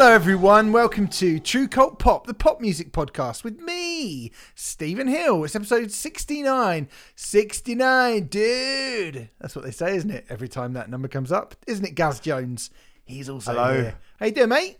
[0.00, 0.72] Hello, everyone.
[0.72, 5.44] Welcome to True Cult Pop, the pop music podcast with me, Stephen Hill.
[5.44, 6.88] It's episode 69.
[7.14, 9.28] 69, dude.
[9.38, 10.24] That's what they say, isn't it?
[10.30, 11.54] Every time that number comes up.
[11.66, 12.70] Isn't it, Gaz Jones?
[13.04, 13.74] He's also Hello.
[13.74, 13.98] here.
[14.18, 14.78] How you doing, mate?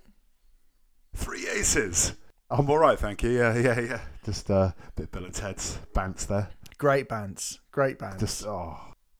[1.15, 2.15] Three aces.
[2.49, 3.29] I'm all right, thank you.
[3.29, 4.01] Yeah, yeah, yeah.
[4.25, 6.49] Just uh, a bit Bill and Ted's bants there.
[6.79, 7.61] Great bands.
[7.73, 8.21] Great bands.
[8.21, 8.75] Just oh,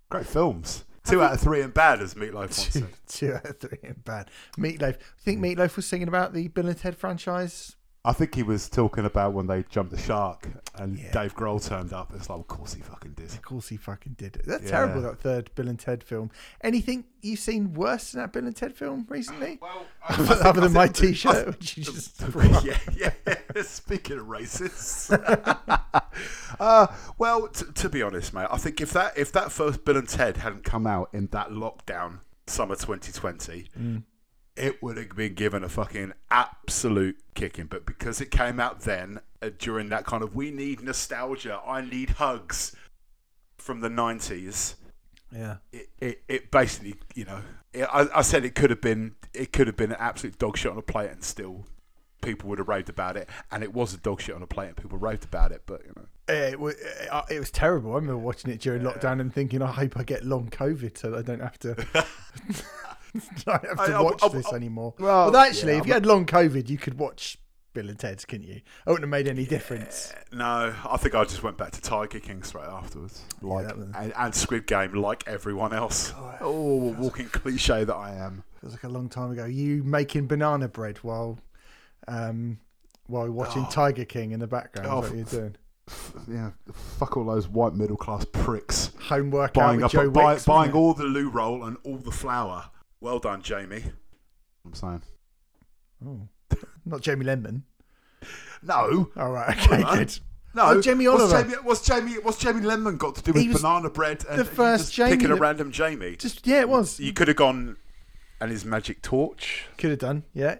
[0.09, 0.87] great films.
[1.11, 2.89] Two out of three in bad, as Meatloaf once two, said.
[3.09, 4.31] two out of three in bad.
[4.57, 4.95] Meatloaf.
[4.95, 7.77] I think Meatloaf was singing about the Bill and Ted franchise.
[8.03, 11.13] I think he was talking about when they jumped the shark and Yeah.
[11.13, 12.11] Dave Grohl turned up.
[12.15, 13.27] It's like, of course he fucking did.
[13.27, 14.41] Of course, he fucking did.
[14.47, 14.71] That's Yeah.
[14.71, 15.03] terrible.
[15.03, 16.31] That third Bill and Ted film.
[16.63, 19.59] Anything you've seen worse than that Bill and Ted film recently?
[19.61, 22.19] Well, Other than my T-shirt, which you just
[22.65, 23.13] yeah, yeah.
[23.63, 25.11] Speaking of racists,
[26.59, 26.87] uh,
[27.19, 30.09] well, t- to be honest, mate, I think if that if that first Bill and
[30.09, 34.05] Ted hadn't come out in that lockdown summer 2020,
[34.61, 37.67] it would have been given a fucking absolute kicking.
[37.67, 41.81] But because it came out then uh, during that kind of we need nostalgia, I
[41.81, 42.77] need hugs
[43.57, 44.75] from the 90s
[45.33, 45.57] yeah.
[45.73, 47.41] it, it, it basically, you know,
[47.73, 50.57] it, I, I said it could have been it could have been an absolute dog
[50.57, 51.67] shit on a plate, and still
[52.21, 53.29] people would have raved about it.
[53.51, 55.63] And it was a dog shit on a plate, and people raved about it.
[55.67, 56.75] But you know, It was,
[57.29, 57.93] it was terrible.
[57.93, 61.17] I remember watching it during lockdown and thinking, I hope I get long COVID so
[61.17, 61.87] I don't have to,
[63.45, 64.95] don't have to I- watch I- this I- anymore.
[64.99, 67.39] well, Well, actually, yeah, if you had long COVID, you could watch
[67.73, 68.55] Bill and Ted's, couldn't you?
[68.57, 70.13] It wouldn't have made any difference.
[70.33, 73.89] no, I think I just went back to Tiger King straight afterwards, like that was-
[73.97, 76.13] and, and Squid Game, like everyone else.
[76.41, 78.43] Oh, walking cliche that I am.
[78.61, 79.45] Feels like a long time ago.
[79.47, 81.39] You making banana bread while,
[82.09, 82.59] um,
[83.07, 84.89] while watching Tiger King in the background.
[84.91, 85.57] Oh, what you're doing.
[86.29, 90.45] Yeah, fuck all those white middle class pricks Homework buying up, Joe buy, Wicks.
[90.45, 92.67] buying all the loo roll and all the flour.
[93.01, 93.85] Well done, Jamie.
[94.65, 95.03] I'm saying.
[96.07, 96.29] Oh.
[96.85, 97.65] Not Jamie Lemon.
[98.63, 99.57] No, All right.
[99.67, 99.83] Okay.
[99.83, 99.99] on.
[99.99, 100.19] Good.
[100.53, 101.43] No, Oh, Jamie what's Oliver.
[101.49, 102.13] Jamie, what's Jamie?
[102.15, 105.27] What's Jamie Lemon got to do with banana bread and the first just Jamie picking
[105.29, 106.17] a Lem- random Jamie?
[106.17, 106.99] Just yeah, it was.
[107.01, 107.77] You could have gone
[108.41, 109.67] and his magic torch.
[109.79, 110.25] Could have done.
[110.35, 110.57] Yeah.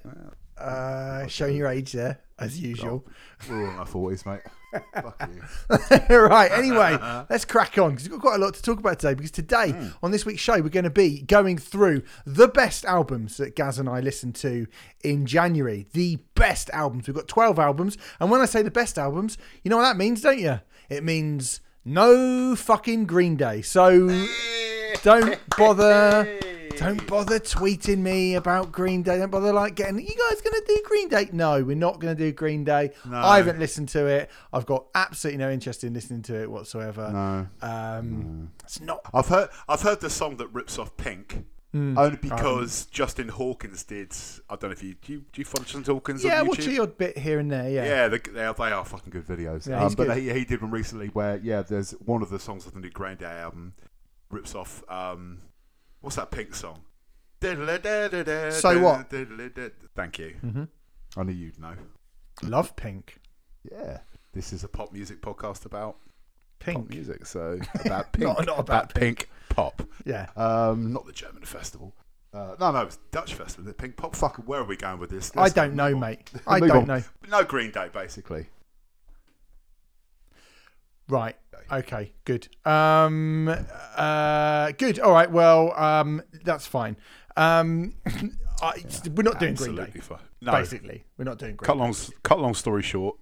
[0.57, 3.07] Uh, showing your age there, as usual.
[3.49, 4.41] We're all in our forties, mate.
[4.95, 5.29] Fuck
[6.11, 6.17] you.
[6.17, 6.51] right.
[6.53, 6.97] Anyway,
[7.31, 9.15] let's crack on because we've got quite a lot to talk about today.
[9.15, 9.89] Because today Hmm.
[10.03, 13.79] on this week's show, we're going to be going through the best albums that Gaz
[13.79, 14.67] and I listened to
[15.03, 15.87] in January.
[15.93, 17.07] The best albums.
[17.07, 19.97] We've got twelve albums, and when I say the best albums, you know what that
[19.97, 20.61] means, don't you?
[20.89, 23.63] It means no fucking Green Day.
[23.63, 24.09] So
[25.03, 26.39] don't bother.
[26.77, 29.19] Don't bother tweeting me about Green Day.
[29.19, 29.99] Don't bother like getting.
[29.99, 31.29] You guys going to do Green Day?
[31.31, 32.93] No, we're not going to do Green Day.
[33.13, 34.31] I haven't listened to it.
[34.51, 37.11] I've got absolutely no interest in listening to it whatsoever.
[37.13, 39.01] No, Um, It's not.
[39.13, 41.45] I've heard I've heard the song that rips off Pink.
[41.73, 41.97] Hmm.
[41.97, 44.13] Only because Justin Hawkins did.
[44.49, 45.13] I don't know if you do.
[45.13, 47.69] You, do you follow Justin Hawkins Yeah, on watch the odd bit here and there.
[47.71, 47.85] Yeah.
[47.85, 49.69] Yeah, they, they, are, they are fucking good videos.
[49.69, 50.17] Yeah, um, but good.
[50.17, 52.91] He, he did one recently where, yeah, there's one of the songs of the new
[52.91, 53.75] Green Day album
[54.31, 54.83] rips off.
[54.89, 55.43] Um,
[56.01, 56.81] what's that Pink song?
[57.43, 59.11] So what?
[59.97, 60.37] Thank you.
[60.45, 60.69] Mhm.
[61.17, 61.75] I knew you'd know.
[62.43, 63.21] Love Pink.
[63.71, 63.99] Yeah,
[64.33, 65.97] this is a pop music podcast about
[66.59, 66.79] Pink.
[66.79, 69.29] pop music, so about Pink, Not- not about pink.
[69.49, 69.83] pop.
[70.05, 70.29] Yeah.
[70.37, 71.95] Um, not the German festival.
[72.33, 73.65] Uh, no, no, it's Dutch festival.
[73.65, 74.15] The Pink Pop.
[74.15, 75.33] Fuck, where are we going with this?
[75.37, 75.99] I Let's don't know, on.
[76.01, 76.31] mate.
[76.47, 76.87] I don't on.
[76.87, 77.03] know.
[77.29, 78.47] No Green Day, basically.
[81.11, 81.37] Right.
[81.73, 82.13] Okay.
[82.25, 82.49] Good.
[82.65, 83.49] Um.
[83.97, 84.73] Uh.
[84.73, 84.99] Good.
[84.99, 85.31] All right.
[85.31, 85.79] Well.
[85.79, 86.23] Um.
[86.45, 86.97] That's fine.
[87.37, 87.95] Um.
[88.63, 88.85] I,
[89.15, 89.83] we're not doing Green Day.
[89.83, 90.19] Absolutely fine.
[90.43, 91.79] No, Basically, we're not doing Green cut Day.
[91.79, 93.17] long cut long story short,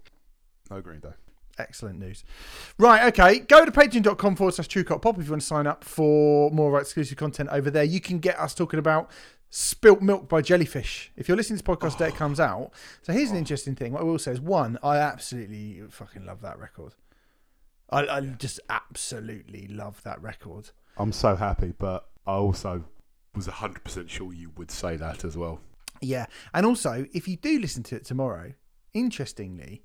[0.71, 1.12] no Green Day.
[1.59, 2.25] Excellent news.
[2.78, 3.41] Right, okay.
[3.41, 6.50] Go to patreon.com forward slash true Cult pop if you want to sign up for
[6.50, 7.85] more exclusive content over there.
[7.85, 9.11] You can get us talking about
[9.50, 11.11] Spilt Milk by Jellyfish.
[11.17, 12.70] If you're listening to this podcast, the day it comes out.
[13.02, 13.93] So here's an interesting thing.
[13.93, 16.94] What I will say is one, I absolutely fucking love that record.
[17.90, 20.70] I, I just absolutely love that record.
[20.96, 22.85] I'm so happy, but I also
[23.35, 25.61] was hundred percent sure you would say that as well.
[26.00, 26.26] Yeah.
[26.55, 28.52] And also, if you do listen to it tomorrow,
[28.94, 29.82] interestingly,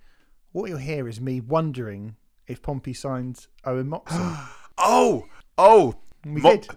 [0.52, 2.16] what you'll hear is me wondering
[2.48, 4.36] if Pompey signed Owen Moxon.
[4.76, 5.28] Oh,
[5.60, 5.94] oh,
[6.26, 6.68] We Mo- did.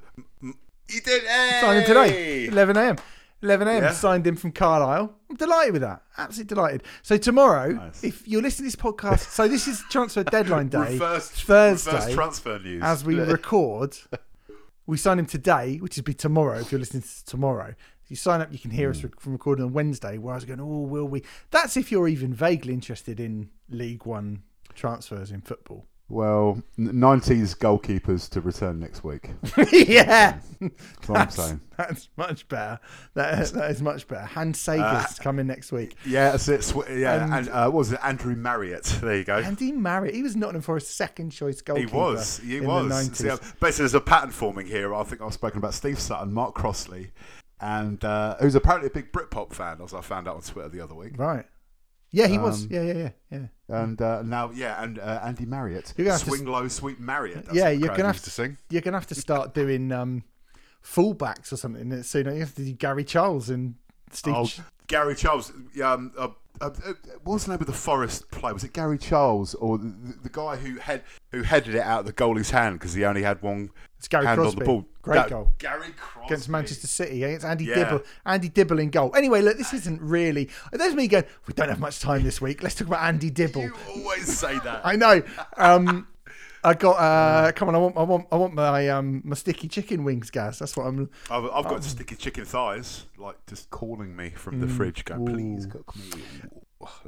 [0.43, 0.55] m-
[0.91, 1.23] You did.
[1.23, 1.59] Hey!
[1.63, 2.97] Signed today, 11 a.m.
[3.43, 3.83] 11 a.m.
[3.83, 3.93] Yeah.
[3.93, 5.15] Signed him from Carlisle.
[5.29, 6.03] I'm delighted with that.
[6.17, 6.83] Absolutely delighted.
[7.03, 8.03] So tomorrow, Nice.
[8.03, 12.15] if you're listening to this podcast, so this is transfer deadline day, Reverse, Thursday, reverse
[12.15, 12.83] transfer news.
[12.83, 13.97] as we record.
[14.87, 16.59] We sign him today, which would be tomorrow.
[16.61, 17.75] If you're listening to tomorrow,
[18.05, 19.09] if you sign up, you can hear us hmm.
[19.19, 20.17] from recording on Wednesday.
[20.17, 21.25] Where I was going, oh, will we?
[21.51, 24.45] That's if you're even vaguely interested in League One
[24.75, 25.87] transfers in football.
[26.09, 29.31] Well, 90s goalkeepers to return next week.
[29.73, 31.61] yeah, That's what I'm saying.
[31.77, 32.79] that's much better.
[33.15, 34.25] That, that is much better.
[34.25, 35.97] Hans Segers Uh, coming next week.
[36.07, 36.73] Yeah, that's it.
[36.97, 38.85] Yeah, And- and, uh, what was it Andrew Marriott?
[39.03, 39.39] There you go.
[39.39, 41.91] Andy Marriott, he was Nottingham Forest's second choice goalkeeper.
[41.91, 42.39] He was.
[42.39, 42.89] He in was.
[42.89, 43.17] The 90s.
[43.17, 44.95] See, uh, basically, there's a pattern forming here.
[44.95, 47.11] I think I've spoken about Steve Sutton, Mark Crossley,
[47.61, 50.81] and uh, who's apparently a big Britpop fan, as I found out on Twitter the
[50.81, 51.15] other week.
[51.19, 51.47] Right.
[52.11, 52.65] Yeah, he was.
[52.65, 53.47] Um, Yeah, yeah, yeah, yeah.
[53.69, 55.93] And uh, now, yeah, and uh, Andy Marriott.
[55.97, 57.47] You're gonna have to Swing low, sweet Marriott.
[57.53, 58.59] Yeah, you're gonna have to sing.
[58.71, 60.23] You're gonna have to start doing um,
[60.85, 62.27] fullbacks or something soon.
[62.33, 63.75] You have to do Gary Charles and
[64.13, 64.35] Steve.
[64.37, 65.53] Oh, Ch- Gary Charles.
[65.83, 66.29] Um, uh,
[66.61, 66.93] uh, uh,
[67.25, 68.53] what was the name of the Forest play?
[68.53, 71.03] Was it Gary Charles or the, the, the guy who head
[71.33, 73.71] who headed it out of the goalie's hand because he only had one
[74.11, 74.41] hand Crosby.
[74.41, 74.87] on the ball?
[75.07, 77.75] Great That- goal Gary Crosby against Manchester City against Andy Yeah.
[77.77, 78.03] Dibble.
[78.25, 79.15] Andy Dibble in goal.
[79.15, 80.51] Anyway, look, this isn't really.
[80.73, 81.25] There's me going.
[81.47, 82.61] We don't have much time this week.
[82.63, 83.63] Let's talk about Andy Dibble.
[83.63, 84.81] You always say that.
[84.85, 85.23] I know.
[85.57, 86.09] Um,
[86.65, 86.95] I got.
[86.95, 87.97] Uh, come on, I want.
[87.97, 88.27] I want.
[88.33, 90.59] I want my um my sticky chicken wings, Gaz.
[90.59, 91.09] That's what I'm.
[91.31, 95.67] I've, I've got sticky chicken thighs, like just calling me from the fridge, going, "Please
[95.67, 95.69] Ooh.
[95.69, 96.23] cook me."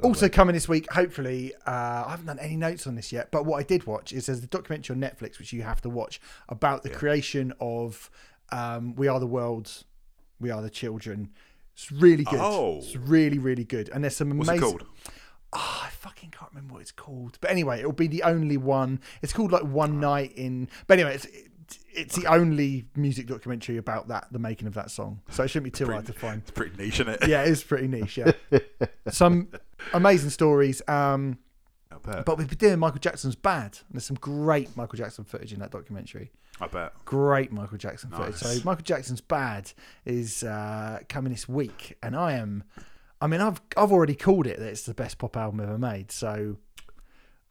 [0.01, 1.53] Also coming this week, hopefully.
[1.65, 4.25] Uh, I haven't done any notes on this yet, but what I did watch is
[4.25, 8.09] there's a documentary on Netflix which you have to watch about the creation of
[8.51, 9.83] um, "We Are the World,
[10.39, 11.29] We Are the Children."
[11.73, 12.39] It's really good.
[12.41, 12.79] Oh.
[12.79, 13.89] It's really, really good.
[13.89, 14.61] And there's some amazing.
[14.61, 14.89] What's it called?
[15.53, 17.37] Oh, I fucking can't remember what it's called.
[17.39, 18.99] But anyway, it'll be the only one.
[19.21, 20.67] It's called like One Night in.
[20.87, 21.27] But anyway, it's
[21.91, 25.21] it's the only music documentary about that, the making of that song.
[25.29, 26.41] So it shouldn't be too hard to find.
[26.41, 27.27] It's pretty niche, isn't it?
[27.27, 28.17] Yeah, it is pretty niche.
[28.17, 28.31] Yeah,
[29.09, 29.49] some
[29.93, 30.81] amazing stories.
[30.87, 31.37] Um,
[31.91, 32.25] I bet.
[32.25, 33.79] but we've been doing Michael Jackson's Bad.
[33.87, 36.31] And there's some great Michael Jackson footage in that documentary.
[36.61, 36.93] I bet.
[37.05, 38.35] Great Michael Jackson footage.
[38.35, 39.71] So Michael Jackson's Bad
[40.05, 42.63] is uh, coming this week, and I am.
[43.21, 46.11] I mean, I've I've already called it that it's the best pop album ever made.
[46.11, 46.57] So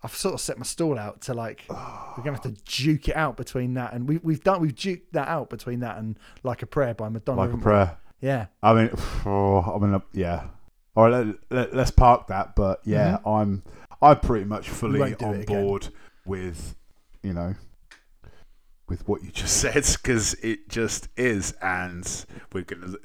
[0.02, 3.16] I've sort of set my stall out to like we're gonna have to duke it
[3.16, 6.62] out between that and we we've done we've duked that out between that and Like
[6.62, 7.40] a Prayer by Madonna.
[7.40, 7.64] Like a haven't we?
[7.64, 7.98] prayer.
[8.20, 8.46] Yeah.
[8.62, 8.90] I mean,
[9.26, 10.44] oh, I mean, yeah.
[10.96, 12.56] All right, let, let, us park that.
[12.56, 13.28] But yeah, mm-hmm.
[13.28, 13.62] I'm
[14.02, 15.88] I'm pretty much fully on board
[16.24, 16.74] with
[17.22, 17.54] you know
[18.88, 22.96] with what you just said because it just is, and we're going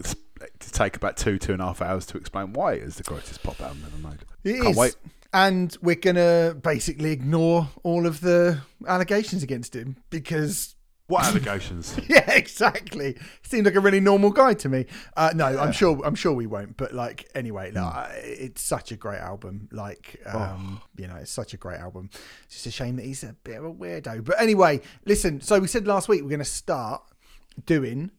[0.59, 3.03] to take about two two and a half hours to explain why it is the
[3.03, 4.19] greatest pop album ever made.
[4.43, 4.77] It Can't is.
[4.77, 4.95] wait.
[5.33, 10.75] And we're gonna basically ignore all of the allegations against him because
[11.07, 11.99] What allegations?
[12.07, 13.13] yeah, exactly.
[13.13, 14.85] He seemed like a really normal guy to me.
[15.17, 15.99] Uh, no, I'm sure.
[16.05, 16.77] I'm sure we won't.
[16.77, 17.75] But like, anyway, Hmm.
[17.75, 19.67] no, I- it's such a great album.
[19.71, 20.87] Like, um, Oh.
[20.97, 22.09] you know, it's such a great album.
[22.45, 24.23] It's just a shame that he's a bit of a weirdo.
[24.23, 25.41] But anyway, listen.
[25.41, 27.01] So we said last week we're going to start
[27.65, 28.11] doing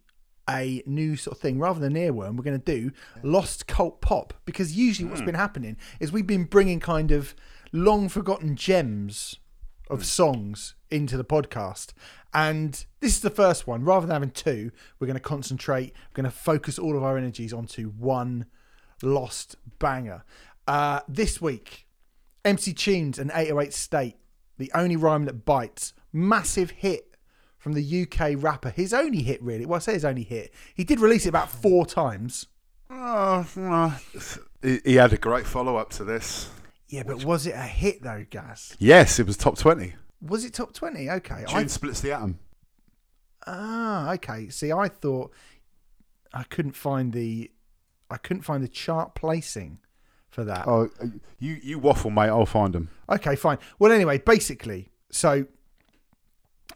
[0.49, 2.37] a new sort of thing rather than earworm.
[2.37, 2.91] We're going to do
[3.23, 5.13] lost cult pop because usually Hmm.
[5.15, 7.35] what's been happening is we've been bringing kind of
[7.73, 9.37] long forgotten gems
[9.91, 10.05] of Hmm.
[10.05, 11.93] songs into the podcast.
[12.33, 13.85] And this is the first one.
[13.85, 17.17] Rather than having two, we're going to concentrate, we're going to focus all of our
[17.17, 18.47] energies onto one
[19.03, 20.25] lost banger.
[20.67, 21.87] Uh, this week,
[22.45, 24.17] MC Tunes and 808 State,
[24.59, 27.14] The Only Rhyme That Bites, massive hit
[27.65, 28.69] from the UK rapper.
[28.69, 29.65] His only hit, really.
[29.65, 30.53] Well, I say his only hit.
[30.75, 32.45] He did release it about four times.
[32.91, 33.99] oh,
[34.63, 36.51] he, he had a great follow up to this.
[36.89, 38.77] Yeah, but was it a hit though, Gaz?
[38.79, 39.95] Yes, it was top twenty.
[40.21, 41.11] Was it top 20?
[41.11, 41.45] Okay.
[41.49, 42.39] June I, splits the atom.
[43.47, 44.49] ah, okay.
[44.49, 45.33] See, I thought
[46.33, 47.51] I couldn't find the
[48.11, 49.79] I couldn't find the chart placing
[50.29, 50.67] for that.
[50.69, 50.91] Oh,
[51.39, 52.29] you you waffle, mate.
[52.29, 52.91] I'll find them.
[53.09, 53.57] Okay, fine.
[53.79, 55.47] Well, anyway, basically, so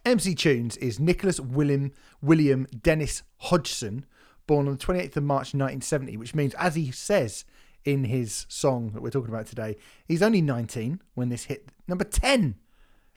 [0.09, 4.07] MC Tunes is Nicholas William William Dennis Hodgson,
[4.47, 7.45] born on the 28th of March 1970, which means, as he says
[7.85, 12.05] in his song that we're talking about today, he's only 19 when this hit number
[12.05, 12.57] 10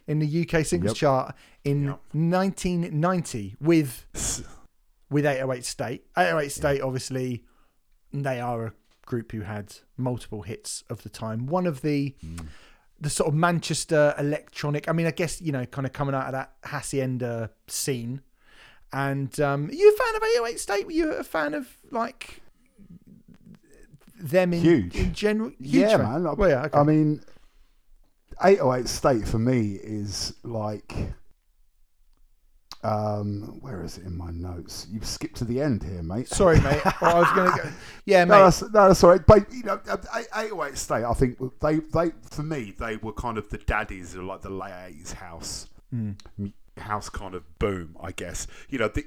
[0.07, 0.95] in the UK singles Yep.
[0.97, 1.99] chart in Yep.
[2.13, 4.05] 1990 with
[5.09, 6.05] with 808 State.
[6.17, 7.43] 808 State, obviously,
[8.13, 8.73] they are a
[9.05, 11.47] group who had multiple hits of the time.
[11.47, 12.47] One of the mm.
[13.01, 14.87] The sort of Manchester electronic.
[14.87, 18.21] I mean, I guess you know, kind of coming out of that hacienda scene.
[18.93, 20.85] And um, are you a fan of 808 State?
[20.85, 22.41] Were you a fan of like
[24.19, 24.95] them in, Huge.
[24.95, 25.49] in general?
[25.59, 26.23] Huge yeah, fan?
[26.23, 26.27] man.
[26.27, 26.77] I, Well, yeah, okay.
[26.77, 27.21] I mean,
[28.43, 30.93] 808 State for me is like.
[32.83, 34.87] Um, where is it in my notes?
[34.91, 36.27] You've skipped to the end here, mate.
[36.27, 36.81] Sorry, mate.
[37.01, 37.69] Well, I was going to go.
[38.05, 38.37] Yeah, mate.
[38.37, 39.25] No, that's, no, that's all right.
[39.25, 39.79] But you know,
[40.35, 44.23] 808 State, I think they, they, for me, they were kind of the daddies of
[44.23, 46.11] like the late 80s house, Hmm.
[46.39, 48.47] m- house kind of boom, I guess.
[48.69, 49.05] You know, the,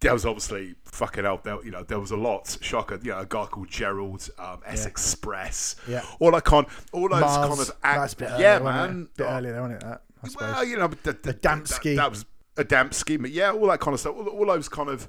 [0.00, 1.40] there was obviously fucking hell.
[1.42, 2.56] There, you know, there was a lot.
[2.60, 3.00] Shocker.
[3.02, 5.76] You know, a guy called Gerald, um, S Express.
[5.88, 6.04] Yeah.
[6.20, 7.48] All that kind, all those Mars.
[7.48, 8.92] kind of act- That's a bit yeah, earlier, wasn't it?
[8.94, 9.08] man.
[9.16, 9.86] bit Oh, earlier, wasn't it?
[9.86, 10.28] That I.
[10.52, 11.96] Well, you know, the, the, Adamski.
[11.96, 12.24] That, that was
[12.56, 14.14] Adamski, but yeah, all that kind of stuff.
[14.16, 15.08] All, all those kind of,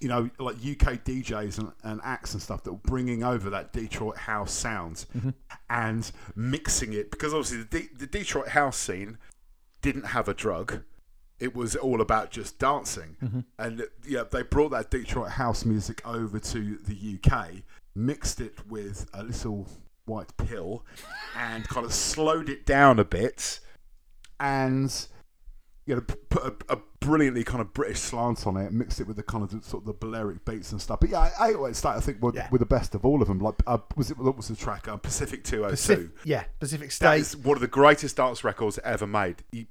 [0.00, 3.72] you know, like UK DJs and, and acts and stuff that were bringing over that
[3.72, 5.30] Detroit house sound Mm-hmm.
[5.70, 9.18] and mixing it because obviously the, De- the Detroit house scene
[9.82, 10.82] didn't have a drug.
[11.40, 13.40] It was all about just dancing, Mm-hmm.
[13.58, 17.48] and yeah, they brought that Detroit house music over to the UK,
[17.94, 19.66] mixed it with a little
[20.06, 20.84] white pill,
[21.36, 23.58] and kind of slowed it down a bit,
[24.38, 25.08] and
[25.86, 29.16] you know, put a, a brilliantly kind of British slant on it, mixed it with
[29.16, 31.00] the kind of the, sort of the Balearic beats and stuff.
[31.00, 31.96] But yeah, I, I always start.
[31.96, 32.48] I think with, Yeah.
[32.50, 33.38] with the best of all of them.
[33.38, 34.88] Like, uh, was it what was the track?
[34.88, 35.94] Uh, Pacific Two Hundred Two.
[35.96, 37.20] Pacific, yeah, Pacific State.
[37.20, 39.36] is one of the greatest dance records ever made.
[39.52, 39.66] You,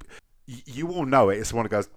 [0.45, 1.39] you, you all know it.
[1.39, 1.87] It's the one that goes.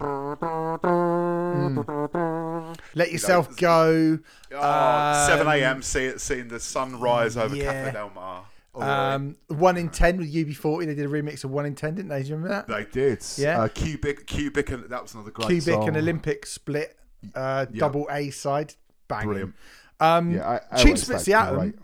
[2.94, 4.18] Let yourself go.
[4.52, 5.82] Oh, 7 Um, a.m.
[5.82, 7.72] See, seeing the sun rise over yeah.
[7.72, 8.44] Cafe Del Mar.
[8.76, 10.86] Oh, Um, one in ten with UB40.
[10.86, 12.22] They did a remix of one in ten, didn't they?
[12.22, 12.68] Do you remember that?
[12.68, 13.24] they did.
[13.36, 13.62] Yeah.
[13.62, 15.88] Uh, Cubik, Cubik, and that was another great Cubik song.
[15.88, 16.96] and Olympic split,
[17.34, 17.80] uh, Yeah.
[17.80, 18.74] double A side,
[19.08, 19.26] banging.
[19.28, 19.54] Brilliant.
[19.98, 21.74] Um, Yeah, I, I Tune Splits the Atom, great.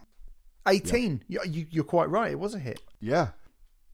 [0.68, 1.24] 18.
[1.28, 2.30] You, you, you're quite right.
[2.30, 2.80] It was a hit.
[3.00, 3.28] Yeah.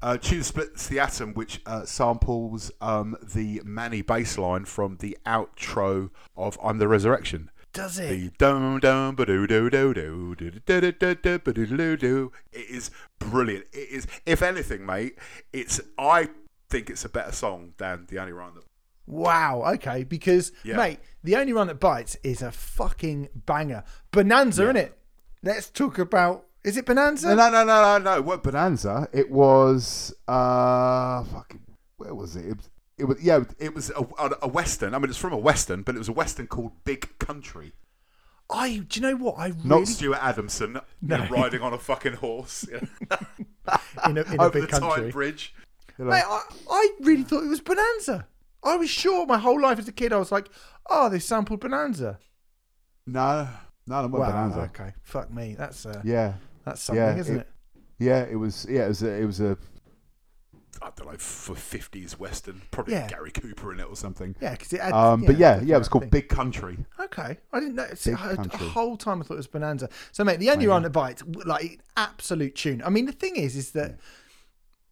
[0.02, 5.16] Uh, Tune Splits the Atom, which uh, samples um, the Mani bass line from the
[5.26, 8.11] outro of I'm the Resurrection does it?
[12.52, 13.66] It is brilliant.
[13.73, 15.16] It is, if anything, mate,
[15.52, 16.28] it's I
[16.68, 18.64] think it's a better song than the only run that.
[19.06, 19.62] Wow.
[19.75, 20.04] Okay.
[20.04, 20.76] Because yeah.
[20.76, 23.85] mate, the only run that bites is a fucking banger.
[24.11, 24.82] Bonanza, yeah.
[24.82, 24.99] it?
[25.42, 26.44] Let's talk about.
[26.64, 27.28] Is it Bonanza?
[27.28, 28.16] No, no, no, no, no.
[28.16, 28.23] no.
[28.23, 29.08] What Bonanza?
[29.12, 30.12] It was.
[30.26, 31.62] uh Fucking.
[31.97, 32.44] Where was it?
[32.44, 33.44] it was, it was yeah.
[33.58, 34.94] It was a, a, a western.
[34.94, 37.72] I mean, it's from a western, but it was a western called Big Country.
[38.50, 38.78] I.
[38.88, 39.36] Do you know what?
[39.38, 43.16] I Not Stuart Adamson you know, riding on a fucking horse you know,
[44.06, 45.10] in a, in a over the big country.
[45.10, 45.54] Bridge.
[45.98, 48.26] Mate, I, I really thought it was Bonanza.
[48.62, 50.12] I was sure my whole life as a kid.
[50.12, 50.48] I was like,
[50.88, 52.18] oh, they sampled Bonanza.
[53.06, 53.48] No,
[53.86, 54.26] no, wasn't Wow.
[54.30, 54.60] Bonanza.
[54.60, 54.92] Okay.
[55.02, 55.54] Fuck me.
[55.58, 57.48] That's uh, Yeah, that's something, Yeah, isn't it- it?
[57.98, 58.22] yeah.
[58.30, 58.66] It was.
[58.68, 59.02] Yeah, it was.
[59.02, 59.58] A, it was a.
[60.82, 63.08] I don't know for fifties western, probably Yeah.
[63.08, 64.37] Gary Cooper in it or something.
[64.40, 64.92] Yeah, because it had.
[64.92, 66.11] Um, but yeah, yeah, it was called thing.
[66.11, 66.78] Big Country.
[67.00, 67.88] Okay, I didn't know.
[67.94, 68.66] See, I, country.
[68.68, 69.88] whole time I thought it was Bonanza.
[70.12, 70.88] So, mate, the only Oh, one yeah.
[70.88, 72.82] that bites, like absolute tune.
[72.85, 73.99] I mean, the thing is, is that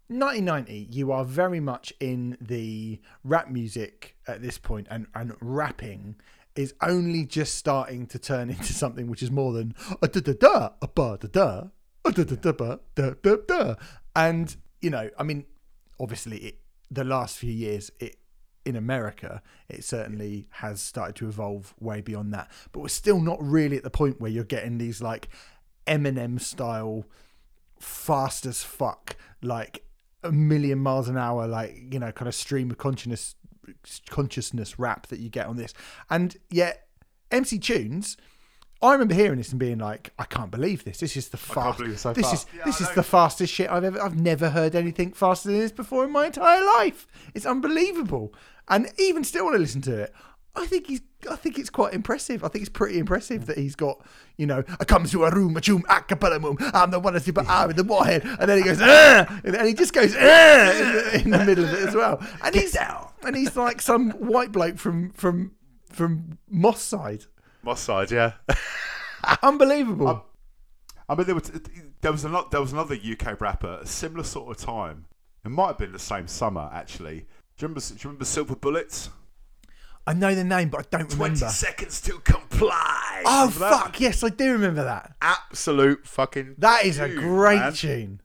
[0.09, 6.17] 1990, you are very much in the rap music at this point, and and rapping
[6.55, 10.33] is only just starting to turn into something which is more than a da da
[10.33, 11.65] da a ba da da
[12.05, 13.75] a da da da ba da da da.
[14.15, 15.45] And you know, I mean,
[16.01, 16.59] obviously, it,
[16.91, 18.17] the last few years, it
[18.67, 22.51] in America, it certainly has started to evolve way beyond that.
[22.73, 25.29] But we're still not really at the point where you're getting these like
[25.87, 27.07] Eminem style,
[27.79, 29.85] fast as fuck, like
[30.25, 33.37] a million miles an hour, like you know, kind of stream of consciousness,
[34.11, 35.73] consciousness rap that you get on this.
[36.11, 36.89] And yet,
[37.31, 38.17] MC Tunes.
[38.83, 40.99] I remember hearing this and being like, "I can't believe this.
[40.99, 41.99] This is the can't fast.
[42.03, 42.95] so this fast." is Yeah, this I is know.
[42.97, 44.01] the fastest shit I've ever.
[44.03, 47.07] I've never heard anything faster than this before in my entire life.
[47.35, 48.35] It's unbelievable.
[48.69, 50.13] And even still, when I listen to it,
[50.55, 51.01] I think he's.
[51.31, 52.45] I think it's quite impressive.
[52.45, 54.05] I think it's pretty impressive that he's got.
[54.37, 56.57] You know, I come to a room, a choom, a cappella moom.
[56.75, 59.67] I'm the one that's super ah with the warhead, and then he goes ah, and
[59.67, 62.21] he just goes ah in the, in the middle of it as well.
[62.43, 65.53] And he's out, and he's like some white bloke from from
[65.91, 67.25] from Moss side.
[67.67, 68.33] Moss side, yeah.
[69.43, 70.25] Unbelievable.
[71.09, 71.51] I mean, there was
[72.01, 75.07] there was another there was another UK rapper, a similar sort of time.
[75.45, 77.21] It might have been the same summer, actually.
[77.57, 77.81] Do you remember?
[77.81, 79.11] Do you remember Silver Bullets?
[80.07, 81.39] I know the name, but I don't remember.
[81.39, 83.23] Twenty seconds to comply.
[83.25, 83.83] Oh Remember that?
[83.83, 84.01] fuck!
[84.01, 85.17] Yes, I do remember that.
[85.21, 86.55] Absolute fucking.
[86.59, 87.73] That is a great man.
[87.73, 88.21] tune.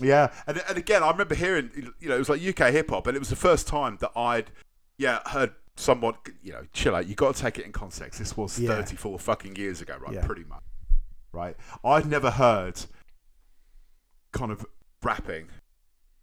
[0.00, 3.06] Yeah, and and again, I remember hearing, you know, it was like UK hip hop,
[3.06, 4.50] and it was the first time that I'd,
[4.98, 7.06] yeah, heard someone, you know, chill out.
[7.06, 8.18] You got to take it in context.
[8.18, 8.70] This was Yeah.
[8.70, 10.14] 34 fucking years ago, right?
[10.14, 10.24] Yeah.
[10.26, 10.62] Pretty much,
[11.32, 11.56] right?
[11.84, 12.80] I'd never heard
[14.32, 14.64] kind of
[15.02, 15.48] rapping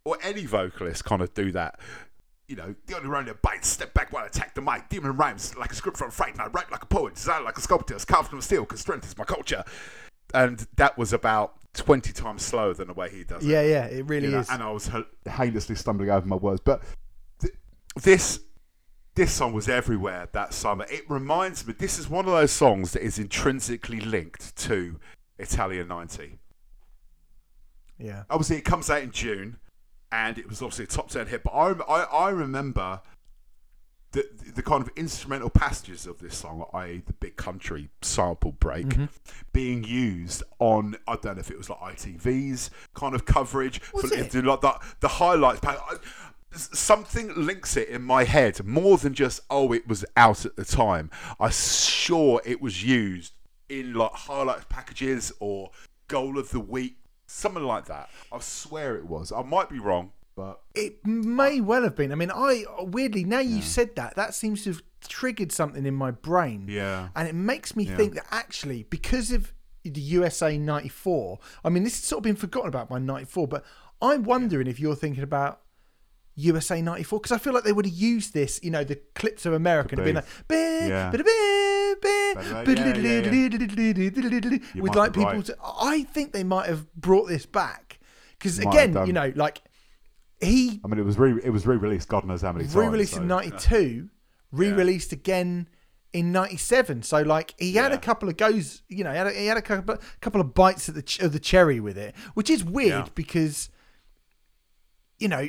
[0.04, 1.78] or any vocalist kind of do that.
[2.46, 4.90] You know, the only round that bites, step back while I attack the mic.
[4.90, 7.56] Demon rhymes like a script from fright, and I write like a poet, design like
[7.56, 9.64] a sculptor, carved from steel, because strength is my culture.
[10.34, 13.86] And that was about 20 times slower than the way he does it Yeah, yeah,
[13.86, 14.50] it really you know, is.
[14.50, 14.90] and I was
[15.26, 16.60] heinously stumbling over my words.
[16.62, 16.82] But
[17.40, 17.54] th-
[18.02, 18.40] this
[19.14, 20.86] this song was everywhere that summer.
[20.90, 21.74] It reminds me.
[21.76, 24.98] This is one of those songs that is intrinsically linked to
[25.38, 26.38] Italia ninety.
[27.98, 29.56] Yeah, Obviously, it comes out in June,
[30.10, 31.44] and it was obviously a top ten hit.
[31.44, 33.00] But I I, I remember.
[34.12, 38.86] The, the kind of instrumental passages of this song, i.e., the big country sample break,
[38.86, 39.06] Mm-hmm.
[39.52, 44.10] being used on I don't know if it was like ITV's kind of coverage Was
[44.10, 44.32] for it?
[44.44, 45.58] like the, the highlights.
[45.58, 46.00] pa- I- s-
[46.54, 50.64] something links it in my head more than just oh it was out at the
[50.64, 51.10] time.
[51.40, 53.32] I'm sure it was used
[53.68, 55.70] in like highlight packages or
[56.08, 56.96] goal of the week,
[57.26, 58.08] something like that.
[58.32, 59.32] I swear it was.
[59.32, 62.12] I might be wrong, but It may well have been.
[62.12, 65.94] I mean, I weirdly now you said that that seems to have triggered something in
[65.94, 66.66] my brain.
[66.68, 67.08] Yeah.
[67.16, 67.96] and it makes me Yeah.
[67.96, 72.36] think that actually because of the USA '94, I mean, this has sort of been
[72.36, 73.64] forgotten about by '94, but
[74.00, 75.60] I'm wondering if you're thinking about.
[76.36, 79.46] USA '94 because I feel like they would have used this, you know, the clips
[79.46, 81.10] of America and been like, Yeah.
[84.80, 85.32] with like people.
[85.32, 85.44] right.
[85.44, 87.98] To, I think they might have brought this back
[88.38, 89.62] because again, you know, like
[90.40, 92.08] he I mean, it was re it was re-released.
[92.08, 92.76] God knows how many times.
[92.76, 94.08] re-released so- in '92,
[94.52, 95.68] re-released again
[96.12, 97.02] in '97.
[97.02, 99.56] So like he had a couple of goes, you know, he had a, he had
[99.56, 102.64] a couple, couple of bites at the ch- of the cherry with it, which is
[102.64, 103.70] weird because
[105.18, 105.48] you know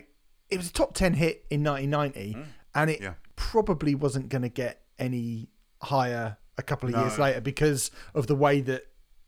[0.49, 2.37] it was a top ten hit in 1990,
[2.75, 3.03] and it Mm.
[3.03, 3.13] Yeah.
[3.35, 5.49] probably wasn't going to get any
[5.81, 7.01] higher a couple of No.
[7.01, 8.83] years later because of the way that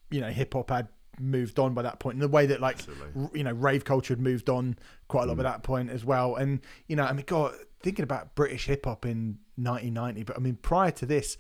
[0.10, 0.88] you know hip hop had
[1.20, 2.78] moved on by that point and the way that like
[3.16, 5.48] r- you know rave culture had moved on quite a lot by Mm.
[5.52, 9.04] that point as well and you know i mean god thinking about british hip hop
[9.06, 11.38] in 1990 but i mean prior to this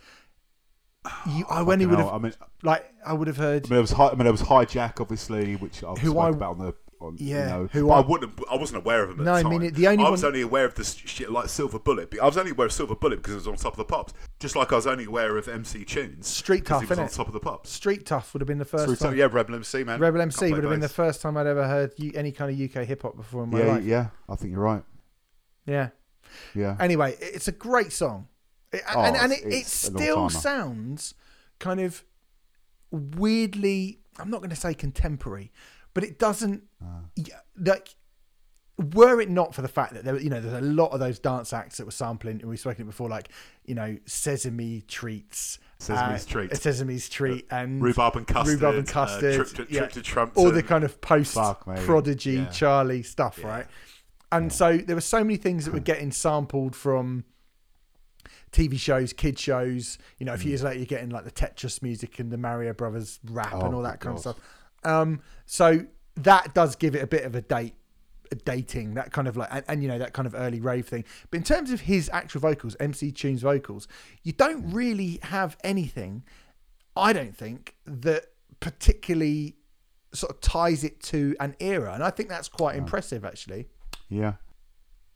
[1.27, 3.75] you i when he would have I mean, like i would have heard I mean,
[3.75, 6.51] there was hi- I mean, there was hijack, obviously, which I've Who spoke I- about
[6.59, 8.33] on the on, yeah You know, who I I, wouldn't.
[8.51, 9.51] I wasn't aware of him at No, I the time.
[9.51, 12.11] mean, it- the only I was one- only aware of this shit like Silver Bullet.
[12.11, 13.85] But I was only aware of Silver Bullet because it was on top of the
[13.85, 14.13] pops.
[14.39, 16.27] Just like I was only aware of MC Tunes.
[16.27, 17.69] Street Tough, he was on top of the pops.
[17.69, 19.99] street tough would have been the first So time yeah, Rebel MC man.
[19.99, 22.59] rebel mc would have been the first time i'd ever heard you, any kind of
[22.77, 24.07] uk hip hop before in my yeah, life yeah.
[24.29, 24.83] I think you're right.
[25.65, 25.89] yeah
[26.53, 26.75] Yeah.
[26.79, 28.27] Anyway, it's a great song,
[28.71, 31.13] It- Oh, and, and it, it still sounds
[31.59, 32.03] kind of
[32.91, 33.99] weirdly.
[34.19, 35.51] I'm not going to say contemporary,
[35.97, 36.61] but it doesn't.
[36.83, 36.99] Ah.
[37.15, 37.95] yeah, Like,
[38.93, 40.99] were it not for the fact that there, were- you know, there's a lot of
[40.99, 43.29] those dance acts that were sampling, and we've spoken it before, like
[43.65, 46.51] you know, Sesame Treats, Sesame's uh, Treat.
[46.55, 48.53] Sesame's Treet, and Rhubarb and custard.
[48.61, 49.79] Rhubarb and uh, custard, trip to, yeah.
[49.79, 50.43] trip to Trumpton.
[50.45, 51.79] all the kind of post mate.
[51.85, 52.45] prodigy Yeah.
[52.49, 53.47] Charlie stuff, Yeah.
[53.47, 53.65] right?
[54.31, 57.23] And so there were so many things that were getting sampled from
[58.51, 59.97] TV shows, kid shows.
[60.19, 60.41] You know, a Mm.
[60.41, 63.61] few years later, you're getting like the Tetris music and the Mario Brothers rap Oh,
[63.61, 64.37] and all that kind of stuff.
[64.87, 67.75] Um, so that does give it a bit of a date,
[68.31, 70.87] a dating that kind of like, and, and you know that kind of early rave
[70.87, 71.03] thing.
[71.29, 73.87] But in terms of his actual vocals, MC Tunes vocals,
[74.23, 76.23] you don't really have anything.
[76.95, 78.27] I don't think that
[78.59, 79.57] particularly
[80.13, 83.67] sort of ties it to an era, and I think that's quite impressive actually.
[84.09, 84.33] Yeah.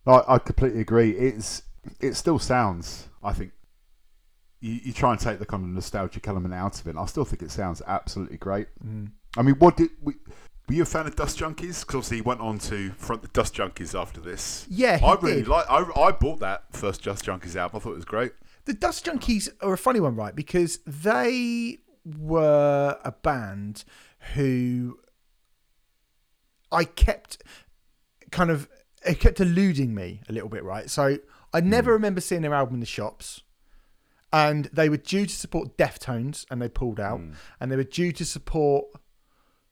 [0.05, 1.11] I, I completely agree.
[1.11, 1.63] It's
[1.99, 3.07] it still sounds.
[3.23, 3.51] I think
[4.59, 6.91] you, you try and take the kind of nostalgic element out of it.
[6.91, 8.67] and I still think it sounds absolutely great.
[8.85, 9.11] Mm.
[9.37, 10.15] I mean, what did we?
[10.67, 11.81] Were you a fan of Dust Junkys?
[11.81, 14.65] Because obviously he went on to front the Dust Junkys after this.
[14.69, 15.47] Yeah, I really did.
[15.47, 15.65] like.
[15.69, 17.77] I, I bought that first Dust Junkys album.
[17.77, 18.33] I thought it was great.
[18.65, 20.35] The Dust Junkys are a funny one, right?
[20.35, 23.83] Because they were a band
[24.33, 24.99] who
[26.71, 27.43] I kept
[28.31, 28.67] kind of
[29.05, 30.89] it kept eluding me a little bit, right?
[30.89, 31.17] So
[31.53, 31.69] I hmm.
[31.69, 33.41] never remember seeing their album in the shops.
[34.33, 37.19] And they were due to support Deftones and they pulled out.
[37.19, 37.31] Hmm.
[37.59, 38.85] And they were due to support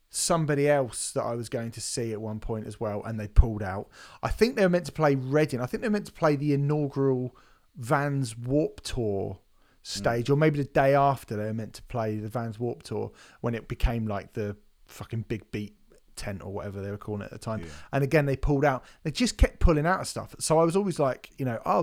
[0.10, 3.28] somebody else that I was going to see at one point as well, and they
[3.28, 3.90] pulled out.
[4.24, 5.62] I think they were meant to play Reading.
[5.62, 7.36] I think they were meant to play the inaugural
[7.76, 9.40] Vans Warp Tour
[9.84, 10.34] stage, hmm.
[10.34, 13.56] or maybe the day after they were meant to play the Vans Warp Tour when
[13.56, 14.56] it became like the
[14.88, 15.76] fucking big beat
[16.20, 17.64] tent or whatever they were calling it at the time.
[17.94, 18.84] And again, they pulled out.
[19.04, 20.36] They just kept pulling out of stuff.
[20.40, 21.82] So I was always like, you know, oh,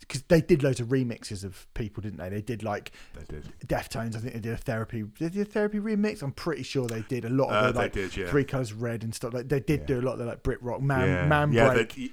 [0.00, 2.28] because they did loads of remixes of people, didn't they?
[2.28, 3.52] They did like They did.
[3.66, 4.16] Deftones.
[4.16, 5.04] I think they did a therapy.
[5.20, 6.22] They did a therapy remix.
[6.22, 8.28] I'm pretty sure they did a lot of Uh, the, they like did, yeah.
[8.28, 9.32] Three Colors Red and stuff.
[9.32, 11.72] Like they did do a lot of the like Brit rock, man, yeah, man yeah,
[11.72, 11.94] break.
[11.94, 12.10] They,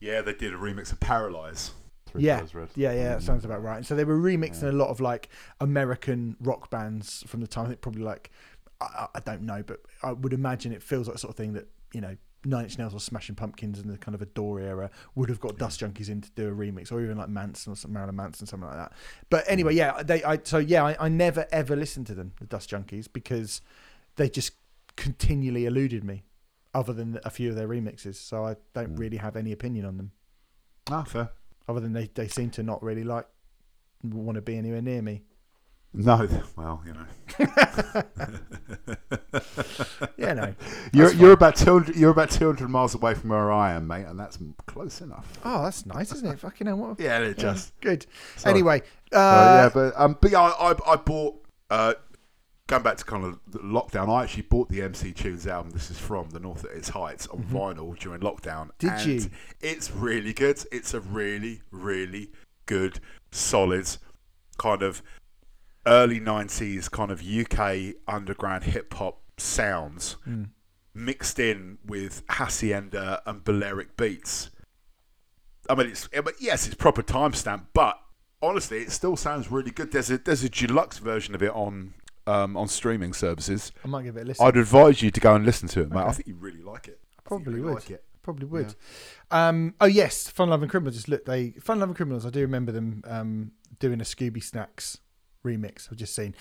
[0.00, 1.72] yeah, they did a remix of Paralyze.
[2.06, 2.42] Three yeah,
[2.74, 3.08] yeah, yeah, Mm.
[3.14, 3.78] that sounds about right.
[3.78, 7.64] And so they were remixing a lot of like American rock bands from the time.
[7.64, 8.30] I think probably like
[8.82, 11.52] I, I- don't know, but I would imagine it feels like the sort of thing
[11.54, 14.58] that you know Nine Inch Nails or Smashing Pumpkins in the kind of a Adore
[14.60, 17.72] era would have got Dust Junkys in to do a remix, or even like Manson
[17.72, 18.92] or some Marilyn Manson, something like that.
[19.30, 20.24] But anyway, yeah, they.
[20.24, 23.60] I so yeah, I, I never ever listened to them, the Dust Junkys, because
[24.16, 24.52] they just
[24.96, 26.24] continually eluded me,
[26.74, 28.16] other than a few of their remixes.
[28.16, 30.12] So I don't really have any opinion on them
[30.90, 31.30] Ah, fair.
[31.68, 33.26] other than they, they seem to not really like
[34.02, 35.22] want to be anywhere near me.
[35.94, 36.26] No,
[36.56, 37.06] Well, you know.
[40.16, 40.54] Yeah, no.
[40.92, 41.96] you're you're about two hundred.
[41.96, 45.26] You're about two hundred miles away from where I am, mate, and that's close enough.
[45.44, 46.38] Oh, that's nice, isn't it?
[46.38, 47.00] Fucking hell, what?
[47.00, 47.78] Yeah, it just.
[47.80, 48.06] good.
[48.36, 48.54] Sorry.
[48.54, 51.94] Anyway, uh, Uh, yeah, but um, But yeah, I, I, I bought uh,
[52.66, 55.72] going back to kind of the lockdown, I actually bought the MC Tunes album.
[55.72, 58.70] This is from the North at its Heights on vinyl during lockdown.
[58.78, 59.30] Did and you?
[59.60, 60.64] It's really good.
[60.72, 62.30] It's a really, really
[62.66, 63.00] good,
[63.30, 63.88] solid
[64.58, 65.02] kind of
[65.86, 70.16] early '90s kind of UK underground hip hop sounds
[70.94, 74.50] mixed in with hacienda and Balearic beats.
[75.68, 77.98] I mean, it's but yes, it's proper timestamp, but
[78.42, 79.92] honestly, it still sounds really good.
[79.92, 81.94] There's a there's a deluxe version of it on
[82.26, 83.72] um, on streaming services.
[83.84, 84.46] I might give it a listen.
[84.46, 86.04] I'd advise you to go and listen to it, mate.
[86.04, 87.00] I think you really like it.
[87.18, 87.74] I Probably really would.
[87.74, 88.04] like it.
[88.22, 88.74] Probably would.
[89.30, 90.96] Um, oh yes, Fun Loving Criminals.
[90.96, 92.26] Just look, they Fun Loving Criminals.
[92.26, 94.98] I do remember them um, doing a Scooby Snacks
[95.44, 95.88] remix.
[95.90, 96.34] I've just seen.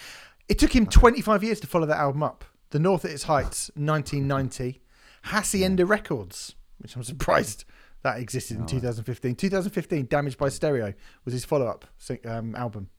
[0.50, 2.44] It took him 25 years to follow that album up.
[2.72, 4.82] The North at its Heights, 1990.
[5.26, 7.66] Hacienda Records, which I'm surprised
[8.04, 9.36] that existed in 2015.
[9.36, 10.94] 2015, Damaged by Stereo
[11.26, 11.86] was his follow-up
[12.26, 12.90] um, album.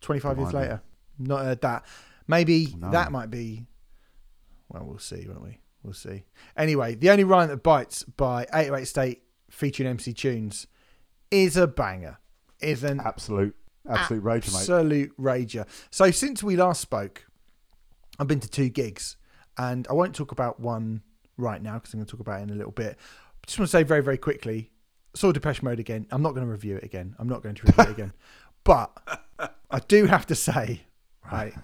[0.00, 0.82] 25 years later,
[1.18, 1.84] not heard that.
[2.26, 2.90] Maybe No.
[2.90, 3.66] that might be.
[4.68, 5.58] Well, we'll see, won't we?
[5.84, 6.24] We'll see.
[6.56, 10.66] Anyway, the only rhyme that bites by 808 State featuring MC Tunes
[11.30, 12.18] is a banger.
[12.60, 13.54] Is an Absolute,
[13.88, 14.56] absolute rage, mate.
[14.56, 15.66] absolute rager.
[15.90, 17.26] So since we last spoke,
[18.18, 19.16] I've been to two gigs,
[19.58, 21.02] and I won't talk about one
[21.36, 22.96] right now because I'm going to talk about it in a little bit.
[23.46, 24.70] Just want to say very, very quickly,
[25.14, 26.06] saw Depeche Mode again.
[26.10, 27.14] I'm not going to review it again.
[27.18, 28.12] I'm not going to review it again.
[28.64, 28.90] But
[29.70, 30.80] I do have to say,
[31.30, 31.54] right?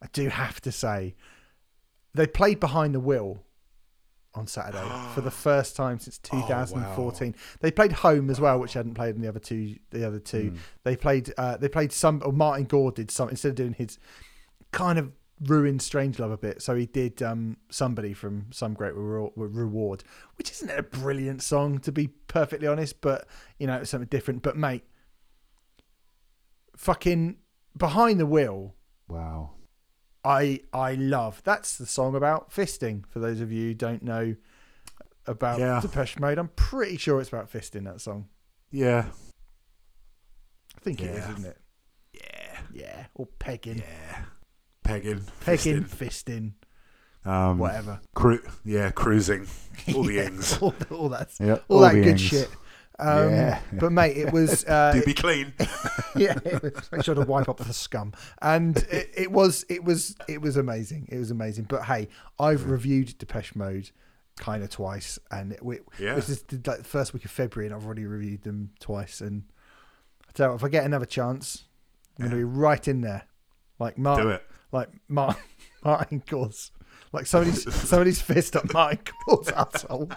[0.00, 1.16] I do have to say,
[2.14, 3.42] they played Behind the Wheel
[4.38, 7.34] on Saturday for the first time since 2014.
[7.60, 9.76] They played Home as well, which hadn't played in the other two.
[9.90, 11.32] The other two, they played.
[11.36, 12.22] Uh, they played some.
[12.24, 13.98] Or Martin Gore did some instead of doing his
[14.72, 15.12] kind of
[15.44, 16.62] ruined Strangelove a bit.
[16.62, 20.02] So he did um, somebody from Some Great Rewar- Reward,
[20.36, 23.26] which isn't a brilliant song to be perfectly honest, but
[23.58, 24.42] you know it's something different.
[24.42, 24.84] But mate,
[26.76, 27.36] fucking
[27.76, 28.74] Behind the Wheel.
[29.08, 29.50] wow.
[30.24, 31.40] I I love.
[31.44, 33.04] That's the song about fisting.
[33.08, 34.34] For those of you who don't know
[35.26, 35.80] about Yeah.
[35.80, 37.84] Depeche Mode, I'm pretty sure it's about fisting.
[37.84, 38.28] That song.
[38.70, 39.06] Yeah.
[40.76, 41.58] I think it is, isn't it?
[42.12, 44.22] Yeah, Yeah, or pegging, yeah.
[44.84, 46.52] Pegging, pegging, fisting,
[47.24, 48.00] fisting, Um, whatever.
[48.14, 49.46] cru- yeah, cruising,
[49.94, 50.56] all the ings.
[50.62, 52.20] all, all that, Yeah, all, all that good ings.
[52.20, 52.48] shit.
[52.98, 53.60] Um, Yeah.
[53.72, 55.52] But mate, it was uh, Do be clean.
[56.16, 56.34] yeah,
[56.92, 58.12] make sure to wipe up the scum.
[58.42, 61.08] And it, it was, it was, it was amazing.
[61.10, 61.64] It was amazing.
[61.64, 62.08] But hey,
[62.38, 63.90] I've reviewed Depeche Mode
[64.36, 66.14] kind of twice, and it, we, Yeah.
[66.14, 69.20] this is the, like the first week of February, and I've already reviewed them twice.
[69.20, 69.44] And
[70.28, 71.64] I tell you, if I get another chance,
[72.20, 73.22] I'm to be right in there,
[73.78, 74.44] like Martin, Do it.
[74.72, 75.42] like Martin,
[75.84, 76.70] Martin Gore's,
[77.12, 80.10] like somebody's somebody's fist up Martin Gore's asshole.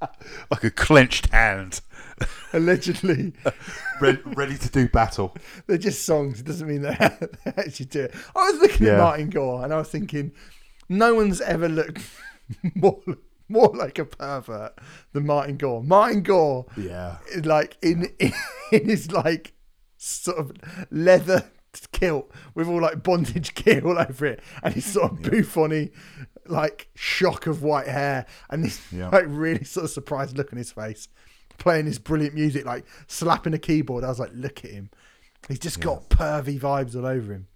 [0.50, 1.80] Like a clenched hand.
[2.52, 3.32] Allegedly,
[4.00, 5.34] Re- ready to do battle.
[5.66, 6.40] they're just songs.
[6.40, 6.96] It doesn't mean they
[7.46, 8.14] actually do it.
[8.36, 10.32] I was looking at Martin Gore and I was thinking,
[10.88, 12.02] no one's ever looked
[12.74, 13.00] more
[13.48, 14.78] more like a pervert
[15.12, 15.82] than Martin Gore.
[15.82, 17.16] Martin Gore, Yeah.
[17.32, 18.32] is like in in,
[18.70, 19.54] his like
[19.96, 20.52] sort of
[20.90, 21.50] leather
[21.92, 25.90] kilt with all like bondage gear all over it, and his sort of bouffony
[26.50, 29.08] like shock of white hair, and this Yeah.
[29.12, 31.08] like really sort of surprised look on his face,
[31.58, 34.04] playing his brilliant music, like slapping a keyboard.
[34.04, 34.90] I was like, look at him.
[35.48, 37.46] He's just got pervy vibes all over him.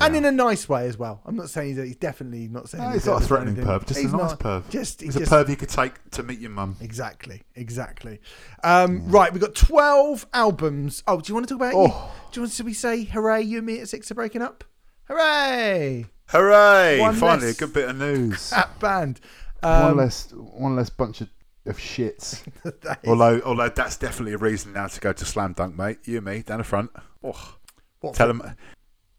[0.00, 1.20] And in a nice way as well.
[1.26, 3.84] I'm not saying that he's definitely not saying No, he's he's not a threatening perv,
[3.86, 4.70] just a He's nice not- perv.
[4.70, 6.76] Just, He's just a perv you could take to meet your mum.
[6.80, 8.18] Exactly, exactly.
[8.64, 11.02] Um, Right, we've got 12 albums.
[11.06, 12.10] Oh, do you want to talk about Oh.
[12.32, 14.64] Do you want to we say hooray, you and me at six are breaking up?
[15.08, 16.06] Hooray!
[16.32, 16.98] Hooray!
[17.00, 17.56] One Finally, less.
[17.56, 18.50] a good bit of news.
[18.50, 19.20] That band.
[19.60, 21.28] one Um, less, one less bunch of,
[21.66, 22.42] of shits.
[22.82, 25.98] that is- although, although that's definitely a reason now to go to Slam Dunk, mate.
[26.04, 26.90] You and me down the front.
[27.22, 27.56] Oh,
[28.00, 28.56] what tell for- him,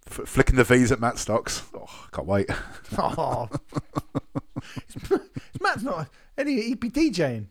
[0.08, 1.64] f- flicking the V's at Matt Stocks.
[1.74, 2.50] Oh, can't wait.
[2.98, 3.50] Oh.
[5.62, 6.10] Matt's not.
[6.38, 7.48] Any, he'd be DJing.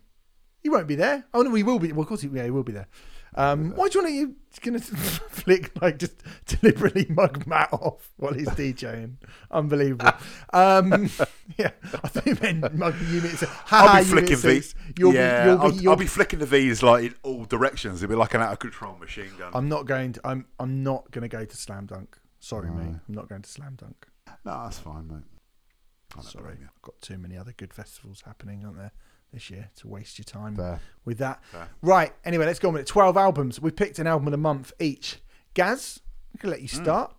[0.60, 1.24] He won't be there.
[1.34, 1.92] Oh no, he will be.
[1.92, 2.86] Well, of course, he, yeah, he will be there.
[3.34, 4.14] Um, why do you want to?
[4.14, 4.78] You gonna
[5.30, 9.14] flick like just deliberately mug Matt off while he's DJing?
[9.50, 10.12] Unbelievable.
[10.54, 11.08] Um,
[11.56, 11.70] yeah,
[12.04, 13.30] I think meant mug unit.
[13.30, 13.50] six.
[13.50, 14.36] Ha, I'll be flicking.
[14.36, 14.74] V's.
[14.98, 17.46] You'll yeah, be, you'll be, I'll, you'll I'll be flicking the V's like in all
[17.46, 18.02] directions.
[18.02, 19.50] It'll be like an out of control machine gun.
[19.54, 20.20] I'm not going to.
[20.24, 20.46] I'm.
[20.60, 22.18] I'm not going to go to Slam Dunk.
[22.38, 22.96] Sorry, mate.
[23.08, 24.06] I'm not going to Slam Dunk.
[24.44, 26.22] no, that's fine, mate.
[26.22, 26.58] Sorry.
[26.62, 28.92] I've got too many other good festivals happening, aren't there,
[29.32, 30.80] this year to waste your time Fair.
[31.04, 31.44] with that.
[31.46, 31.68] Fair.
[31.80, 32.12] Right.
[32.24, 32.86] Anyway, let's go on with it.
[32.86, 33.60] Twelve albums.
[33.60, 35.18] We picked an album of the month each.
[35.54, 36.00] Gaz,
[36.34, 37.14] I can let you start.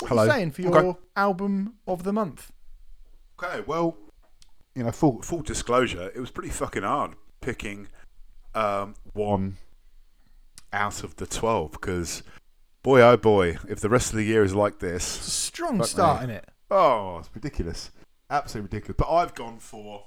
[0.00, 0.22] What Hello.
[0.22, 0.98] are you saying for your Okay.
[1.16, 2.52] album of the month?
[3.42, 3.96] Okay, well,
[4.74, 7.88] you know, full full disclosure, it was pretty fucking hard picking
[8.54, 9.58] um, one
[10.72, 12.22] out of the twelve because
[12.84, 16.24] Boy, oh boy, if the rest of the year is like this, Strong start me.
[16.24, 16.48] in it.
[16.70, 17.90] Oh, it's ridiculous.
[18.30, 18.96] Absolutely ridiculous.
[18.98, 20.04] but I've gone for.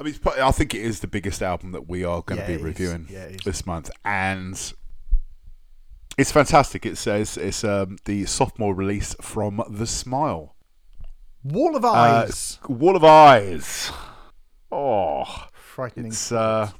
[0.00, 2.46] I mean, probably, I think it is the biggest album that we are going Yeah,
[2.46, 4.72] to be reviewing Yeah, this month, and
[6.16, 6.86] it's fantastic.
[6.86, 10.54] It says it's um, the sophomore release from The Smile.
[11.44, 12.58] Wall of Uh, Eyes.
[12.68, 13.90] Wall of Eyes.
[14.72, 16.06] Oh, Frightening.
[16.12, 16.70] it's uh,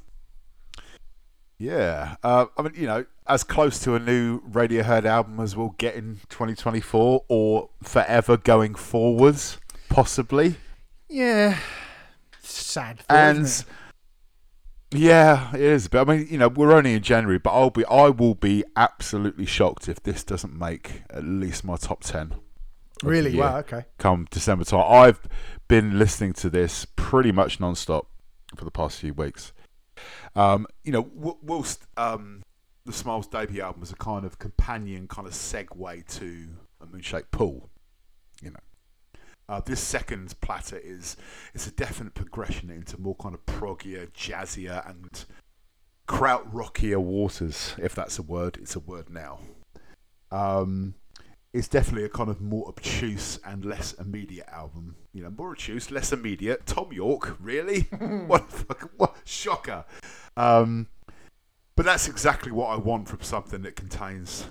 [1.57, 2.15] yeah.
[2.23, 5.95] Uh, I mean, you know, as close to a new Radiohead album as we'll get
[5.95, 10.55] in 2024 or forever going forwards, possibly.
[11.09, 11.57] yeah.
[12.41, 12.99] Sad.
[12.99, 13.65] thought, and
[14.91, 15.87] yeah, it is.
[15.87, 18.63] But I mean, you know, we're only in January, but I'll be, I will be
[18.75, 22.35] absolutely shocked if this doesn't make at least my top ten.
[23.03, 23.35] Really?
[23.35, 23.57] Wow.
[23.59, 23.85] Okay.
[23.97, 25.21] Come December time, I've
[25.67, 28.07] been listening to this pretty much non-stop
[28.55, 29.53] for the past few weeks.
[30.35, 32.43] Um, you know, w- whilst um,
[32.85, 36.47] the Smiles debut album was a kind of companion, kind of segue to
[36.81, 37.69] a Moonshaped Pool,
[38.41, 38.59] you know.
[39.51, 41.17] Uh, this second platter is
[41.53, 45.25] it's a definite progression into more kind of proggier, jazzier, and
[46.07, 47.75] kraut rockier waters.
[47.77, 49.39] If that's a word, it's a word now.
[50.31, 50.93] Um,
[51.51, 54.95] it's definitely a kind of more obtuse and less immediate album.
[55.13, 56.65] You know, more obtuse, less immediate.
[56.65, 57.81] Thom Yorke, really?
[58.27, 59.83] what, a fuck- what shocker!
[60.37, 60.87] Um,
[61.75, 64.45] but that's exactly what I want from something that contains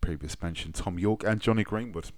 [0.00, 2.12] previous mentioned Thom Yorke and Jonny Greenwood.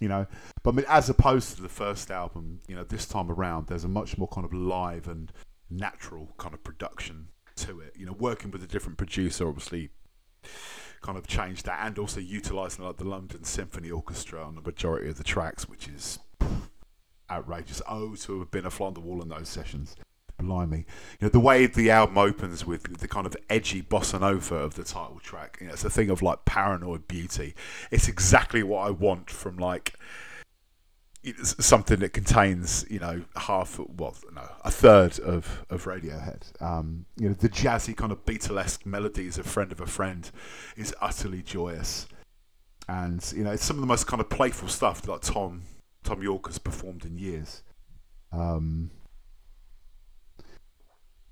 [0.00, 0.26] You know,
[0.62, 3.84] but I mean, as opposed to the first album, you know, this time around, there's
[3.84, 5.32] a much more kind of live and
[5.70, 7.94] natural kind of production to it.
[7.96, 9.90] You know, working with a different producer, obviously,
[11.00, 15.08] kind of changed that, and also utilising like the London Symphony Orchestra on the majority
[15.08, 16.18] of the tracks, which is
[17.30, 17.80] outrageous.
[17.88, 19.94] Oh, to have been a fly on the wall in those sessions.
[20.38, 20.86] Blimey.
[21.20, 24.74] You know, the way the album opens with the kind of edgy bossa nova of
[24.74, 27.54] the title track, you know, it's a thing of like paranoid beauty.
[27.90, 29.94] It's exactly what I want from like
[31.42, 36.60] something that contains, you know, half, well, no, a third of, of Radiohead.
[36.60, 40.30] Um, you know, the jazzy kind of Beatlesque melodies of Friend of a Friend
[40.76, 42.06] is utterly joyous.
[42.88, 45.62] And, you know, it's some of the most kind of playful stuff that like, Tom,
[46.02, 47.62] Thom Yorke has performed in years.
[48.30, 48.90] Um,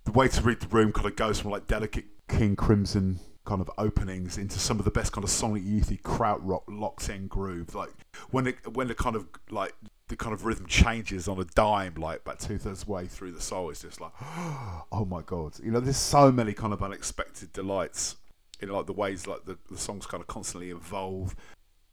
[0.05, 3.61] the way to read the room kind of goes from like delicate King Crimson kind
[3.61, 7.27] of openings into some of the best kind of sonic youthy kraut rock locked in
[7.27, 7.75] groove.
[7.75, 7.91] Like
[8.31, 9.75] when it when the kind of like
[10.09, 13.41] the kind of rhythm changes on a dime, like about two thirds way through the
[13.41, 15.55] soul, it's just like, oh my god!
[15.62, 18.17] You know, there's so many kind of unexpected delights
[18.61, 21.35] in like the ways like the, the songs kind of constantly evolve.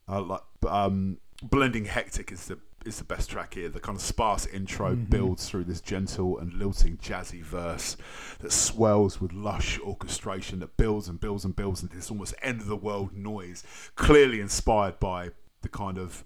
[0.08, 3.68] Uh, like um, Bending Hectic is the is the best track here.
[3.68, 7.96] The kind of sparse intro builds through this gentle and lilting jazzy verse
[8.40, 12.60] that swells with lush orchestration that builds and builds and builds into this almost end
[12.60, 13.64] of the world noise,
[13.96, 15.30] clearly inspired by
[15.62, 16.24] the kind of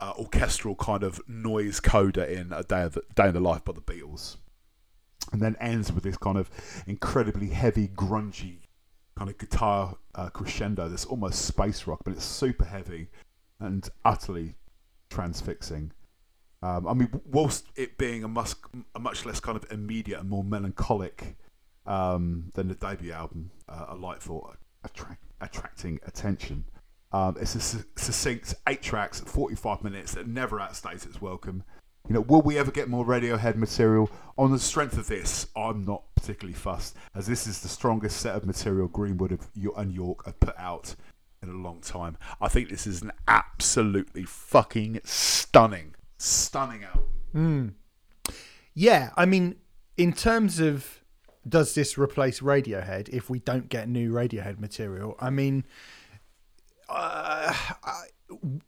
[0.00, 3.64] uh, orchestral kind of noise coda in a day of the, day in the life
[3.64, 4.36] by the Beatles,
[5.32, 6.50] and then ends with this kind of
[6.86, 8.58] incredibly heavy, grungy
[9.16, 13.08] kind of guitar uh, crescendo that's almost space rock, but it's super heavy
[13.60, 14.56] and utterly
[15.12, 15.92] transfixing.
[16.62, 18.54] Um, I mean, whilst it being a, mus-
[18.94, 21.36] a much less kind of immediate and more melancholic
[21.86, 26.64] um, than the debut album, uh, A Light for attract- Attracting Attention,
[27.12, 31.64] um, it's a su- succinct eight tracks, 45 minutes that never outstays its welcome.
[32.08, 34.10] You know, will we ever get more Radiohead material?
[34.38, 38.34] On the strength of this, I'm not particularly fussed, as this is the strongest set
[38.34, 39.38] of material Greenwood
[39.76, 40.94] and Yorke have put out
[41.42, 42.16] in a long time.
[42.40, 47.74] I think this is an absolutely fucking stunning, stunning album.
[48.74, 49.56] Yeah, I mean,
[49.96, 51.00] in terms of
[51.48, 55.16] does this replace Radiohead if we don't get new Radiohead material?
[55.20, 55.64] I mean,
[56.88, 58.04] uh, I-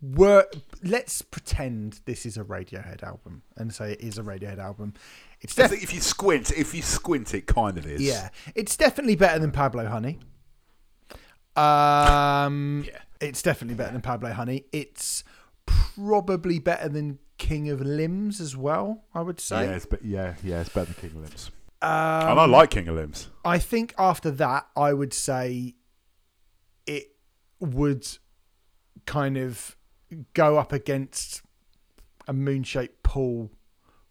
[0.02, 0.44] we're,
[0.82, 4.92] let's pretend this is a Radiohead album and say it is a Radiohead album.
[5.40, 8.02] It's think if you squint, if you squint, it kind of is.
[8.02, 10.18] yeah, it's definitely better than Pablo Honey.
[11.56, 12.98] Um, Yeah.
[13.20, 14.64] it's definitely better than Pablo Honey.
[14.72, 15.24] It's
[15.66, 19.04] probably better than King of Limbs as well.
[19.14, 19.64] I would say.
[19.66, 21.50] Yeah, it's, be- yeah, yeah, it's better than King of Limbs.
[21.82, 21.90] Um,
[22.30, 23.28] and I like King of Limbs.
[23.44, 25.74] I think after that, I would say
[26.86, 27.08] it
[27.60, 28.06] would
[29.06, 29.76] kind of
[30.32, 31.42] go up against
[32.26, 33.50] a moon shaped pool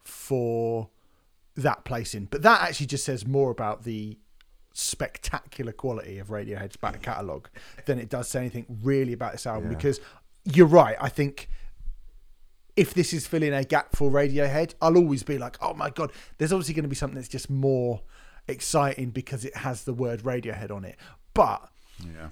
[0.03, 0.89] for
[1.56, 2.25] that placing.
[2.25, 4.19] But that actually just says more about the
[4.73, 7.49] spectacular quality of Radiohead's back catalogue
[7.86, 9.77] than it does say anything really about this album Yeah.
[9.77, 9.99] because
[10.45, 10.97] you're right.
[10.99, 11.47] I think
[12.75, 16.12] if this is filling a gap for Radiohead, I'll always be like, oh my god,
[16.38, 18.01] there's obviously going to be something that's just more
[18.47, 20.97] exciting because it has the word Radiohead on it.
[21.33, 21.69] But
[22.03, 22.29] Yeah.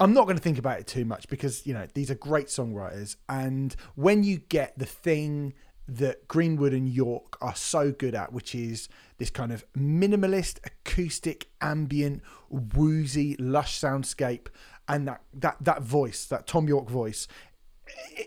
[0.00, 2.48] I'm not going to think about it too much because you know these are great
[2.48, 5.54] songwriters, and when you get the thing
[5.86, 11.48] that Greenwood and Yorke are so good at, which is this kind of minimalist, acoustic,
[11.60, 14.48] ambient, woozy, lush soundscape,
[14.88, 17.28] and that that that voice, that Thom Yorke voice,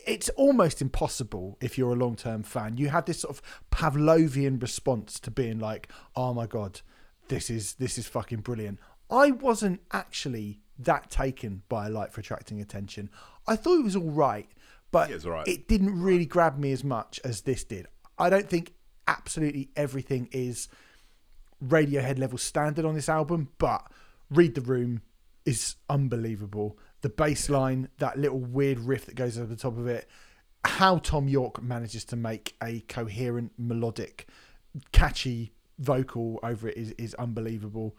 [0.06, 2.78] it's almost impossible if you're a long term fan.
[2.78, 6.82] You have this sort of Pavlovian response to being like, "Oh my god,
[7.28, 12.21] this is this is fucking brilliant." I wasn't actually that taken by a light for
[12.21, 13.10] attracting attention.
[13.47, 14.47] I thought it was all right,
[14.91, 15.47] but Yeah, right.
[15.47, 17.88] it didn't really grab me as much as this did.
[18.19, 18.73] I don't think
[19.08, 20.67] absolutely everything is
[21.65, 23.91] Radiohead level standard on this album, but
[24.30, 25.02] Read the Room
[25.46, 26.78] is unbelievable.
[27.02, 30.08] The bass line, that little weird riff that goes over the top of it,
[30.65, 34.28] how Thom Yorke manages to make a coherent, melodic,
[34.91, 37.96] catchy vocal over it is, is unbelievable.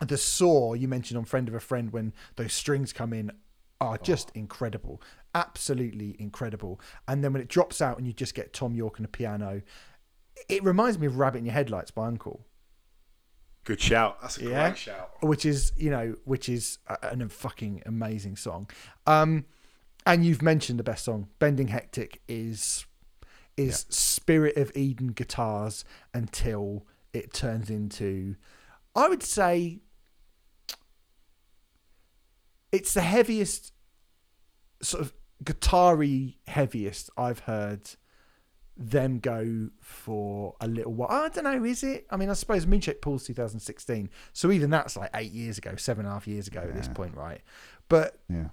[0.00, 3.30] The saw you mentioned on Friend of a Friend when those strings come in
[3.80, 4.38] are just oh.
[4.38, 5.02] incredible.
[5.34, 6.80] Absolutely incredible.
[7.06, 9.62] And then when it drops out and you just get Thom Yorke and a piano,
[10.48, 12.40] it reminds me of Rabbit in Your Headlights by UNKLE
[13.64, 14.20] Good shout.
[14.20, 14.68] That's a Yeah.
[14.68, 15.10] great shout.
[15.22, 18.68] which is you know which is a, a fucking amazing song
[19.06, 19.44] um
[20.06, 22.86] and you've mentioned the best song bending hectic is
[23.56, 28.36] is spirit of eden guitars until it turns into
[28.94, 29.80] i would say
[32.72, 33.72] it's the heaviest
[34.82, 35.12] sort of
[35.44, 37.90] guitar-y heaviest i've heard
[38.76, 41.08] them go for a little while.
[41.10, 42.06] I don't know, is it?
[42.10, 46.04] I mean, I suppose Moonshaped Pool's 2016, so even that's like eight years ago, seven
[46.04, 47.40] and a half years ago at this point, right?
[47.88, 48.48] But Yeah.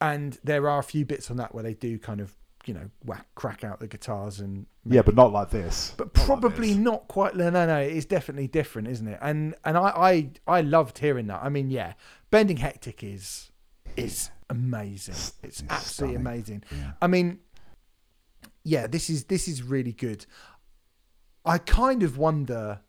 [0.00, 2.34] and there are a few bits on that where they do kind of
[2.66, 5.94] you know whack crack out the guitars and Yeah, but not like this.
[5.96, 6.76] but Not like probably this.
[6.76, 7.34] not quite.
[7.36, 7.78] No, no, no.
[7.78, 9.18] It's definitely different, isn't it?
[9.22, 11.40] And and I I I loved hearing that.
[11.42, 11.94] I mean, yeah,
[12.30, 13.52] Bending Hectic is
[13.96, 15.14] is amazing.
[15.14, 16.16] It's It's absolutely stunning.
[16.16, 16.64] amazing.
[16.70, 16.92] Yeah.
[17.00, 17.38] I mean,
[18.68, 20.26] yeah, this is this is really good.
[21.44, 22.80] I kind of wonder,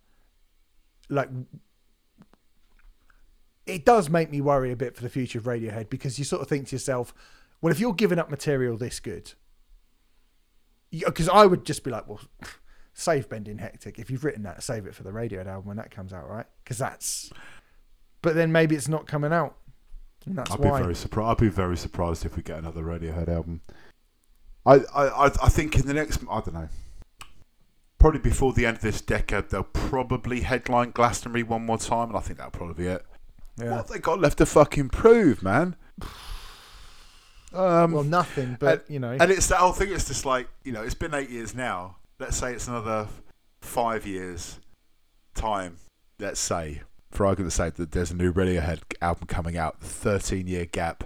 [1.07, 1.29] like,
[3.65, 6.41] it does make me worry a bit for the future of Radiohead because you sort
[6.41, 7.13] of think to yourself,
[7.61, 9.33] well, if you're giving up material this good,
[10.91, 12.19] because I would just be like, well,
[12.93, 13.99] save Bending Hectic.
[13.99, 16.45] If you've written that, save it for the Radiohead album when that comes out, right?
[16.63, 17.31] Because that's.
[18.21, 19.55] But then maybe it's not coming out.
[20.25, 20.79] And that's I'd why.
[20.79, 21.29] be very surprised.
[21.29, 23.61] I'd be very surprised if we get another Radiohead album.
[24.77, 26.69] I, I, I think in the next, I don't know,
[27.97, 32.17] probably before the end of this decade, they'll probably headline Glastonbury one more time, and
[32.17, 33.05] I think that'll probably be it.
[33.57, 33.71] yeah.
[33.71, 35.75] What have they got left to fucking prove, man?
[37.51, 39.17] Um, Well, nothing, but you know.
[39.19, 39.91] and it's that whole thing.
[39.91, 41.95] It's just like you know, it's been eight years now.
[42.19, 43.07] Let's say it's another
[43.61, 44.59] five years
[45.33, 45.77] time.
[46.19, 49.81] Let's say, for argument's sake, that there's a new Radiohead album coming out.
[49.81, 51.05] Thirteen year gap.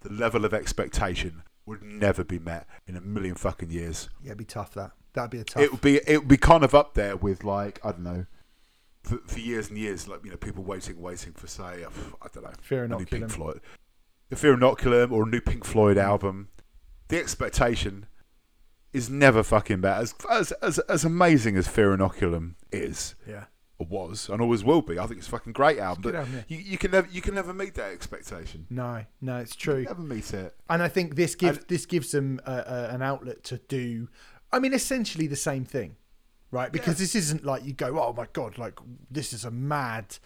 [0.00, 4.08] The level of expectation would never be met in a million fucking years.
[4.22, 4.74] Yeah, it'd be tough.
[4.74, 5.62] That that'd be a tough.
[5.62, 8.26] It would be it would be kind of up there with like I don't know.
[9.02, 12.42] For, for years and years, like you know, people waiting, waiting for say, I don't
[12.42, 13.10] know, Fear inoculum.
[13.10, 13.60] Pink Floyd,
[14.30, 16.48] the Fear Inoculum or a new Pink Floyd album.
[17.08, 18.06] The expectation
[18.94, 20.02] is never fucking bad.
[20.02, 23.44] As as as, as amazing as Fear Inoculum is Yeah,
[23.78, 26.02] was and always will be, I think it's a fucking great album.
[26.02, 26.42] But album, yeah.
[26.48, 28.66] you, you can never you can never meet that expectation.
[28.70, 29.84] no, no, it's You true.
[29.84, 30.54] can never meet it.
[30.70, 34.08] And I think this gives And- this gives them uh, uh, an outlet to do.
[34.52, 35.96] I mean, essentially the same thing,
[36.52, 36.70] right?
[36.70, 38.78] Because this isn't like you go, oh my god, like
[39.10, 40.18] this is a mad,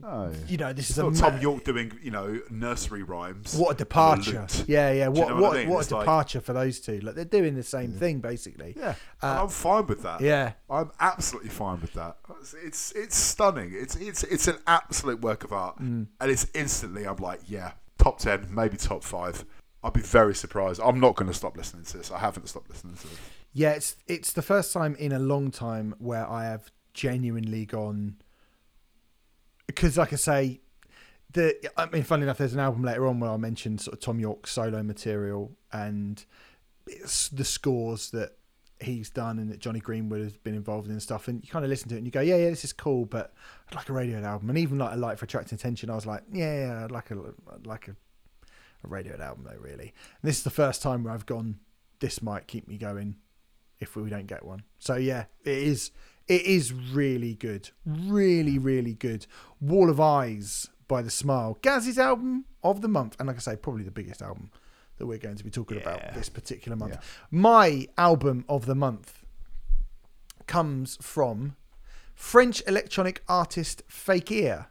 [0.00, 0.32] No.
[0.46, 3.54] you know, this It's is a Tom mad, York doing you know nursery rhymes.
[3.56, 4.46] what a departure.
[4.66, 5.08] Yeah, yeah.
[5.10, 5.68] Do you What know what what I mean?
[5.70, 7.00] what a like- departure for those two.
[7.00, 8.74] Like they're doing the same thing basically.
[8.76, 10.20] Yeah, Uh, I'm fine with that.
[10.20, 12.16] Yeah, I'm absolutely fine with that.
[12.40, 13.72] It's it's, it's stunning.
[13.74, 16.06] It's it's it's an absolute work of art, Mm.
[16.20, 17.04] and it's instantly.
[17.04, 19.44] I'm like, yeah, top ten, maybe top five.
[19.82, 20.80] I'd be very surprised.
[20.82, 22.10] I'm not going to stop listening to this.
[22.10, 23.18] I haven't stopped listening to it.
[23.52, 23.70] yeah.
[23.70, 28.16] It's it's the first time in a long time where I have genuinely gone
[29.68, 30.60] because, like I say,
[31.32, 34.00] the I mean, funny enough, there's an album later on where I mentioned sort of
[34.00, 36.24] Thom Yorke's solo material and
[36.86, 38.32] it's the scores that
[38.80, 41.28] he's done and that Jonny Greenwood has been involved in and stuff.
[41.28, 43.04] And you kind of listen to it and you go, yeah, yeah, this is cool,
[43.04, 43.34] but
[43.68, 44.48] I'd like a radio album.
[44.48, 47.10] And even like a Light for Attracting Attention, I was like, yeah, yeah, I'd like
[47.10, 47.18] a
[47.54, 47.96] I'd like a,
[48.84, 49.92] a Radiohead album though, really.
[50.22, 51.58] And this is the first time where I've gone,
[52.00, 53.16] this might keep me going
[53.80, 54.62] if we don't get one.
[54.78, 55.90] So yeah, it is.
[56.28, 59.26] It is really good, really, really good.
[59.60, 63.56] Wall of Eyes by The Smile, Gaz's album of the month, and like I say,
[63.56, 64.50] probably the biggest album
[64.98, 66.94] that we're going to be talking about this particular month.
[66.94, 67.00] Yeah.
[67.30, 69.24] My album of the month
[70.46, 71.56] comes from
[72.14, 74.66] French electronic artist Fakear.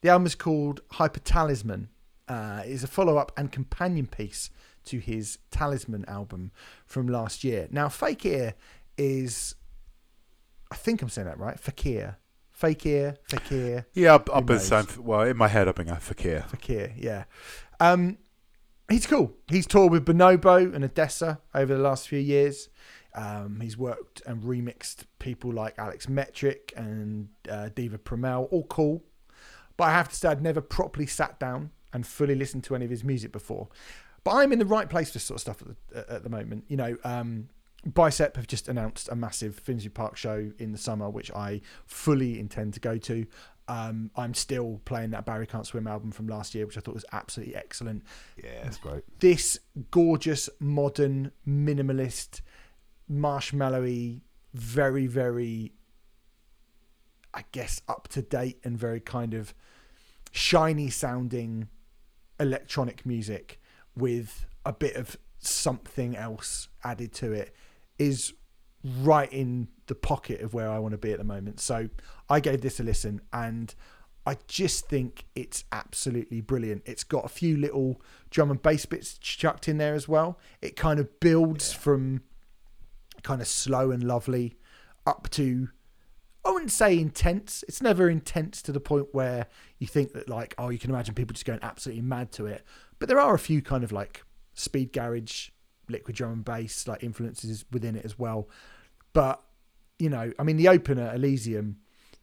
[0.00, 1.88] The album is called Hyper Talisman,
[2.26, 4.50] uh, is a follow up and companion piece
[4.86, 6.50] to his Talisman album
[6.84, 7.68] from last year.
[7.70, 8.54] Now, Fakear
[8.96, 9.54] is,
[10.70, 12.16] I think I'm saying that right, Fakear.
[12.60, 16.48] Fakear, Fakear, Yeah, I've, I've been saying, well, in my head, I've been going Fakear.
[16.48, 17.24] Fakear, yeah.
[17.78, 18.18] Um,
[18.90, 19.32] he's cool.
[19.46, 22.68] He's toured with Bonobo and ODESZA over the last few years.
[23.14, 29.04] Um, he's worked and remixed people like Alex Metric and uh, Diva Pramel, all cool.
[29.76, 32.84] But I have to say, I'd never properly sat down and fully listened to any
[32.84, 33.68] of his music before.
[34.24, 36.28] But I'm in the right place for this sort of stuff at the, at the
[36.28, 36.64] moment.
[36.68, 37.48] You know, um,
[37.86, 42.38] Bicep have just announced a massive Finsbury Park show in the summer, which I fully
[42.38, 43.26] intend to go to.
[43.68, 46.94] Um, I'm still playing that Barry Can't Swim album from last year, which I thought
[46.94, 48.02] was absolutely excellent.
[48.42, 49.04] Yeah, it's great.
[49.20, 49.58] This
[49.90, 52.40] gorgeous, modern, minimalist,
[53.10, 54.22] marshmallowy,
[54.54, 55.72] very, very,
[57.32, 59.54] I guess, up to date and very kind of
[60.32, 61.68] shiny sounding
[62.40, 63.60] electronic music
[63.94, 67.54] with a bit of something else added to it
[67.98, 68.34] is
[69.02, 71.60] right in the pocket of where I want to be at the moment.
[71.60, 71.88] So
[72.28, 73.74] I gave this a listen and
[74.26, 76.82] I just think it's absolutely brilliant.
[76.84, 80.38] It's got a few little drum and bass bits chucked in there as well.
[80.60, 82.22] It kind of builds from
[83.22, 84.56] kind of slow and lovely
[85.06, 85.68] up to
[86.44, 87.62] I wouldn't say intense.
[87.68, 91.14] It's never intense to the point where you think that like, oh, you can imagine
[91.14, 92.64] people just going absolutely mad to it.
[92.98, 94.22] But there are a few kind of like
[94.54, 95.50] speed garage,
[95.88, 98.48] liquid drum and bass like influences within it as well.
[99.12, 99.42] But
[99.98, 101.78] you know, I mean, the opener Elysium,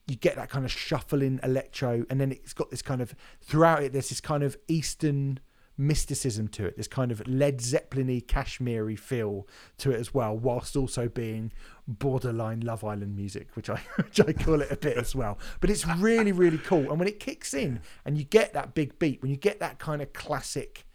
[0.08, 3.84] you get that kind of shuffling electro, and then it's got this kind of throughout
[3.84, 3.94] it.
[3.94, 5.40] There's this kind of Eastern
[5.78, 9.48] mysticism to it, this kind of Led Zeppelin-y, Kashmiri feel
[9.78, 11.52] to it as well, whilst also being
[11.88, 15.38] borderline Love Island music, which I which I call it a bit as well.
[15.60, 18.98] But it's really really cool, and when it kicks in and you get that big
[19.00, 20.86] beat, when you get that kind of classic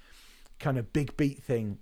[0.59, 1.79] kind of big beat thing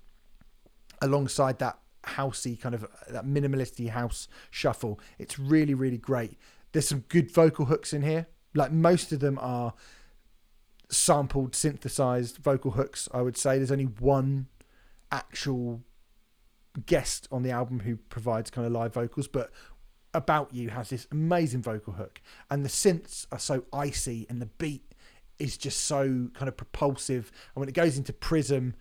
[1.03, 6.39] alongside that housey kind of that minimalistic house shuffle, it's really really great.
[6.73, 8.27] There's some good vocal hooks in here.
[8.55, 9.75] Like most of them are
[10.91, 13.09] sampled, synthesized vocal hooks.
[13.13, 14.47] I would say there's only one
[15.13, 15.83] actual
[16.87, 19.51] guest on the album who provides kind of live vocals, but
[20.15, 22.21] About You has this amazing vocal hook,
[22.51, 24.95] and the synths are so icy, and the beat
[25.39, 27.31] is just so kind of propulsive.
[27.55, 28.75] And when it goes into Prism,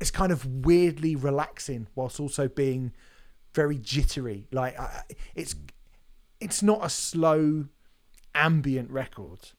[0.00, 2.92] it's kind of weirdly relaxing, whilst also being
[3.54, 4.46] very jittery.
[4.52, 5.02] Like I,
[5.34, 5.54] it's
[6.40, 7.66] it's not a slow
[8.34, 9.50] ambient record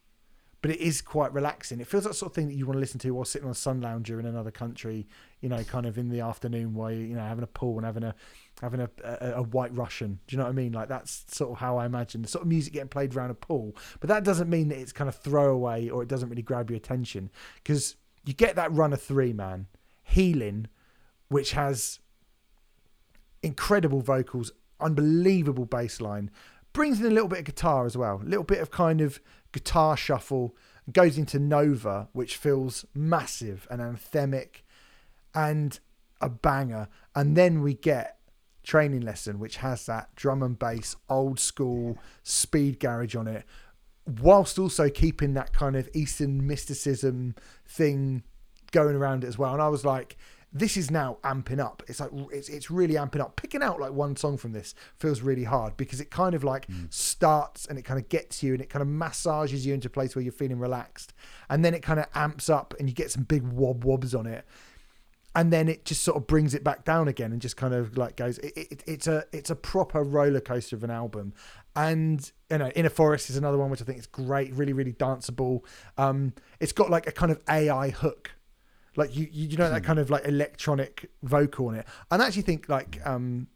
[0.62, 1.80] but it is quite relaxing.
[1.80, 3.52] It feels the sort of thing that you want to listen to while sitting on
[3.52, 5.08] a sun lounger in another country,
[5.40, 7.86] you know, kind of in the afternoon while you, you know having a pool and
[7.86, 8.14] having a
[8.62, 10.20] having a, a, a white Russian.
[10.28, 10.72] Do you know what I mean?
[10.72, 13.36] Like that's sort of how I imagine the sort of music getting played around a
[13.36, 13.76] pool.
[14.00, 16.78] But that doesn't mean that it's kind of throwaway or it doesn't really grab your
[16.78, 19.66] attention because you get that run of three man
[20.12, 20.68] healing,
[21.30, 22.00] which has
[23.44, 26.30] incredible vocals, unbelievable bass line,
[26.74, 29.20] brings in a little bit of guitar as well, a little bit of kind of
[29.52, 30.56] guitar shuffle,
[30.92, 34.64] goes into Nova, which feels massive and anthemic
[35.34, 35.80] and
[36.20, 36.88] a banger.
[37.16, 38.18] And then we get
[38.64, 43.44] Training Lesson, which has that drum and bass, old school speed garage on it,
[44.06, 47.36] whilst also keeping that kind of Eastern mysticism
[47.66, 48.24] thing
[48.72, 49.54] going around it as well.
[49.54, 50.18] And I was like,
[50.54, 51.82] this is now amping up.
[51.88, 53.36] It's like it's it's really amping up.
[53.36, 56.68] Picking out like one song from this feels really hard because it kind of like
[56.90, 59.92] starts and it kind of gets you and it kind of massages you into a
[59.92, 61.14] place where you're feeling relaxed,
[61.50, 64.26] and then it kind of amps up and you get some big wob wobs on
[64.26, 64.46] it,
[65.36, 67.98] and then it just sort of brings it back down again and just kind of
[67.98, 68.38] like goes.
[68.40, 71.34] It, it, it's a it's a proper roller coaster of an album,
[71.78, 74.94] and you know, Inner Forest is another one which I think is great, really really
[74.94, 75.62] danceable.
[75.98, 78.32] Um, it's got like a kind of AI hook
[78.96, 81.88] like you you know that kind of like electronic vocal on it.
[82.10, 83.48] And I actually think like um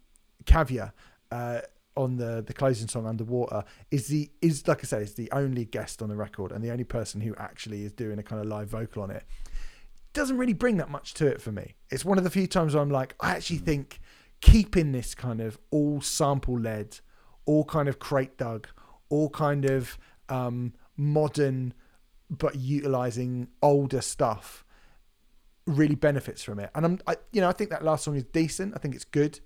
[0.45, 0.93] caviar
[1.31, 1.61] uh
[1.97, 5.65] on the the closing song underwater is the is like i said is the only
[5.65, 8.47] guest on the record and the only person who actually is doing a kind of
[8.47, 9.23] live vocal on it.
[10.13, 11.75] Doesn't really bring that much to it for me.
[11.89, 13.99] It's one of the few times where i'm like i actually think
[14.41, 16.99] keeping this kind of all sample led
[17.45, 18.67] all kind of crate dug
[19.09, 19.97] all kind of
[20.29, 21.73] um modern
[22.29, 24.64] but utilizing older stuff
[25.65, 26.69] really benefits from it.
[26.75, 28.73] And I'm, I, you know, I think that last song is decent.
[28.75, 29.39] I think it's good,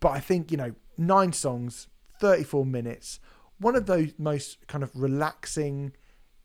[0.00, 1.88] but I think you know, nine songs,
[2.20, 3.20] thirty-four minutes,
[3.58, 5.92] one of those most kind of relaxing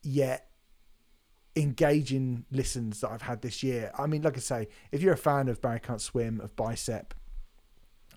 [0.02, 0.50] yet
[1.56, 3.90] engaging listens that I've had this year.
[3.98, 7.14] I mean, like I say, if you're a fan of Barry Can't Swim, of Bicep,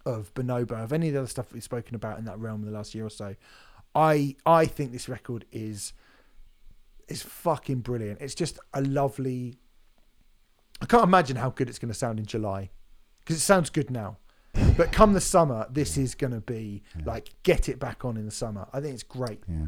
[0.05, 2.61] of Bonobo, of any of the other stuff that we've spoken about in that realm
[2.61, 3.35] in the last year or so,
[3.95, 5.93] I I think this record is
[7.07, 8.21] is fucking brilliant.
[8.21, 9.57] It's just a lovely.
[10.81, 12.71] I can't imagine how good it's going to sound in July
[13.19, 14.17] because it sounds good now.
[14.75, 18.25] But come the summer, this is going to be like get it back on in
[18.25, 18.67] the summer.
[18.73, 19.41] I think it's great.
[19.47, 19.67] Yeah.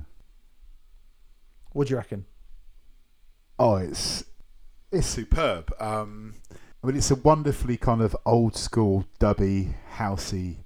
[1.71, 2.25] What do you reckon?
[3.59, 4.25] Oh, it's
[4.91, 5.07] it's.
[5.07, 5.73] Superb.
[5.79, 6.35] Um,
[6.83, 10.57] I mean, it's a wonderfully kind of old school, dubby, housey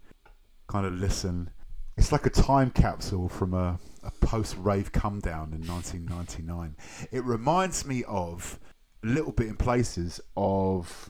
[0.67, 1.49] kind of listen.
[1.95, 6.75] It's like a time capsule from a, a post rave come down in 1999.
[7.11, 8.59] It reminds me of
[9.07, 11.09] little bit in places of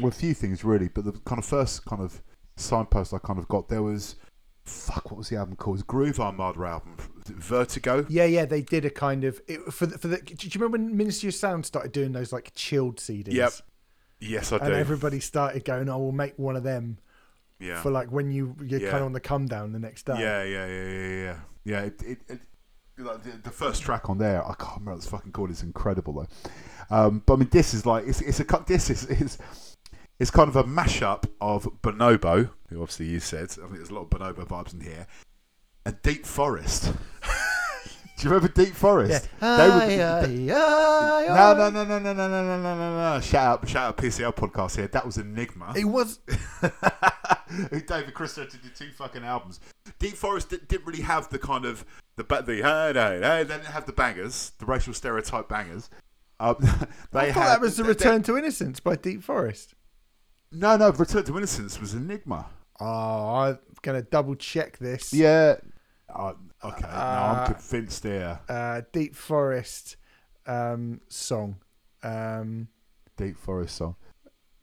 [0.00, 2.22] well, a few things really, but the kind of first kind of
[2.56, 4.16] signpost I kind of got there was
[4.64, 5.74] fuck, what was the album called?
[5.74, 8.06] It was Groove Armada album, Vertigo.
[8.08, 10.18] Yeah, yeah, they did a kind of it, for the, for the.
[10.18, 13.32] Do you remember when Ministry of Sound started doing those like chilled CDs?
[13.32, 13.52] Yep.
[14.20, 14.64] Yes, I do.
[14.64, 16.98] And everybody started going, "Oh, we'll make one of them
[17.60, 17.82] yeah.
[17.82, 18.90] for like when you you're Yeah.
[18.90, 21.36] kind of on the come down the next day." yeah, yeah, yeah, yeah, yeah.
[21.66, 22.40] Yeah, it, it, it,
[22.98, 25.50] like the, the first track on there, I can't remember what it's fucking called.
[25.50, 26.28] It's incredible though.
[26.90, 29.38] Um, but I mean, this is like it's it's a this is is
[30.18, 33.50] It's kind of a mashup of Bonobo, who obviously you said.
[33.52, 35.06] I think there's a lot of Bonobo vibes in here,
[35.86, 36.92] and Deep Forest.
[38.16, 39.28] Do you remember Deep Forest?
[39.42, 39.56] Yeah.
[39.56, 39.92] They were-
[41.34, 43.20] no, no, no, no, no, no, no, no, no, no, no.
[43.20, 44.86] Shout out, shout out PCL podcast here.
[44.86, 45.72] That was Enigma.
[45.76, 46.18] It was
[47.86, 49.58] David Christo did two fucking albums.
[49.98, 51.84] Deep Forest didn't really have the kind of
[52.16, 55.90] the ba- the hey, hey, hey, they didn't have the bangers, the racial stereotype bangers.
[56.40, 59.74] They I thought had that was the they- Return to Innocence by Deep Forest.
[60.52, 60.90] no, no.
[60.90, 62.46] Return to Innocence was Enigma.
[62.80, 65.12] Oh, I'm gonna double check this.
[65.12, 65.56] Yeah.
[66.14, 66.80] Oh, okay.
[66.82, 68.40] no, Uh, I'm convinced here.
[68.48, 69.96] Uh, Deep Forest
[70.46, 71.56] um, song.
[72.02, 72.68] Um,
[73.16, 73.96] Deep Forest song.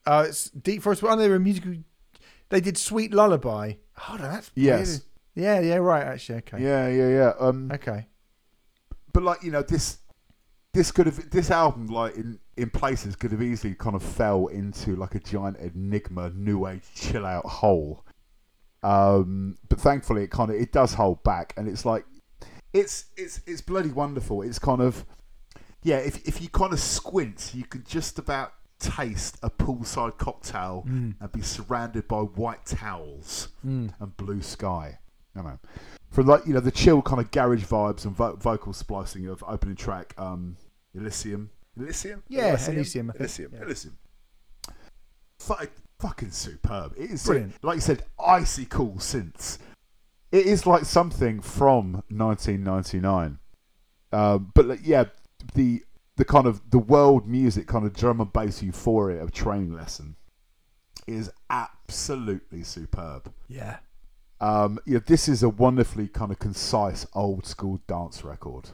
[0.05, 1.03] oh, it's Deep Forest.
[1.03, 1.73] Oh, they were musical.
[2.49, 3.73] They did Sweet Lullaby.
[3.97, 4.87] Hold on, that's Yes.
[4.89, 5.01] weird.
[5.35, 6.03] Yeah, yeah, right.
[6.03, 6.61] Actually, okay.
[6.61, 7.33] Yeah, yeah, yeah.
[7.39, 8.07] Um, Okay.
[9.13, 9.99] but like you know, this
[10.73, 14.47] this could have this album like in in places could have easily kind of fell
[14.47, 18.05] into like a giant enigma new age chill out hole.
[18.83, 22.05] Um, but thankfully, it kind of it does hold back, and it's like
[22.73, 24.41] it's it's it's bloody wonderful.
[24.41, 25.05] It's kind of
[25.83, 25.97] yeah.
[25.97, 31.13] If if you kind of squint, you can just about taste a poolside cocktail Mm.
[31.19, 33.93] and be surrounded by white towels Mm.
[33.99, 34.97] and blue sky.
[35.35, 35.59] You know,
[36.09, 39.43] for like you know the chill kind of garage vibes and vo- vocal splicing of
[39.47, 40.57] opening track, um,
[40.95, 41.49] Elysium.
[41.77, 42.23] Elysium?
[42.27, 43.21] Yeah, Elysium, I think.
[43.21, 43.51] Elysium.
[43.53, 43.61] Yeah.
[43.63, 43.97] Elysium.
[45.39, 45.55] Fu-
[45.99, 46.93] fucking superb.
[46.97, 47.63] It is Brilliant.
[47.63, 49.57] Like you said, icy cool synths.
[50.31, 53.39] It is like something from 1999.
[54.13, 55.05] Um, but like, yeah,
[55.55, 55.83] the
[56.17, 60.15] the kind of the world music kind of drum and bass euphoria of Train Lesson
[61.07, 63.33] is absolutely superb.
[63.47, 63.77] Yeah.
[64.39, 68.69] Um, yeah, this is a wonderfully kind of concise old school dance record.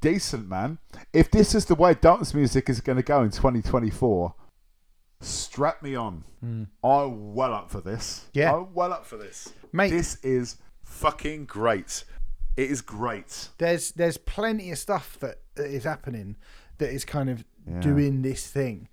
[0.00, 0.78] Decent, man.
[1.12, 4.34] If this is the way dance music is going to go in 2024,
[5.20, 6.24] strap me on.
[6.44, 6.66] Mm.
[6.84, 8.26] I'm well up for this.
[8.32, 8.54] Yeah.
[8.54, 9.52] I'm well up for this.
[9.72, 12.04] Mate, This is Fucking great.
[12.56, 13.48] It is great.
[13.58, 16.36] there's there's plenty of stuff that, that is happening
[16.78, 17.80] that is kind of Yeah.
[17.80, 18.88] doing this thing,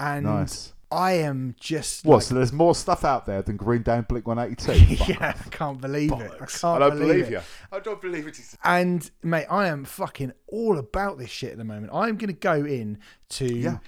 [0.00, 0.72] and nice.
[0.94, 2.14] I am just What?
[2.16, 5.04] like, So there's more stuff out there than Green Day and Blink 182.
[5.12, 6.32] yeah, I can't believe it.
[6.40, 7.30] I can't I don't believe, believe it.
[7.32, 7.40] you.
[7.72, 8.40] I don't believe it.
[8.62, 11.90] And mate, I am fucking all about this shit at the moment.
[11.92, 12.98] I'm going to go in
[13.30, 13.78] to Yeah.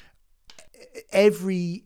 [1.12, 1.84] every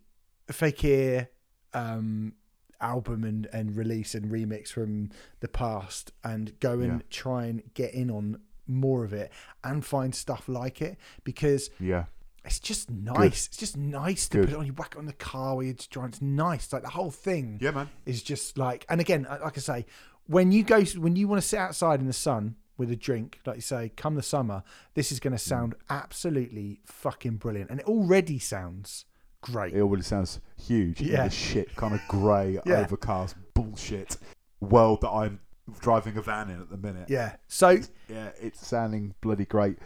[0.48, 1.28] Fakear
[1.74, 2.32] um,
[2.80, 5.10] album and, and release and remix from
[5.40, 7.06] the past and go and Yeah.
[7.10, 9.30] try and get in on more of it
[9.64, 12.04] and find stuff like it because yeah.
[12.44, 13.46] It's just nice.
[13.48, 14.46] It's just nice to Good.
[14.48, 14.66] put it on.
[14.66, 16.10] You whack it on the car where you're just driving.
[16.10, 16.72] It's nice.
[16.72, 17.90] Like the whole thing Yeah, man.
[18.06, 19.86] is just like and again uh, like i say
[20.26, 23.40] when you go when you want to sit outside in the sun with a drink
[23.44, 24.62] like you say come the summer
[24.94, 25.46] this is going to mm.
[25.46, 29.04] sound absolutely fucking brilliant and it already sounds
[29.42, 31.18] great It already sounds huge Yeah.
[31.22, 32.80] in the shit kind of grey, Yeah.
[32.80, 34.16] overcast bullshit
[34.60, 35.40] world that I'm
[35.80, 37.08] driving a van in at the minute.
[37.10, 37.78] yeah so
[38.08, 39.78] Yeah, it's sounding bloody great.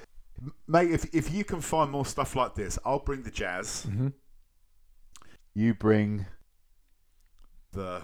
[0.66, 4.08] Mate, if, if you can find more stuff like this, I'll bring the jazz, mm-hmm.
[5.54, 6.26] You bring
[7.72, 8.02] the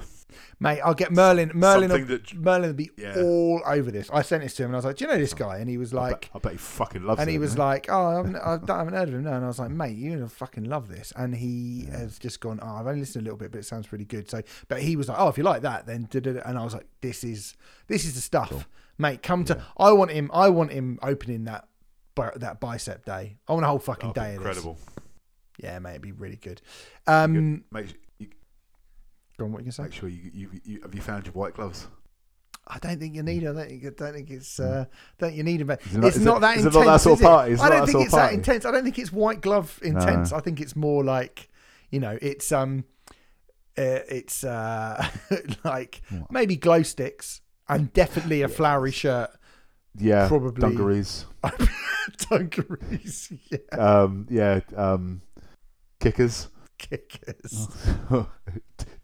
[0.61, 3.14] mate i'll get merlin merlin will, that merlin will be Yeah.
[3.16, 5.16] all over this i sent this to him and i was like do you know
[5.18, 7.39] this guy and he was I bet- like I bet, he fucking loves and he
[7.39, 9.59] was doesn't like, "Oh, I haven't, I haven't heard of him." No, and I was
[9.61, 13.01] like, "Mate, you're gonna fucking love this." And he has just gone, "Oh, I've only
[13.01, 15.28] listened a little bit, but it sounds pretty good." So, but he was like, "Oh,
[15.28, 17.55] if you like that, then," da-da-da." and I was like, "This is
[17.89, 18.68] this is the stuff,
[18.99, 19.22] mate.
[19.22, 19.61] Come to.
[19.76, 20.31] I want him.
[20.33, 21.66] I want him opening that
[22.37, 23.37] that bicep day.
[23.49, 24.75] I want a whole fucking that'll be day of incredible.
[24.75, 25.05] this.
[25.59, 26.62] Yeah, mate, it'd be really good.
[27.07, 28.29] Um, Make, you,
[29.39, 29.83] go on, what you gonna say?
[29.85, 31.87] make sure you, you, you have you found your white gloves.
[32.66, 33.43] I don't think you need.
[33.43, 33.85] I don't think.
[33.85, 34.61] I don't think it's.
[34.61, 34.85] Uh,
[35.18, 35.79] don't you need a.
[35.79, 36.75] Is it not- it's not it- that intense.
[36.75, 37.57] not that sort of party?
[37.57, 38.64] I don't think it's that intense.
[38.64, 40.33] I don't think it's white glove intense.
[40.33, 41.49] I think it's more like,
[41.91, 42.85] you know, it's um,
[43.77, 45.05] uh, it's uh,
[45.64, 49.31] like maybe glow sticks and definitely a flowery shirt.
[49.99, 51.26] Yeah, Probably- dungarees.
[52.30, 55.20] Dungarees, yeah, Um, yeah, um,
[56.01, 56.49] kickers.
[56.78, 57.68] kickers,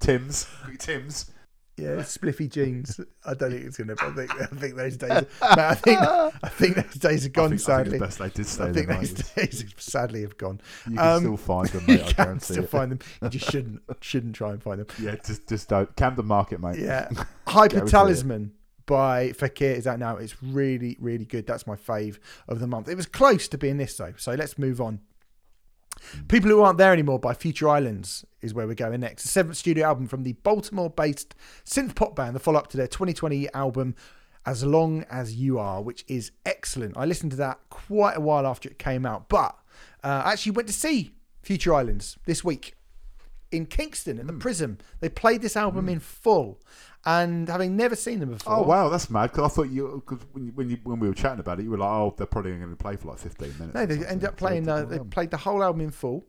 [0.01, 0.47] Tim's.
[0.78, 1.30] Tim's.
[1.76, 3.01] yeah, spliffy jeans.
[3.24, 3.95] I don't think it's gonna.
[4.01, 4.30] I think.
[4.41, 5.11] I think those days.
[5.11, 5.99] Mate, I think.
[6.01, 7.51] I think those days are I gone.
[7.51, 9.34] think, I think sadly, it's best they did I think those 90s.
[9.34, 10.61] days sadly have gone.
[10.89, 12.03] You can Um, still find them, you.
[12.03, 12.70] I can still it.
[12.70, 12.99] find them.
[13.22, 14.87] You just shouldn't shouldn't try and find them.
[15.01, 15.95] Yeah, just just don't.
[15.97, 16.78] Camden Market, mate.
[16.78, 17.09] Yeah,
[17.47, 17.80] Hyper.
[17.87, 18.53] Talisman
[18.87, 20.16] by Fakear is out now.
[20.16, 21.47] It's really really good.
[21.47, 22.18] That's my fave
[22.49, 22.89] of the month.
[22.89, 24.14] It was close to being this though.
[24.16, 25.01] So let's move on.
[26.28, 29.22] People Who Aren't There Anymore by Future Islands is where we're going next.
[29.22, 31.34] The seventh studio album from the Baltimore based
[31.64, 33.95] synth pop band, the follow up to their 2020 album,
[34.45, 36.97] As Long as You Are, which is excellent.
[36.97, 39.57] I listened to that quite a while after it came out, but
[40.05, 41.12] uh, I actually went to see
[41.43, 42.74] Future Islands this week
[43.51, 44.78] in Kingston at the Prism.
[45.01, 46.61] They played this album in full,
[47.07, 48.57] and having never seen them before.
[48.57, 49.31] Oh wow, that's mad.
[49.31, 51.63] Because I thought you, cause when you, when you when we were chatting about it,
[51.63, 53.75] you were like, oh, they're probably going to play for like fifteen minutes.
[53.75, 54.65] No, they end up playing.
[54.65, 56.27] they Uh, they played the whole album in full.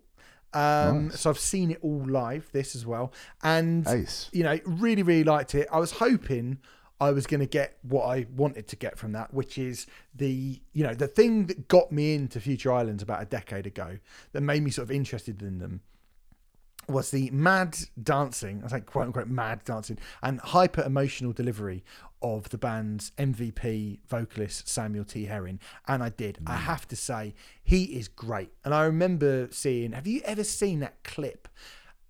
[0.53, 1.19] Um, Nice.
[1.19, 2.47] So I've seen it all live.
[2.53, 3.11] This as well,
[3.43, 4.29] and Ace.
[4.31, 5.67] you know, really, really liked it.
[5.71, 6.59] I was hoping
[7.01, 10.61] I was going to get what I wanted to get from that, which is the
[10.73, 13.97] you know the thing that got me into Future Islands about a decade ago,
[14.31, 15.81] that made me sort of interested in them.
[16.87, 21.83] Was the mad dancing, I think quote unquote mad dancing, and hyper emotional delivery
[22.21, 25.25] of the band's MVP vocalist Samuel T.
[25.25, 25.59] Herring.
[25.87, 26.39] And I did.
[26.47, 26.59] I mm.
[26.59, 28.51] have to say, he is great.
[28.63, 31.47] And I remember seeing, have you ever seen that clip?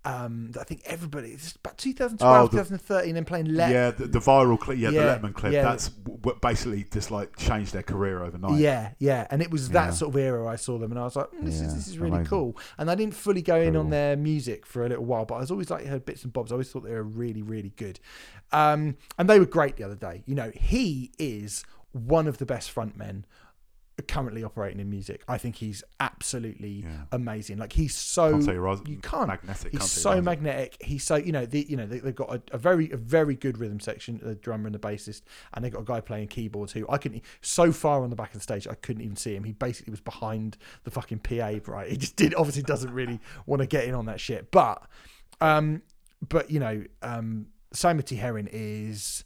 [0.04, 3.70] Um, that I think everybody, it's about 2012, Oh, the- 2013, and playing Let.
[3.72, 4.78] yeah, the, the viral clip.
[4.78, 5.52] Yeah, Yeah, the Letterman clip.
[5.52, 5.62] yeah.
[5.62, 5.90] That's
[6.22, 8.58] what basically just like changed their career overnight.
[8.60, 9.90] Yeah, yeah, and it was that Yeah.
[9.90, 11.98] sort of era I saw them, and I was like, mm, "This is this is
[11.98, 12.26] really amazing.
[12.30, 15.34] cool." And I didn't fully go in on their music for a little while, but
[15.34, 16.52] I was always like heard bits and bobs.
[16.52, 17.98] I always thought they were really, really good,
[18.52, 20.22] um, and they were great the other day.
[20.26, 23.24] You know, he is one of the best frontmen
[24.02, 25.22] currently operating in music.
[25.26, 27.02] I think he's absolutely Yeah.
[27.12, 27.58] amazing.
[27.58, 29.28] Like he's so Can't you rise- you can't.
[29.28, 30.76] magnetic, He's can't so magnetic.
[30.80, 33.34] He's so you know the you know they, they've got a, a very a very
[33.34, 35.22] good rhythm section, the drummer and the bassist,
[35.54, 38.16] and they have got a guy playing keyboards who I couldn't so far on the
[38.16, 39.44] back of the stage I couldn't even see him.
[39.44, 41.88] He basically was behind the fucking PA, right?
[41.90, 44.82] He just did obviously doesn't really want to get in on that shit, but
[45.40, 45.82] um,
[46.28, 48.16] but you know um, Simon T.
[48.16, 49.24] Herring is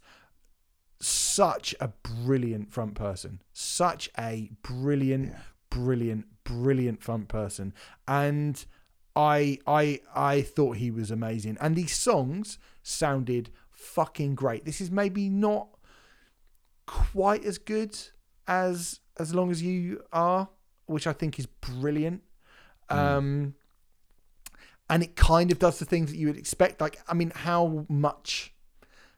[1.02, 5.34] such a brilliant front person, such a brilliant,
[5.70, 7.74] brilliant, brilliant front person,
[8.06, 8.64] and
[9.14, 14.64] I, I, I thought he was amazing, and these songs sounded fucking great.
[14.64, 15.68] This is maybe not
[16.86, 17.98] quite as good
[18.46, 20.48] as as long as you are,
[20.86, 22.22] which I think is brilliant.
[22.88, 23.54] Um,
[24.88, 26.80] and it kind of does the things that you would expect.
[26.80, 28.54] Like, I mean, how much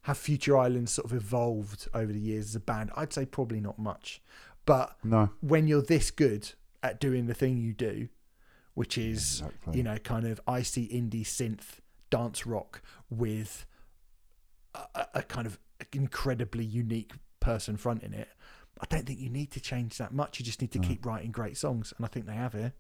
[0.05, 2.91] have Future Islands sort of evolved over the years as a band?
[2.97, 4.23] I'd say probably not much.
[4.67, 5.31] But No.
[5.41, 6.53] when you're this good
[6.83, 8.09] at doing the thing you do,
[8.75, 9.77] which is, Exactly.
[9.77, 11.81] you know, kind of icy indie synth
[12.11, 13.67] dance rock with
[14.75, 15.59] a, a- a kind of
[15.93, 18.29] incredibly unique person fronting it,
[18.81, 20.39] I don't think you need to change that much.
[20.41, 21.93] You just need to keep writing great songs.
[21.97, 22.73] And I think they have here.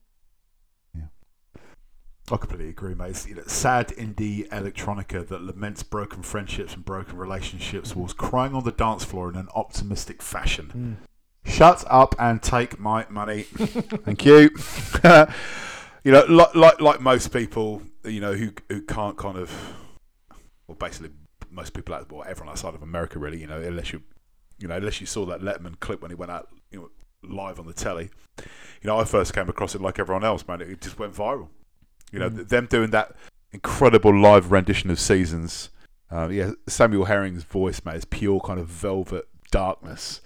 [2.30, 3.10] I completely agree, mate.
[3.10, 8.54] It's, you know, sad indie electronica that laments broken friendships and broken relationships whilst crying
[8.54, 10.70] on the dance floor in an optimistic fashion.
[10.70, 11.50] Hmm.
[11.50, 13.42] Shut up and take my money.
[13.42, 14.50] Thank you.
[16.04, 19.52] you know, like, like like most people, you know, who who can't kind of,
[20.66, 21.10] well, basically
[21.50, 24.02] most people, out- well, everyone outside of America, really, you know, unless you,
[24.58, 26.90] you know, unless you saw that Letterman clip when he went out, you know,
[27.22, 28.08] live on the telly.
[28.38, 30.62] You know, I first came across it like everyone else, man.
[30.62, 31.48] It just went viral.
[32.14, 33.14] You know, th- them doing that
[33.52, 35.70] incredible live rendition of Seasons.
[36.10, 40.20] Uh, yeah, Samuel Herring's voice, mate, is pure kind of velvet darkness.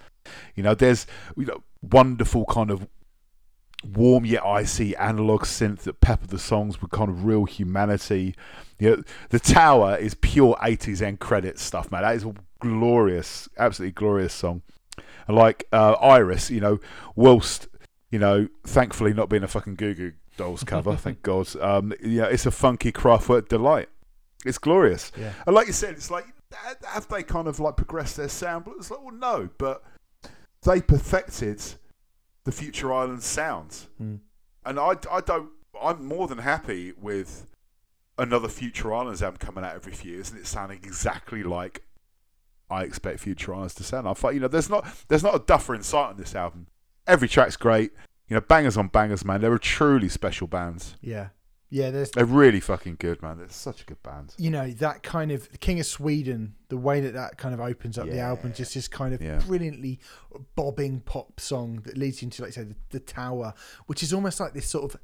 [0.54, 2.86] You know, there's you know wonderful kind of
[3.84, 8.34] warm yet icy analog synth that pepper the songs with kind of real humanity.
[8.78, 12.02] You know, the Tower is pure 80s end credits stuff, man.
[12.02, 14.62] That is a glorious, absolutely glorious song.
[15.26, 16.80] And like uh, Iris, you know,
[17.14, 17.68] whilst
[18.10, 21.54] you know, thankfully not being a fucking Goo Goo Dolls cover, thank God.
[21.60, 23.88] Um, yeah, it's a funky Kraftwerk delight.
[24.46, 25.12] It's glorious.
[25.18, 25.32] Yeah.
[25.46, 26.24] And like you said, it's like
[26.86, 28.64] have they kind of like progressed their sound?
[28.64, 29.82] But it's like, well, no, but
[30.62, 31.62] they perfected
[32.44, 34.20] the Future Islands sounds, Mm.
[34.64, 35.50] and I, I don't.
[35.80, 37.46] I'm more than happy with
[38.16, 41.82] another Future Islands album coming out every few years, and it's sounding exactly like
[42.70, 44.08] I expect Future Islands to sound.
[44.08, 46.68] I thought, you know, there's not there's not a duffer in sight on this album.
[47.06, 47.92] Every track's great.
[48.28, 49.40] You know, bangers on bangers, man.
[49.40, 50.96] They're a truly special bands.
[51.00, 51.28] Yeah,
[51.70, 51.90] yeah.
[51.90, 53.38] There's They're really fucking good, man.
[53.38, 54.34] They're such a good band.
[54.36, 57.96] you know that kind of King of Sweden, the way that that kind of opens
[57.98, 59.40] up the album, just this kind of Yeah.
[59.46, 59.98] brilliantly
[60.56, 63.54] bobbing pop song that leads you into, like say, the, the tower,
[63.86, 65.00] which is almost like this sort of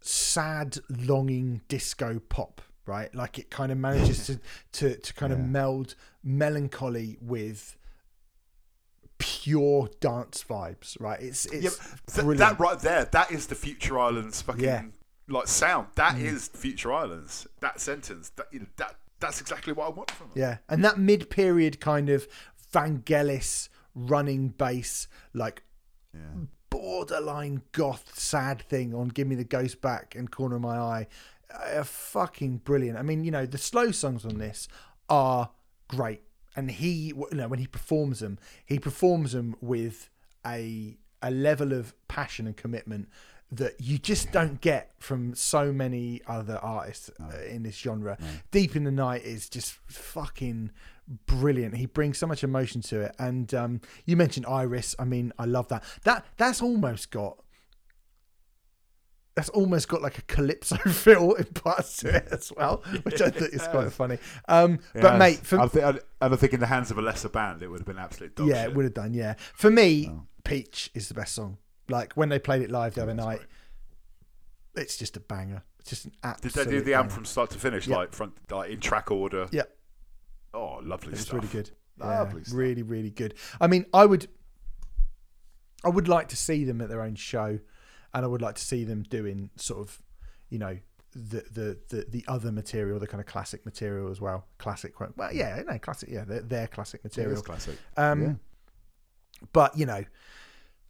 [0.00, 3.12] sad, longing disco pop, right?
[3.14, 4.40] Like it kind of manages to
[4.72, 7.76] to to kind of meld melancholy with
[9.18, 11.20] pure dance vibes, right?
[11.20, 11.64] It's it's
[12.16, 14.82] Yeah, th- that right there, that is the Future Islands fucking Yeah.
[15.28, 15.88] like sound.
[15.94, 16.24] That mm.
[16.24, 17.46] is Future Islands.
[17.60, 18.30] That sentence.
[18.30, 20.38] That you know, that that's exactly what I want from them.
[20.38, 22.28] Yeah, and that mid-period kind of
[22.72, 25.62] Vangelis running bass, like
[26.70, 31.06] borderline goth sad thing on "Give Me the Ghost Back" and "Corner of My Eye,"
[31.72, 32.98] are fucking brilliant.
[32.98, 34.68] I mean, you know, the slow songs on this
[35.08, 35.50] are
[35.88, 36.22] great,
[36.56, 40.10] and he, you know, when he performs them, he performs them with
[40.44, 43.08] a a level of passion and commitment
[43.50, 48.18] that you just don't get from so many other artists uh, in this genre.
[48.50, 50.70] Deep in the Night is just fucking
[51.26, 51.76] brilliant.
[51.76, 53.14] He brings so much emotion to it.
[53.18, 54.96] And um, you mentioned Iris.
[54.98, 55.84] I mean, I love that.
[56.02, 57.38] That that's almost got
[59.36, 63.28] that's almost got like a calypso feel in parts to it as well, which I
[63.30, 64.18] think is quite funny.
[64.48, 65.90] Um, but mate, for, I, think, I,
[66.22, 68.34] and I think in the hands of a lesser band, it would have been absolute
[68.34, 68.70] dog yeah, shit.
[68.70, 69.12] it would have done.
[69.14, 70.10] Yeah, for me,
[70.42, 71.58] Peach is the best song.
[71.88, 73.40] Like when they played it live the other night,
[74.74, 75.62] it's just a banger.
[75.80, 77.14] It's just an Did they do the album banger.
[77.14, 77.96] from start to finish, Yeah.
[77.98, 79.48] like front, like in track order?
[79.52, 79.62] Yeah,
[80.54, 81.34] Oh, lovely it's stuff.
[81.34, 81.70] really good.
[81.98, 82.56] Yeah, Lovely stuff.
[82.58, 83.34] really, really good.
[83.60, 84.26] I mean, I would,
[85.84, 87.58] I would like to see them at their own show,
[88.14, 90.02] and I would like to see them doing sort of,
[90.50, 90.78] you know,
[91.12, 94.46] the the the, the other material, the kind of classic material as well.
[94.58, 95.14] Classic, quote.
[95.16, 96.08] Well, yeah, no, classic.
[96.10, 97.40] Yeah, their, their classic material.
[97.42, 97.78] classic.
[97.96, 98.34] Um, Yeah.
[99.52, 100.04] But you know,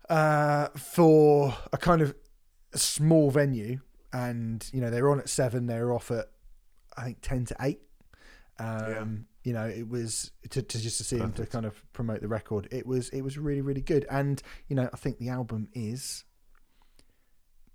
[0.09, 2.15] uh, for a kind of
[2.75, 3.81] small venue,
[4.13, 6.31] and you know they were on at seven, they were off at
[6.97, 7.81] I think ten to eight.
[8.59, 12.21] Um, You know, it was to, to just to see them to kind of promote
[12.21, 12.67] the record.
[12.73, 16.25] It was it was really really good, and you know I think the album is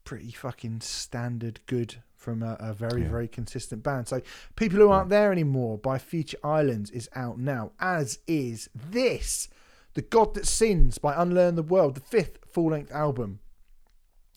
[0.04, 3.10] pretty fucking standard good from a, a very Yeah.
[3.10, 4.08] very consistent band.
[4.08, 4.22] So
[4.56, 9.48] people who aren't there anymore by Future Islands is out now, as is this.
[9.94, 13.40] The God That Sins by Unlearn the World, the fifth full length album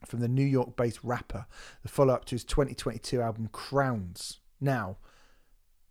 [0.04, 1.46] from the New York based rapper,
[1.82, 4.40] the follow up to his 2022 album Crowns.
[4.60, 4.96] Now,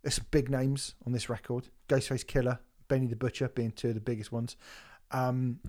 [0.02, 2.58] there's some big names on this record Ghostface Killah,
[2.88, 4.56] Benny the Butcher being two of the biggest ones.
[5.10, 5.60] Um,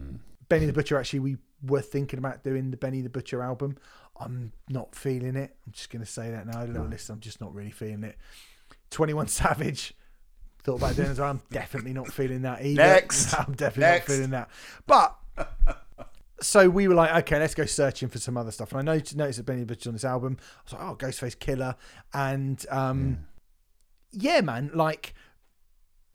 [0.49, 1.37] Benny the Butcher, actually, we
[1.67, 3.77] were thinking about doing the Benny the Butcher album.
[4.19, 5.55] I'm not feeling it.
[5.65, 6.63] I'm just going to say that now.
[6.63, 8.17] A little list, I'm just not really feeling it.
[8.91, 9.93] 21 Savage,
[10.63, 11.29] thought about doing as well.
[11.29, 12.81] I'm definitely not feeling that either.
[12.81, 13.33] Next.
[13.39, 14.09] I'm definitely Next.
[14.09, 14.49] not feeling that.
[14.87, 15.15] But
[16.41, 18.71] so we were like, okay, let's go searching for some other stuff.
[18.71, 20.37] And I noticed, noticed that Benny the Butcher's on this album.
[20.39, 21.75] I was like, oh, Ghostface Killah.
[22.13, 23.25] And um,
[24.11, 25.13] yeah, man, like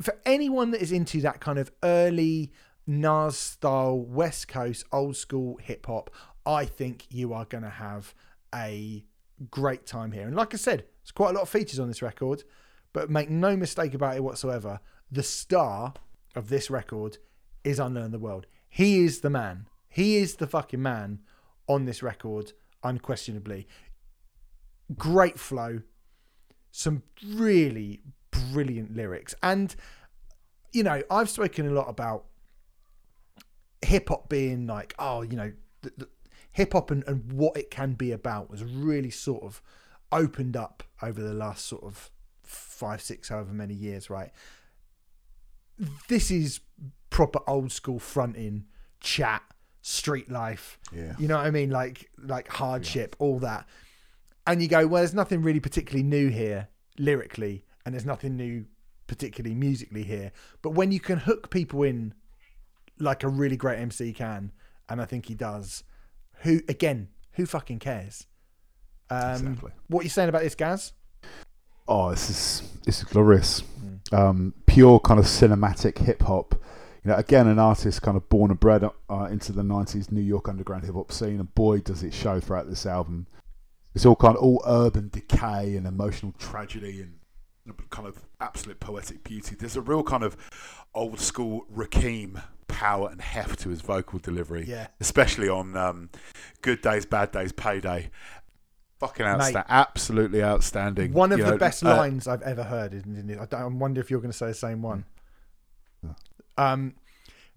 [0.01, 2.53] for anyone that is into that kind of early
[2.91, 6.11] Nas style West Coast old school hip hop,
[6.45, 8.16] I think you are going to have
[8.53, 9.05] a
[9.49, 10.26] great time here.
[10.26, 12.43] And like I said, it's quite a lot of features on this record,
[12.93, 14.80] but make no mistake about it whatsoever.
[15.09, 15.95] The star
[16.34, 17.18] of this record
[17.62, 18.49] is Unlearn the World.
[18.68, 19.68] He is the man.
[19.88, 21.20] He is the fucking man
[21.68, 23.68] on this record, unquestionably.
[24.97, 25.82] Great flow,
[26.72, 28.01] some really
[28.32, 29.32] brilliant lyrics.
[29.45, 29.76] And,
[30.72, 32.24] you know, I've spoken a lot about
[33.83, 35.53] hip hop being like, oh, you know,
[35.83, 36.09] the, the,
[36.53, 39.62] hip hop and, and what it can be about was really sort of
[40.12, 42.11] opened up over the last sort of
[42.43, 44.31] five, six, however many years, right?
[46.09, 46.61] This is
[47.09, 48.66] proper old school fronting,
[49.01, 49.43] chat,
[49.83, 50.78] street life.
[50.95, 51.14] Yeah.
[51.18, 51.70] You know what I mean?
[51.70, 53.66] Like like hardship, all that.
[54.47, 56.68] And you go, well, there's nothing really particularly new here
[56.99, 58.66] lyrically, and there's nothing new
[59.07, 60.33] particularly musically here.
[60.62, 62.14] But when you can hook people in
[63.01, 64.53] like a really great MC can,
[64.89, 65.85] and I think he does,
[66.43, 68.27] who again, who fucking cares?
[69.09, 69.73] Um, Exactly.
[69.89, 70.93] What are you saying about this, Gaz?
[71.89, 73.63] Oh, this is this is glorious.
[74.13, 76.55] Um, pure kind of cinematic hip hop.
[77.05, 80.21] You know, again, an artist kind of born and bred uh, into the '90s New
[80.21, 83.27] York underground hip hop scene, and boy, does it show throughout this album.
[83.95, 87.15] It's all kind of all urban decay and emotional tragedy and
[87.91, 89.57] kind of absolute poetic beauty.
[89.57, 90.37] There's a real kind of
[90.95, 94.64] old school Rakim power and heft to his vocal delivery.
[94.66, 94.89] Yeah.
[95.01, 96.11] Especially on um,
[96.62, 98.11] Good Days, Bad Days, Payday.
[98.99, 99.64] Fucking outstanding.
[99.68, 101.12] Absolutely outstanding.
[101.12, 102.93] One of You the know, best uh, lines I've ever heard.
[102.93, 103.39] Isn't it?
[103.53, 105.05] I, I wonder if you're going to say the same one.
[106.59, 106.95] Um,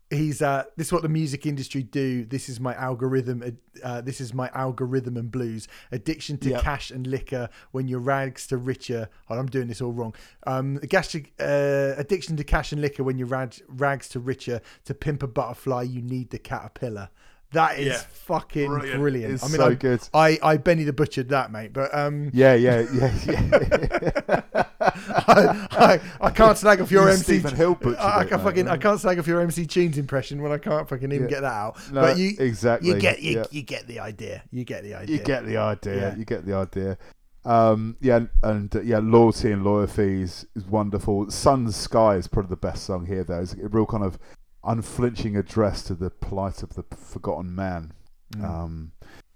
[0.09, 2.25] he's uh, this is what the music industry do.
[2.25, 3.57] This is my algorithm.
[3.83, 5.67] Uh, this is my algorithm and blues.
[5.91, 6.61] Addiction to Yep.
[6.61, 7.49] cash and liquor.
[7.71, 9.09] When your rags to richer.
[9.29, 10.13] Oh, I'm doing this all wrong.
[10.45, 13.03] Um, gas to, uh, addiction to cash and liquor.
[13.03, 14.61] When your rag, rags to richer.
[14.85, 17.09] To pimp a butterfly, you need the caterpillar.
[17.53, 17.97] That is Yeah.
[18.25, 18.99] fucking brilliant.
[18.99, 19.33] Brilliant.
[19.35, 20.09] It's I mean, so I, good.
[20.13, 21.71] I, I Benny the butchered that, mate.
[21.73, 24.41] But um, Yeah, yeah, yeah, yeah.
[24.79, 27.23] I, I, I can't slag off your You MC.
[27.23, 30.41] Stephen Hill butchered I, I it, fucking I can't slag off your MC Tunes impression
[30.41, 31.29] when I can't fucking even Yeah.
[31.29, 31.91] get that out.
[31.91, 32.89] No, but you exactly.
[32.89, 33.43] you get you, yeah.
[33.51, 34.43] you get the idea.
[34.51, 35.17] You get the idea.
[35.17, 35.95] You get the idea.
[35.95, 36.15] Yeah.
[36.15, 36.97] You get the idea.
[37.45, 41.29] Um, yeah, and, and uh, yeah, loyalty and loyalty is, is wonderful.
[41.29, 43.23] Sun Sky is probably the best song here.
[43.23, 44.17] Though it's a real kind of
[44.63, 47.93] unflinching address to the plight of the forgotten man.
[48.35, 48.43] Mm.
[48.43, 48.91] Um,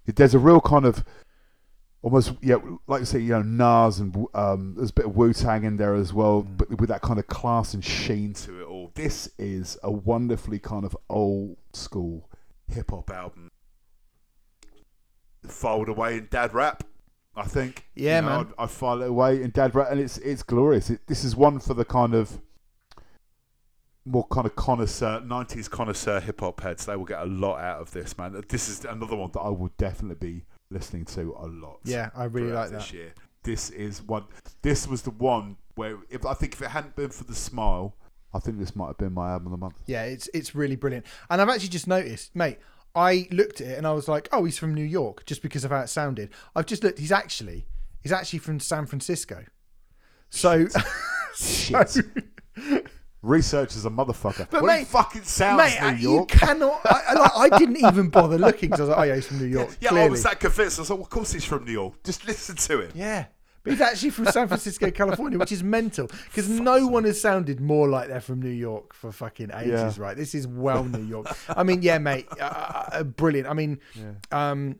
[0.06, 1.04] it- there's a real kind of
[2.00, 2.56] almost yeah,
[2.86, 5.76] like I say, you know, Nas and um, there's a bit of Wu Tang in
[5.76, 6.56] there as well, Mm.
[6.56, 8.92] but with that kind of class and sheen to it all.
[8.94, 12.30] This is a wonderfully kind of old school
[12.68, 13.48] Hip hop album.
[15.46, 16.84] Filed away in dad rap,
[17.34, 17.86] I think.
[17.94, 18.52] Yeah, You know, man.
[18.58, 20.90] I, I file it away in Dad rap, and it's it's glorious.
[20.90, 22.40] It, this is one for the kind of
[24.08, 27.80] more kind of connoisseur, 90s connoisseur hip hop heads, they will get a lot out
[27.80, 28.40] of this, man.
[28.48, 31.80] This is another one that I will definitely be listening to a lot.
[31.84, 32.96] Yeah, I really like this that.
[32.96, 33.14] year.
[33.42, 34.24] This is one.
[34.62, 37.94] This was the one where if I think if it hadn't been for the smile,
[38.34, 39.76] I think this might have been my album of the month.
[39.86, 41.06] Yeah, it's it's really brilliant.
[41.30, 42.58] And I've actually just noticed, mate.
[42.94, 45.62] I looked at it and I was like, oh, he's from New York, just because
[45.62, 46.30] of how it sounded.
[46.56, 46.98] I've just looked.
[46.98, 47.66] He's actually
[48.02, 49.44] he's actually from San Francisco.
[50.30, 50.66] So,
[51.34, 51.88] Shit.
[51.90, 52.02] so
[53.22, 54.48] Research is a motherfucker.
[54.50, 56.80] But well, mate- fucking sounds mate, New I- you cannot.
[56.84, 59.26] I, I, like, I didn't even bother looking because I was like, oh yeah, he's
[59.26, 59.76] from New York.
[59.80, 60.78] yeah, I was that convinced.
[60.78, 62.02] I was like, well, of course he's from New York.
[62.04, 62.90] Just listen to him.
[62.94, 63.26] Yeah.
[63.64, 67.60] But he's actually from San Francisco, California, which is mental because no one has sounded
[67.60, 70.02] more like they're from New York for fucking ages, Yeah.
[70.04, 70.16] right?
[70.16, 71.26] This is well New York.
[71.48, 73.48] I mean, yeah, mate, uh, uh, brilliant.
[73.48, 73.80] I mean,
[74.30, 74.76] um,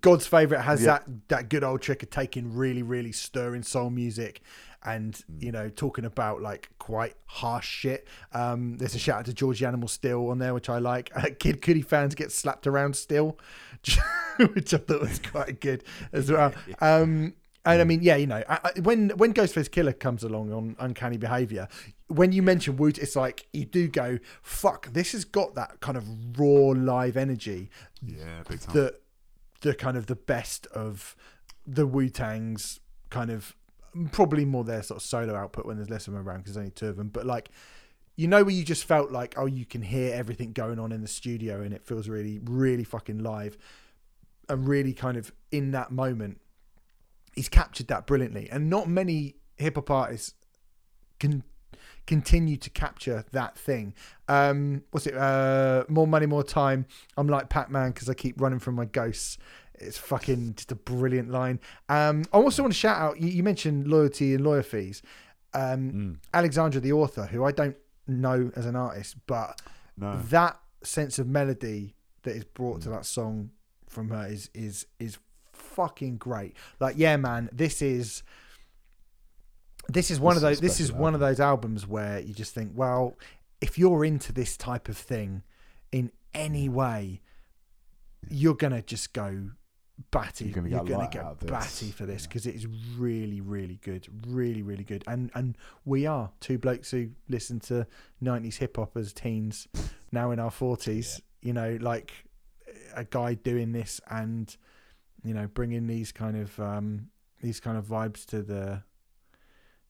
[0.00, 0.86] God's favorite has Yeah.
[0.98, 4.42] that that good old trick of taking really, really stirring soul music
[4.84, 8.06] and you know talking about like quite harsh shit.
[8.32, 11.10] Um, there's a shout out to George the Animal Steele on there, which I like.
[11.38, 13.38] Kid Cudi fans get slapped around still,
[14.54, 16.52] which I thought was quite good as well.
[16.80, 17.34] Um,
[17.66, 20.76] and I mean, yeah, you know, I, I, when when Ghostface Killah comes along on
[20.78, 21.66] Uncanny Behavior,
[22.08, 25.96] when you mention Woot, it's like you do go, "Fuck, this has got that kind
[25.96, 27.70] of raw live energy
[28.02, 28.74] Yeah, big time.
[28.74, 28.94] the
[29.62, 31.16] the kind of the best of
[31.66, 33.56] the Wu Tang's kind of
[34.12, 36.62] probably more their sort of solo output when there's less of them around because there's
[36.62, 37.08] only two of them.
[37.08, 37.50] But like,
[38.16, 41.00] you know, where you just felt like, oh, you can hear everything going on in
[41.00, 43.56] the studio and it feels really, really fucking live
[44.48, 46.40] and really kind of in that moment.
[47.34, 50.34] He's captured that brilliantly, and not many hip hop artists
[51.18, 51.42] can
[52.06, 53.94] continue to capture that thing.
[54.28, 55.16] Um, what's it?
[55.16, 56.86] Uh, more money, more time.
[57.16, 59.38] I'm like Pac Man because I keep running from my ghosts.
[59.78, 61.60] It's fucking just a brilliant line.
[61.88, 63.20] Um, I also want to shout out.
[63.20, 65.02] You, you mentioned loyalty and lawyer fees.
[65.52, 69.60] Um, Alexandra, the author, who I don't know as an artist, but
[69.96, 70.16] No.
[70.30, 73.50] that sense of melody that is brought to that song
[73.88, 75.18] from her is is is
[75.52, 76.56] fucking great.
[76.80, 78.22] Like, yeah, man, this is
[79.88, 80.58] this is one This of those.
[80.58, 83.16] a This is special one of those albums where you just think, well,
[83.60, 85.42] if you're into this type of thing
[85.92, 87.20] in any way,
[88.28, 89.50] you're gonna just go
[90.10, 90.46] batty.
[90.46, 91.50] You're gonna You're get gonna get out of this.
[91.50, 92.66] batty for this because it is
[92.96, 95.04] really, really good, really, really good.
[95.06, 97.86] And and we are two blokes who listen to
[98.22, 99.68] '90s hip hop as teens,
[100.12, 101.20] now in our forties.
[101.42, 102.12] You know, like
[102.94, 104.54] a guy doing this and
[105.24, 107.08] you know bringing these kind of um
[107.42, 108.82] these kind of vibes to the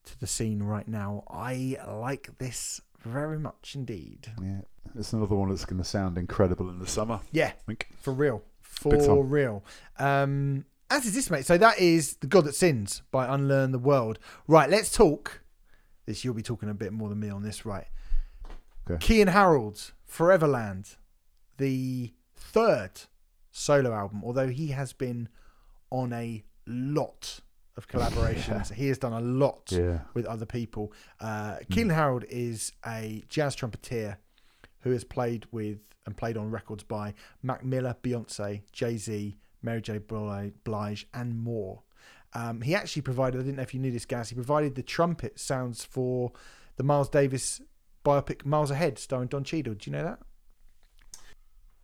[0.04, 1.24] to the scene right now.
[1.28, 4.32] I like this very much indeed.
[4.42, 4.60] Yeah,
[4.98, 7.20] it's another one that's going to sound incredible in the summer.
[7.32, 7.52] Yeah,
[8.00, 8.42] for real,
[8.78, 9.64] for real.
[9.98, 11.46] Um, as is this, mate.
[11.46, 14.18] So that is the God that sins by Unlearn the World.
[14.46, 15.40] Right, let's talk.
[16.06, 17.86] This you'll be talking a bit more than me on this, right?
[18.90, 19.04] Okay.
[19.22, 20.96] Keyon Harrold, Foreverland,
[21.56, 22.90] the third
[23.50, 24.22] solo album.
[24.24, 25.28] Although he has been
[25.90, 27.40] on a lot
[27.76, 30.00] of collaborations, he has done a lot Yeah.
[30.12, 30.92] with other people.
[31.20, 34.18] Uh, Keyon Harrold is a jazz trumpeter
[34.84, 39.80] who has played with and played on records by Mac Miller, Beyonce, Jay Z, Mary
[39.80, 39.98] J.
[39.98, 41.82] Blige, Blige, and more.
[42.34, 44.82] Um, he actually provided, I didn't know if you knew this, Gaz, he provided the
[44.82, 46.32] trumpet sounds for
[46.76, 47.60] the Miles Davis
[48.04, 49.74] biopic Miles Ahead, starring Don Cheadle.
[49.74, 50.18] Do you know that?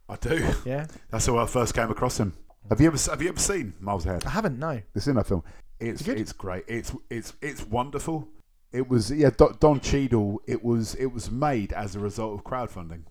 [0.09, 0.47] I do.
[0.67, 0.87] Yeah?
[1.11, 2.35] That's how I first came across him.
[2.69, 4.25] Have you ever have you ever seen Miles Ahead?
[4.27, 4.83] I haven't, no.
[4.95, 5.43] It's in that film.
[5.79, 6.65] It's it's great.
[6.69, 8.29] It's it's it's wonderful.
[8.73, 10.41] It was yeah Don, Don Cheadle.
[10.47, 13.03] It was it was made as a result of crowdfunding.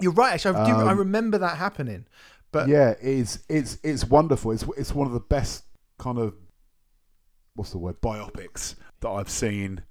[0.00, 0.34] You're right.
[0.34, 2.06] Actually, I, do, I Um, remember that happening.
[2.52, 4.52] But yeah, it's it's it's wonderful.
[4.52, 5.64] It's it's one of the best
[5.98, 6.34] kind of
[7.54, 9.82] what's the word biopics that I've seen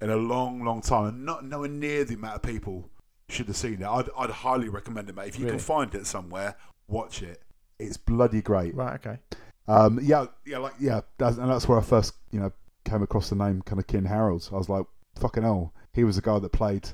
[0.00, 2.90] in a long, long time, and not nowhere near the amount of people
[3.28, 3.86] should have seen it.
[3.86, 5.28] I'd, I'd highly recommend it, mate.
[5.28, 5.56] If you Really?
[5.56, 6.54] can find it somewhere,
[6.86, 7.42] watch it.
[7.78, 8.74] It's bloody great.
[8.74, 9.18] right, okay.
[9.66, 12.52] Um, yeah, yeah, like yeah, that's, and that's where I first you know
[12.88, 14.48] came across the name kind of Keyon Harrold.
[14.52, 14.86] I was like,
[15.18, 16.88] fucking hell, he was the guy that played,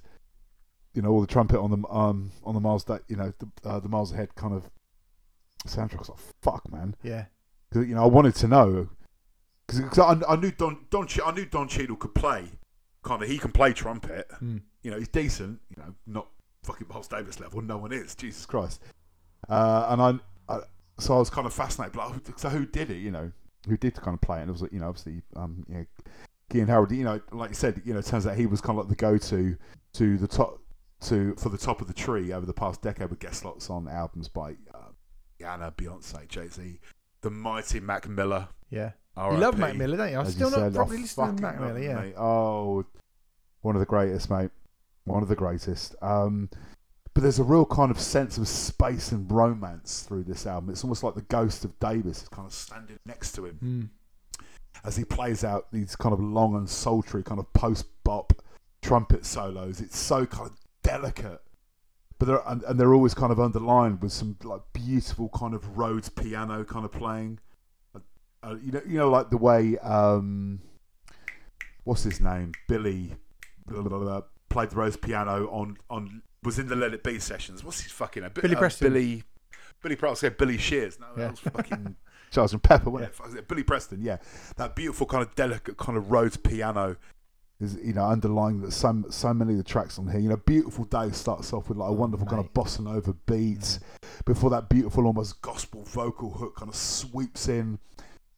[0.95, 3.69] you know, all the trumpet on the um on the miles that you know the,
[3.69, 4.71] uh, the miles ahead kind of
[5.67, 5.95] soundtrack.
[5.97, 7.27] I was like, fuck, man, Yeah.
[7.73, 8.89] 'Cause, you know, I wanted to know
[9.67, 12.45] Because I, I knew Don, Don, I knew Don Cheadle could play.
[13.03, 14.29] Kind of, he can play trumpet.
[14.43, 14.61] Mm.
[14.83, 15.61] You know, he's decent.
[15.71, 16.29] You know, not
[16.63, 17.61] fucking Miles Davis level.
[17.63, 18.15] No one is.
[18.15, 18.81] Jesus Christ.
[19.49, 20.61] Uh, and I, I,
[20.99, 21.97] so I was kind of fascinated.
[21.97, 22.99] Like, oh, so who did it?
[22.99, 23.33] You know,
[23.67, 24.43] who did kind of play it?
[24.43, 25.87] And it was, like, you know, obviously, um, you know,
[26.51, 26.93] Keyon Harrold.
[26.93, 28.97] You know, like you said, you know, it turns out he was kind of like
[28.97, 29.57] the go-to
[29.95, 30.61] to the top
[31.03, 33.89] to for the top of the tree over the past decade with guest slots on
[33.89, 34.91] albums by uh,
[35.41, 36.81] Rihanna, Beyonce, Jay Z,
[37.21, 38.49] the mighty Mac Miller.
[38.71, 38.93] Yeah.
[39.17, 39.37] R.I.P.
[39.37, 40.19] You love Mac Miller, don't you?
[40.19, 42.01] I'm as still you not said, probably I listening to Mac Miller, him, yeah.
[42.01, 42.15] mate.
[42.19, 42.85] Oh,
[43.61, 44.51] one of the greatest, mate.
[45.05, 45.95] One of the greatest.
[46.03, 46.51] Um,
[47.15, 50.71] but there's a real kind of sense of space and romance through this album.
[50.71, 53.59] It's almost like the ghost of Davis is kind of Standing next to him.
[53.63, 53.89] Mm.
[54.85, 58.33] as he plays out these kind of long and sultry kind of post bop
[58.83, 59.81] trumpet solos.
[59.81, 61.41] It's so kind of delicate,
[62.19, 65.79] but they're and, and they're always kind of underlined with some like beautiful kind of
[65.79, 67.39] Rhodes piano kind of playing.
[67.95, 68.01] Uh,
[68.43, 70.61] uh, you know, you know, like the way um,
[71.85, 73.15] what's his name, Billy,
[73.67, 77.19] blah, blah, blah, played the Rhodes piano on on was in the Let It Be
[77.19, 77.65] sessions.
[77.65, 78.33] What's his fucking name?
[78.35, 78.93] Bi- Billy uh, Preston.
[78.93, 79.23] Billy.
[79.83, 80.17] Billy Preston.
[80.31, 80.99] said Billy Shears.
[81.01, 81.25] No, Yeah.
[81.25, 81.97] that was fucking.
[82.31, 83.39] Sergeant Pepper, yeah, wasn't it?
[83.39, 84.03] it Billy Preston.
[84.03, 84.17] Yeah,
[84.57, 86.97] that beautiful kind of delicate kind of Rhodes piano.
[87.61, 90.19] is you know underlying that so so many of the tracks on here.
[90.21, 92.55] You know, beautiful day starts off with like a wonderful kind of mate.
[92.55, 93.79] bossa nova beats.
[94.25, 97.79] Before that beautiful almost gospel vocal hook kind of sweeps in,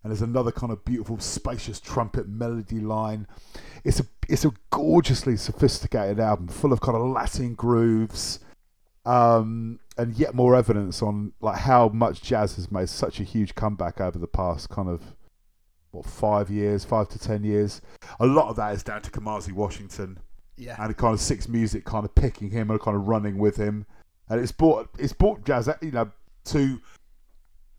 [0.06, 3.26] and there's another kind of beautiful spacious trumpet melody line.
[3.82, 8.38] It's a it's a gorgeously sophisticated album, full of kind of Latin grooves.
[9.04, 13.56] Um, and yet more evidence on like how much jazz has made such a huge
[13.56, 15.02] comeback over the past kind of
[15.90, 17.80] what five years, five to ten years.
[18.20, 20.20] A lot of that is down to Kamasi Washington
[20.56, 20.76] Yeah.
[20.78, 23.86] and kind of six music kind of picking him and kind of running with him,
[24.28, 26.12] and it's brought it's brought jazz you know
[26.44, 26.80] to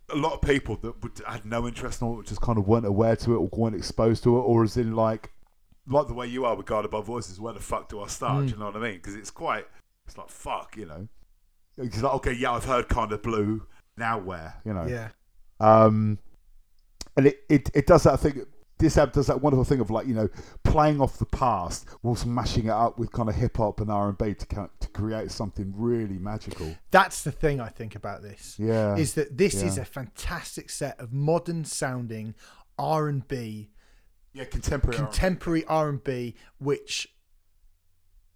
[0.10, 2.86] A lot of people that would had no interest in or just kind of weren't
[2.86, 5.32] aware to it or weren't exposed to it, or as in like
[5.88, 7.40] like the way you are with Guided by Voices.
[7.40, 8.44] Where the fuck do I start?
[8.44, 8.48] Mm.
[8.48, 8.96] Do you know what I mean?
[8.96, 9.66] Because it's quite.
[10.06, 11.08] It's like fuck, you know.
[11.78, 13.66] It's like okay, yeah, I've heard kind of blue.
[13.98, 14.56] Now where?
[14.64, 14.86] you know.
[14.88, 15.10] Yeah.
[15.60, 16.20] Um,
[17.16, 18.46] and it, it, it does that thing.
[18.80, 20.30] This app does that wonderful thing of like you know
[20.64, 24.10] playing off the past whilst mashing it up with kind of hip hop and R
[24.10, 26.76] and B to kind to create something really magical.
[26.92, 28.56] That's the thing I think about this.
[28.60, 32.36] Yeah, Is that this is a fantastic set of modern sounding
[32.78, 33.72] R and B,
[34.34, 34.98] Yeah, contemporary.
[34.98, 37.08] Contemporary R and B, which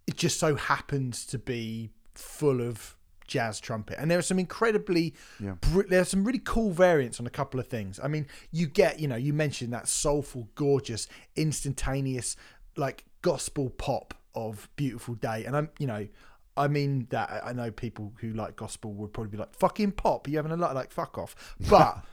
[0.06, 2.96] it just so happens to be full of
[3.32, 3.96] jazz trumpet.
[3.98, 5.54] And there are some incredibly, Yeah.
[5.72, 7.98] br- there are some really cool variants on a couple of things.
[8.02, 12.36] I mean, you get, you know, you mentioned that soulful, gorgeous, instantaneous,
[12.76, 16.06] like gospel pop of "Beautiful Day," and I'm, you know.
[16.54, 20.28] I mean that I- know people who like gospel would probably be like fucking pop.
[20.28, 21.34] You having a lot like fuck off?
[21.70, 22.04] But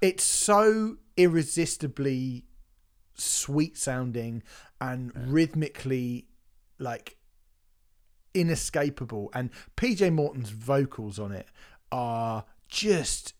[0.00, 2.44] it's so irresistibly
[3.14, 4.44] sweet sounding
[4.80, 6.28] and rhythmically
[6.78, 7.16] like
[8.40, 11.48] inescapable and PJ Morton's vocals on it
[11.90, 13.34] are just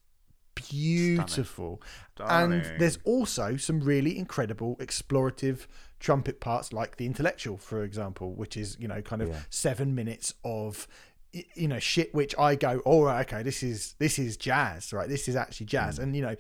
[0.55, 1.81] beautiful
[2.19, 2.79] and Stunning.
[2.79, 5.67] there's also some really incredible explorative
[6.01, 9.41] trumpet parts like the intellectual for example which is you know kind of Yeah.
[9.51, 10.89] 7 minutes of
[11.33, 15.09] you know shit which I go all right okay this is this is jazz right
[15.09, 16.05] this is actually jazz mm.
[16.05, 16.37] and you know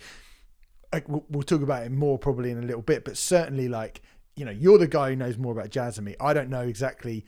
[0.92, 4.00] like, we'll, we'll talk about it more probably in a little bit, but certainly like
[4.36, 6.16] you know you're the guy who knows more about jazz than me.
[6.20, 7.24] I don't know exactly,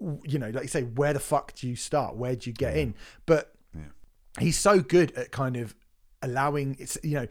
[0.00, 2.16] you know, like you say, where the fuck do you start?
[2.16, 2.94] Where do you get in?
[3.26, 3.52] But
[4.38, 5.74] he's so good at kind of
[6.22, 7.26] allowing it's you know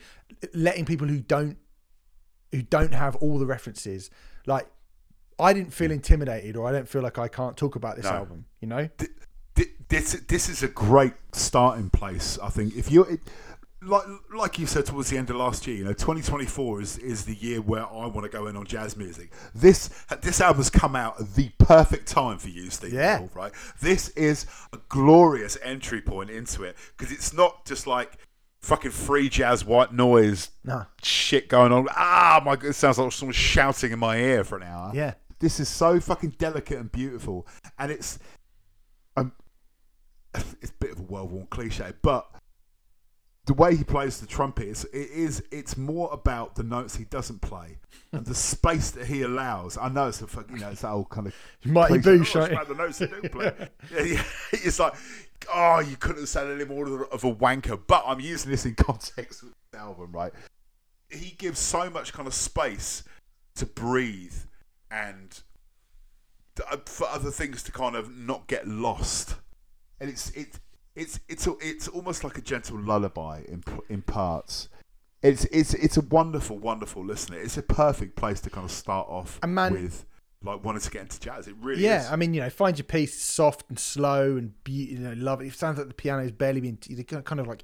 [0.54, 1.58] letting people who don't
[2.52, 4.10] who don't have all the references
[4.46, 4.66] like
[5.40, 8.12] I didn't feel intimidated or I don't feel like I can't talk about this No.
[8.12, 8.46] album.
[8.62, 9.12] You know, Th-
[9.90, 12.38] this this is a great starting place.
[12.44, 13.22] I think if you're it,
[13.82, 14.04] like
[14.34, 17.36] like you said towards the end of last year, you know, 2024 is is the
[17.36, 19.32] year where I want to go in on jazz music.
[19.54, 19.90] This
[20.22, 22.94] this album's come out at the perfect time for you, Steve.
[22.94, 23.28] Yeah.
[23.34, 23.52] Right.
[23.82, 28.18] This is a glorious entry point into it because it's not just like
[28.62, 30.86] fucking free jazz, white noise Nah.
[31.04, 31.88] shit going on.
[31.92, 34.92] Ah, my god, it sounds like someone shouting in my ear for an hour.
[34.94, 35.14] Yeah.
[35.40, 37.46] This is so fucking delicate and beautiful,
[37.78, 38.18] and it's
[39.16, 39.32] um,
[40.34, 42.28] it's a bit of a well-worn cliche, but
[43.48, 47.06] the way he plays the trumpet is it is it's more about the notes he
[47.06, 47.80] doesn't play
[48.12, 49.78] and the space that he allows.
[49.78, 51.36] I know it's a fuck, you know it's that old kind of
[51.66, 52.52] Mighty cliche, Boosh, "Oh, right?
[52.52, 53.52] it's about the notes he do play.
[53.92, 54.24] Yeah, yeah.
[54.54, 54.94] It's like,
[55.54, 57.80] oh, you couldn't have said any more of a wanker.
[57.88, 60.34] But I'm using using this in context with the album, right?
[61.10, 63.04] he gives so much kind of space
[63.56, 64.36] to breathe
[64.92, 65.40] and
[66.70, 69.36] uh, for other things to kind of not get lost.
[70.00, 70.60] and it's it
[70.98, 74.68] it's it's it's almost like a gentle lullaby in in parts.
[75.22, 77.38] It's it's it's a wonderful, wonderful listener.
[77.40, 80.06] It's a perfect place to kind of start off And man- with
[80.44, 81.48] like wanting to get into jazz.
[81.48, 82.12] It really Yeah, is.
[82.12, 85.42] I mean, you know, find your piece, soft and slow and be, you know, love
[85.42, 85.48] it.
[85.48, 87.64] It sounds like the piano is barely being, they're kind of like,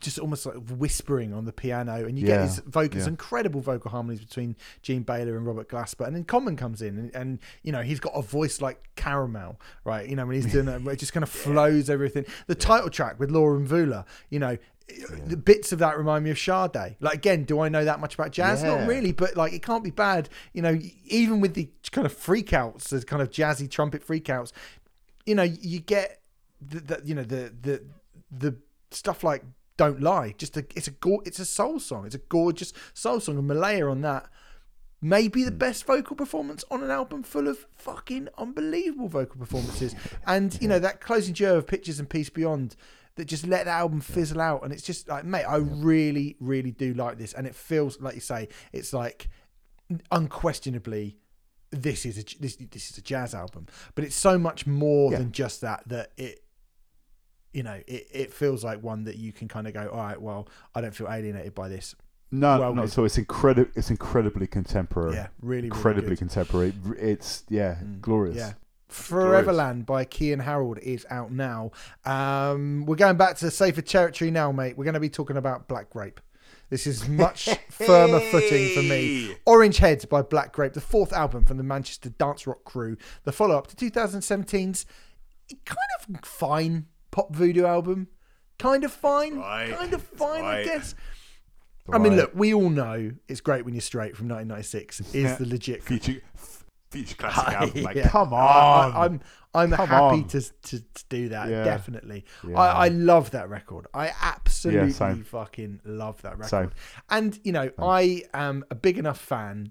[0.00, 3.10] just almost like whispering on the piano, and you get his vocals, yeah.
[3.10, 7.14] incredible vocal harmonies between Jean Baylor and Robert Glasper, and then Common comes in, and,
[7.14, 10.08] and you know he's got a voice like caramel, right?
[10.08, 12.24] You know when he's doing it, it just kind of flows everything.
[12.46, 14.58] The title track with Laura Mvula, you know.
[15.26, 16.96] The bits of that remind me of Sade.
[17.00, 18.62] Like again, do I know that much about jazz?
[18.62, 20.28] Not really, but like it can't be bad.
[20.52, 24.52] You know, even with the kind of freakouts, the kind of jazzy trumpet freakouts,
[25.24, 26.20] you know, you get
[26.60, 27.82] the, the you know the the
[28.30, 28.56] the
[28.94, 29.44] stuff like
[29.76, 30.92] "Don't Lie." Just a it's a
[31.24, 32.06] it's a soul song.
[32.06, 34.26] It's a gorgeous soul song, and Malaya on that.
[35.00, 35.58] Maybe the hmm.
[35.58, 39.94] best vocal performance on an album full of fucking unbelievable vocal performances,
[40.26, 42.76] and you know that closing duo of "Pictures" and "Peace Beyond"
[43.16, 46.72] that just let the album fizzle out, and it's just like, mate, I really, really
[46.72, 49.28] do like this, and it feels like you say, it's like
[50.10, 51.18] unquestionably
[51.70, 55.18] this is a this, this is a jazz album but it's so much more Yeah.
[55.18, 56.43] than just that that it
[57.54, 60.20] you know it, it feels like one that you can kind of go all right
[60.20, 61.94] well i don't feel alienated by this
[62.30, 62.82] No, Well, no.
[62.82, 63.70] it's- So it's incredible.
[63.76, 65.14] It's incredibly contemporary.
[65.14, 66.74] yeah really, really incredibly contemporary.
[66.98, 68.36] It's yeah, glorious.
[68.36, 68.52] yeah
[68.88, 71.70] Foreverland by Keyon Harrold is out now.
[72.04, 74.76] Um, we're going back to safer territory now, mate.
[74.78, 76.20] We're going to be talking about Black Grape.
[76.70, 79.36] This is much firmer footing for me.
[79.46, 83.32] Orange Heads by Black Grape, the fourth album from the Manchester dance rock crew, the
[83.32, 84.86] follow up to 2017's
[85.64, 88.08] kind of fine pop voodoo album.
[88.58, 89.38] Kind of fine.
[89.38, 89.72] right.
[89.72, 90.64] Kind of fine, I right.
[90.64, 90.94] guess.
[91.92, 95.34] I mean, look, we all know it's great when you're straight from 1996 is Yeah.
[95.36, 96.22] the legit Future,
[96.90, 97.96] future classic album, mate.
[97.96, 98.08] Yeah.
[98.08, 98.92] Come I- on.
[98.92, 99.20] I, am
[99.54, 101.48] I'm Come happy to, to to do that.
[101.48, 101.62] Yeah.
[101.62, 102.24] Definitely.
[102.48, 102.58] Yeah.
[102.58, 103.86] I, I love that record.
[103.94, 105.22] I absolutely same.
[105.22, 106.48] fucking love that record.
[106.48, 106.70] Same.
[107.10, 109.70] And you know, I am a big enough fan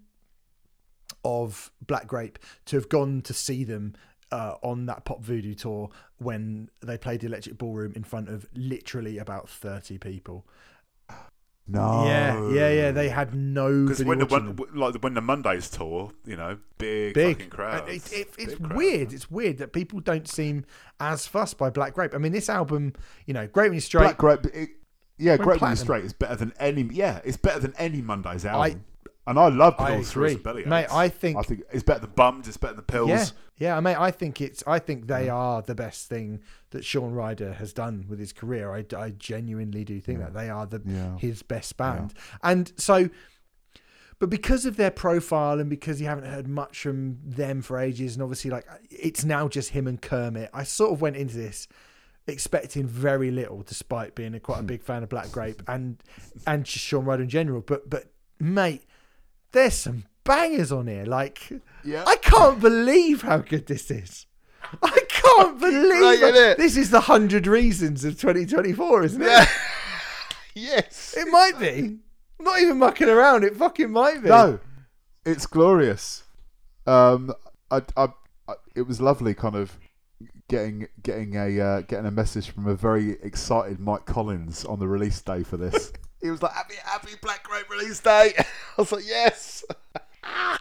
[1.25, 3.95] of Black Grape to have gone to see them.
[4.31, 8.47] Uh, on that pop voodoo tour when they played the electric ballroom in front of
[8.55, 10.43] literally about 30 people
[11.65, 12.05] no.
[12.05, 13.83] yeah yeah yeah they had no.
[13.85, 17.49] Because when the watching when, like when the Mondays tour, you know, big, big fucking
[17.49, 17.89] crowds.
[17.89, 18.75] It, it, it's Big crowds.
[18.75, 19.13] weird.
[19.13, 20.65] It's weird that people don't seem
[20.99, 22.13] as fussed by Black Grape.
[22.13, 22.93] I mean, this album,
[23.25, 24.01] you know, Great When You're Straight.
[24.03, 24.45] Black Grape.
[24.47, 24.69] It,
[25.17, 25.75] yeah, Went Great When You're.
[25.77, 26.83] Straight is better than any.
[26.91, 28.83] Yeah, it's better than any Monday's album.
[29.25, 30.87] And I love I agree, Belly mate.
[30.91, 32.47] I think, I think it's better than bums.
[32.47, 33.09] it's better than pills.
[33.09, 33.25] yeah,
[33.57, 33.97] yeah, mate.
[33.97, 34.63] I think it's.
[34.67, 38.73] I think they are the best thing that Shaun Ryder has done with his career.
[38.73, 41.17] I, I genuinely do think that they are the Yeah.
[41.17, 43.09] his best band, and so.
[44.19, 48.13] But because of their profile and because you haven't heard much from them for ages,
[48.13, 51.67] and obviously like it's now just him and Kermit, I sort of went into this
[52.27, 54.67] expecting very little, despite being a, quite a hmm.
[54.67, 56.01] big fan of Black Grape and
[56.45, 57.61] and just Shaun Ryder in general.
[57.61, 58.83] But but mate,
[59.53, 61.05] there's some bangers on here.
[61.05, 61.49] Like
[61.83, 62.03] Yeah.
[62.05, 64.25] I can't believe how good this is.
[64.81, 66.57] I can't believe Right, it.
[66.57, 69.25] this is the hundred reasons of 2024, isn't it?
[69.27, 69.45] Yeah.
[70.55, 71.15] yes.
[71.17, 71.99] It might be.
[72.39, 73.43] I'm not even mucking around.
[73.43, 74.29] It fucking might be.
[74.29, 74.59] No,
[75.25, 76.23] it's glorious.
[76.85, 77.33] Um,
[77.71, 78.07] I, I,
[78.47, 79.77] I, it was lovely, kind of
[80.49, 84.87] getting getting a uh, getting a message from a very excited Mike Collins on the
[84.87, 85.93] release day for this.
[86.23, 88.45] He was like, "Happy, happy Black Grape release day." I
[88.77, 89.63] was like, "Yes."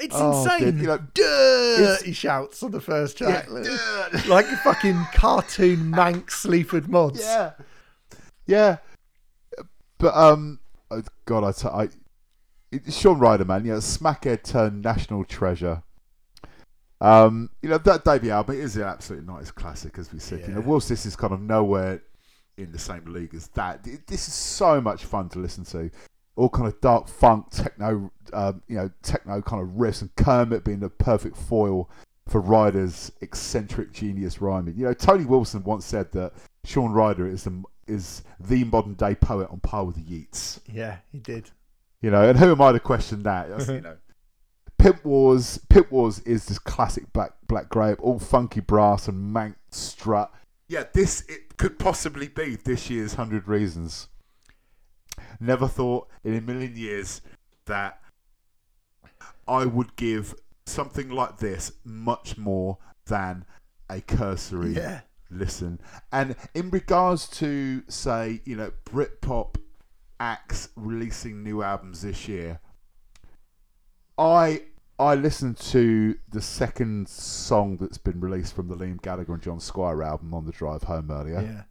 [0.00, 0.60] It's Oh, insane.
[0.72, 3.50] dude, you know, Dirt, he shouts on the first track.
[4.26, 7.20] like a fucking cartoon Manc Sleaford mods.
[7.20, 7.52] Yeah,
[8.46, 8.76] yeah.
[9.98, 10.60] But um,
[10.90, 11.88] oh, God, I, t- I
[12.74, 15.82] it- Shaun Ryder, man, you know, smackhead turned national treasure.
[17.02, 20.40] Um, you know that debut album is an absolute nice classic, as we said.
[20.40, 20.66] You know, Yeah.
[20.66, 22.00] whilst this is kind of nowhere
[22.56, 25.90] in the same league as that, this is so much fun to listen to.
[26.36, 30.64] All kind of dark funk, techno, um, you know, techno kind of riffs, and Kermit
[30.64, 31.90] being the perfect foil
[32.28, 34.76] for Ryder's eccentric genius rhyming.
[34.76, 36.32] You know, Tony Wilson once said that
[36.64, 40.60] Shaun Ryder is the is the modern day poet on par with the Yeats.
[40.66, 41.50] Yeah, he did.
[42.00, 43.48] You know, and who am I to question that?
[43.48, 43.96] That's, you know,
[44.78, 45.58] Pimp Wars.
[45.68, 50.32] Pimp Wars is this classic black black grape, all funky brass and Manc strut.
[50.68, 54.08] Yeah, this it could possibly be this year's Hundred Reasons.
[55.38, 57.20] Never thought in a million years
[57.66, 58.00] that
[59.46, 60.34] I would give
[60.66, 63.44] something like this much more than
[63.88, 65.02] a cursory Yeah.
[65.30, 65.80] listen.
[66.10, 69.54] And in regards to say, you know, Britpop
[70.18, 72.58] acts releasing new albums this year,
[74.18, 74.62] I
[75.02, 79.60] I listened to the second song that's been released from the Liam Gallagher and John
[79.60, 81.40] Squire album on the drive home earlier.
[81.42, 81.62] Yeah.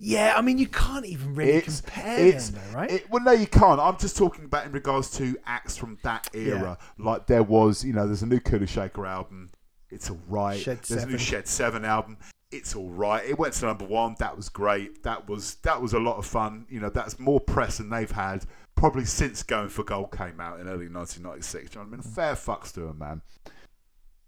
[0.00, 2.90] Yeah, I mean, you can't even really It's, compare it's, them, though, right?
[2.90, 3.80] it- well, no, you can't.
[3.80, 6.78] I'm just talking about in regards to acts from that era.
[6.98, 9.50] Like there was, you know, there's a new Kula Shaker album.
[9.90, 10.58] It's all right.
[10.58, 12.18] Shed there's a new Shed Seven album.
[12.50, 13.24] It's all right.
[13.24, 14.14] It went to number one.
[14.20, 15.02] That was great.
[15.02, 16.66] That was that was a lot of fun.
[16.70, 18.44] You know, that's more press than they've had
[18.78, 21.70] probably since Going for Gold came out in early 1996.
[21.70, 22.14] Do you know what I mean?
[22.14, 23.22] Fair fucks to him, man.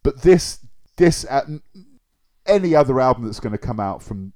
[0.03, 0.67] But this
[0.97, 1.59] this uh,
[2.47, 4.33] any other album that's going to come out from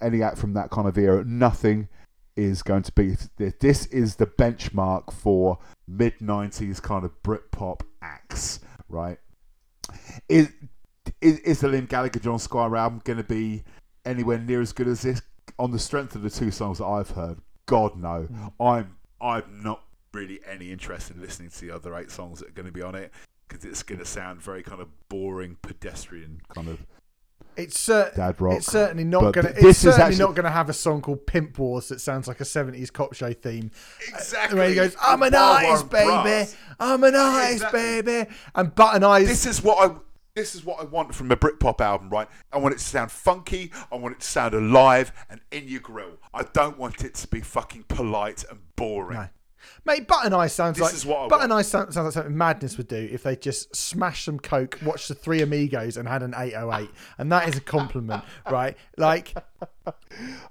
[0.00, 1.88] any act from that kind of era, nothing
[2.36, 3.16] is going to be.
[3.38, 9.18] This is the benchmark for mid '90s kind of Britpop acts, right?
[10.28, 10.52] Is
[11.20, 13.64] is, is the Liam Gallagher John Squire album going to be
[14.04, 15.22] anywhere near as good as this?
[15.58, 18.28] On the strength of the two songs that I've heard, God no.
[18.60, 19.82] I'm I'm not
[20.12, 22.82] really any interested in listening to the other eight songs that are going to be
[22.82, 23.12] on it
[23.48, 26.84] because it's going to sound very kind of boring, pedestrian kind of
[27.56, 28.56] It's cer- dad rock.
[28.58, 29.52] It's certainly not But gonna.
[29.52, 32.40] th- It's certainly actually- not gonna have a song called "Pimp Wars" that sounds like
[32.40, 33.70] a '70s cop show theme.
[34.08, 34.58] Exactly.
[34.58, 36.06] Where he goes, "I'm an artist, baby.
[36.10, 36.54] Brass.
[36.78, 38.02] I'm an artist, exactly.
[38.02, 39.26] baby." And Button Eyes.
[39.26, 39.94] This is what I.
[40.36, 42.28] This is what I want from a Britpop album, right?
[42.52, 43.72] I want it to sound funky.
[43.90, 46.18] I want it to sound alive and in your grill.
[46.34, 49.18] I don't want it to be fucking polite and boring.
[49.18, 49.28] No.
[49.86, 51.60] Mate, Button Eyes sounds This like is what I Button want.
[51.60, 55.08] Eyes sounds, sounds like something Madness would do if they just smashed some coke, watched
[55.08, 58.76] the Three Amigos, and had an 808, and that is a compliment, right?
[58.98, 59.34] Like,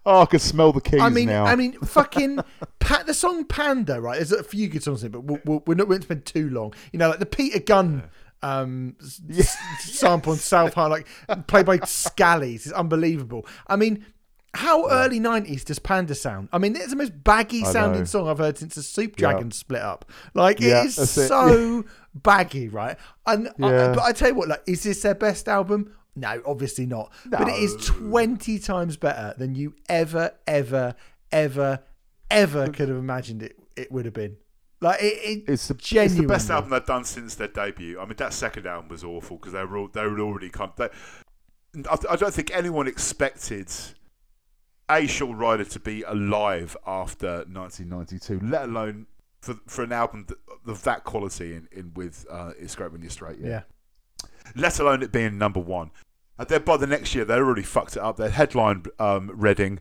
[0.05, 1.45] oh, I can smell the keys I mean, now.
[1.45, 2.39] I mean, fucking
[2.79, 4.15] pa- the song Panda, right?
[4.15, 6.25] There's a few good songs in it, but we'll, we'll, we're not going to spend
[6.25, 6.73] too long.
[6.91, 8.03] You know, like the Peter Gunn
[8.45, 13.45] um, s- sample on South Park, like played by Scallies, is unbelievable.
[13.67, 14.05] I mean.
[14.57, 16.47] How early nineties does Panda sound?
[16.53, 18.05] I mean, it's the most baggy I sounding know.
[18.05, 19.37] song I've heard since the Soup Yeah.
[19.49, 20.09] Split up.
[20.33, 21.27] Like Yeah, it is it.
[21.27, 22.95] so baggy, right?
[23.27, 25.93] And I, but I tell you what, like, is this their best album?
[26.15, 27.11] No, obviously not.
[27.25, 30.95] But it is twenty times better than you ever, ever,
[31.33, 31.79] ever,
[32.31, 33.57] ever could have imagined it.
[33.75, 34.37] It would have been
[34.81, 35.05] like it.
[35.05, 37.99] it It's the- It's the best album they've done since their debut.
[37.99, 40.71] I mean, that second album was awful because they were all, they were already kind.
[40.75, 40.89] They,
[41.89, 43.69] I, I don't think anyone expected
[44.89, 49.07] a Shaun Ryder to be alive after 1992, let alone
[49.41, 50.27] for for an album
[50.67, 53.39] of that quality in, in with uh, It's Great When You're Straight.
[53.39, 53.63] Yeah.
[54.55, 55.91] let alone it being number one.
[56.37, 58.17] And then by the next year, they already fucked it up.
[58.17, 59.79] They headlined um, Reading.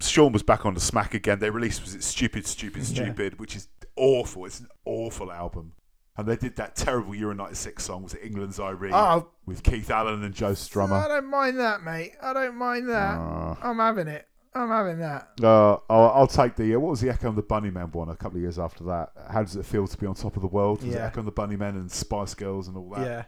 [0.00, 1.38] Shaun was back on the smack again.
[1.38, 3.04] They released was it Stupid, Stupid, Yeah.
[3.04, 4.44] Stupid, which is awful.
[4.46, 5.72] It's an awful album.
[6.16, 9.90] And they did that terrible Euro 96 song, was it England's Irie, Oh, with Keith
[9.90, 11.04] Allen and Joe Strummer.
[11.04, 12.12] I don't mind that, mate.
[12.22, 13.18] I don't mind that.
[13.18, 14.28] Uh, I'm having it.
[14.56, 15.30] I'm having that.
[15.42, 16.76] uh, I'll, I'll take the.
[16.76, 19.10] Uh, what was the Echo and the Bunnymen one a couple of years after that?
[19.28, 20.84] How does it feel to be on top of the world?
[20.84, 21.06] Was Yeah.
[21.06, 23.04] Echo and the Bunnymen and Spice Girls and all that?
[23.04, 23.24] Yeah,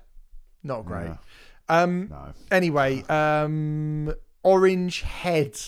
[0.62, 1.06] not great.
[1.08, 1.16] Yeah.
[1.68, 2.06] Um.
[2.08, 2.32] No.
[2.52, 4.14] Anyway, um,
[4.44, 5.58] Orange Head.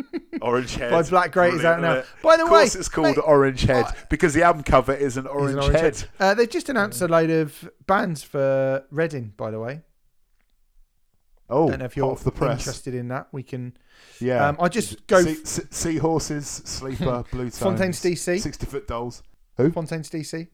[0.42, 0.90] Orange Head.
[0.90, 1.94] By Black Grape is out now.
[1.94, 2.06] it?
[2.22, 4.92] By the of course, way, it's called mate, Orange Head I- because the album cover
[4.94, 6.04] is an orange, an orange head.
[6.20, 9.82] Uh, they've just announced a load of bands for Reading, by the way.
[11.50, 12.60] Oh, don't know if you're off the press.
[12.60, 13.28] interested in that.
[13.32, 13.74] We can.
[14.20, 14.46] Yeah.
[14.48, 18.38] Um, I'll just go Sea, sea- seahorses, sleeper, blue tones, Fontaines DC.
[18.40, 19.22] sixty foot dolls.
[19.56, 19.70] Who?
[19.70, 20.46] Fontaines DC.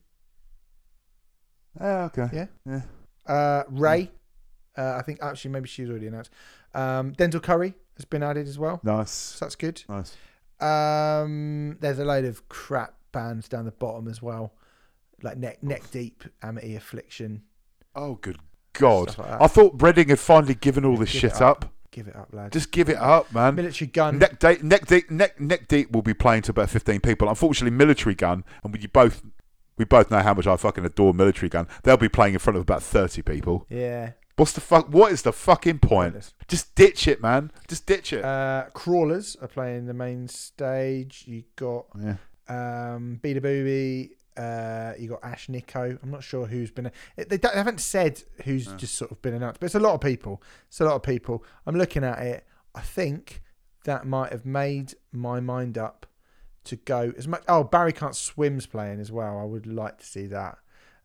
[1.80, 2.28] Oh, okay.
[2.32, 2.46] Yeah.
[2.64, 2.82] Yeah.
[3.26, 4.10] Uh, Ray.
[4.76, 6.30] Uh, I think actually maybe she's already announced.
[6.74, 9.10] Um, Denzel Curry has been added as well, Nice.
[9.10, 9.82] so that's good.
[9.88, 10.16] Nice.
[10.60, 14.52] Um, there's a load of crap bands down the bottom as well,
[15.22, 17.42] like Neck Neck Deep, Amity Affliction.
[17.94, 18.38] Oh, good
[18.72, 19.16] God.
[19.18, 19.40] Like.
[19.40, 21.70] I thought Reading had finally given all this Give shit it up.
[21.90, 22.50] Give it up, lad.
[22.52, 23.54] Just give it up, man.
[23.56, 24.18] Militarie Gun.
[24.18, 27.28] Neck deep, neck deep, neck, neck deep will be playing to about fifteen people.
[27.28, 29.22] Unfortunately, militarie gun, and we both
[29.76, 31.68] we both know how much I fucking adore militarie gun.
[31.84, 33.66] They'll be playing in front of about thirty people.
[33.68, 34.12] yeah.
[34.36, 34.88] What's the fuck?
[34.88, 36.32] What is the fucking point?
[36.48, 37.52] Just ditch it, man.
[37.68, 38.24] Just ditch it.
[38.24, 41.24] Uh, Crawlers are playing the main stage.
[41.26, 42.16] You got Yeah.
[42.48, 44.10] um, Beabadoobee.
[44.36, 45.98] Uh, you got Ashnikko.
[46.02, 46.90] I'm not sure who's been.
[47.16, 49.94] They, don't, they haven't said who's just sort of been announced, but it's a lot
[49.94, 50.42] of people.
[50.66, 51.44] It's a lot of people.
[51.66, 52.44] I'm looking at it.
[52.74, 53.42] I think
[53.84, 56.06] that might have made my mind up
[56.64, 57.44] to go as much.
[57.46, 59.38] Oh, Barry Can't Swim's playing as well.
[59.38, 60.58] I would like to see that.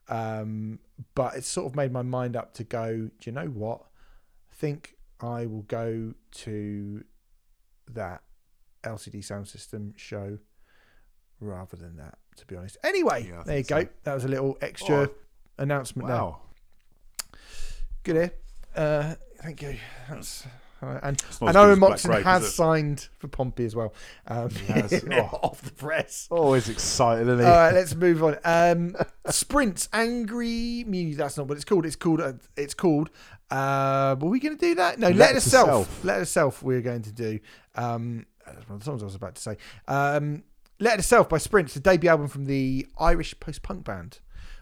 [0.09, 0.79] Um,
[1.15, 3.81] but it sort of made my mind up to go, do you know what?
[4.51, 7.03] I think I will go to
[7.93, 8.21] that
[8.83, 10.39] LCD Soundsystem show
[11.39, 12.77] rather than that, to be honest.
[12.83, 13.81] Anyway, Yeah, there you think go.
[13.81, 13.89] so.
[14.03, 15.09] That was a little extra Oh,
[15.57, 16.17] announcement there.
[16.17, 16.41] Wow.
[18.03, 18.33] Good here.
[18.75, 19.77] Uh, thank you.
[20.09, 20.45] That's,
[20.81, 23.93] uh, and and Owen Moxon has signed for Pompey as well.
[24.27, 25.03] Um, has.
[25.11, 25.39] Oh.
[25.43, 26.27] off the press.
[26.29, 27.45] Always excited, isn't he?
[27.45, 28.37] All right, let's move on.
[28.43, 28.95] Um,
[29.29, 31.17] Sprints Angry Music.
[31.17, 31.85] That's not what it's called.
[31.85, 32.21] It's called.
[32.21, 33.09] Uh, it's called.
[33.49, 34.99] Uh, were we going to do that?
[34.99, 35.07] No.
[35.07, 36.03] Let, Letter to self.
[36.03, 36.61] Letter to self.
[36.61, 37.39] We're going to do.
[37.75, 39.57] Um, that's one of the songs I was about to say.
[39.87, 40.43] Um,
[40.79, 44.19] Letter to Self by Sprints, the debut album from the Irish post punk band,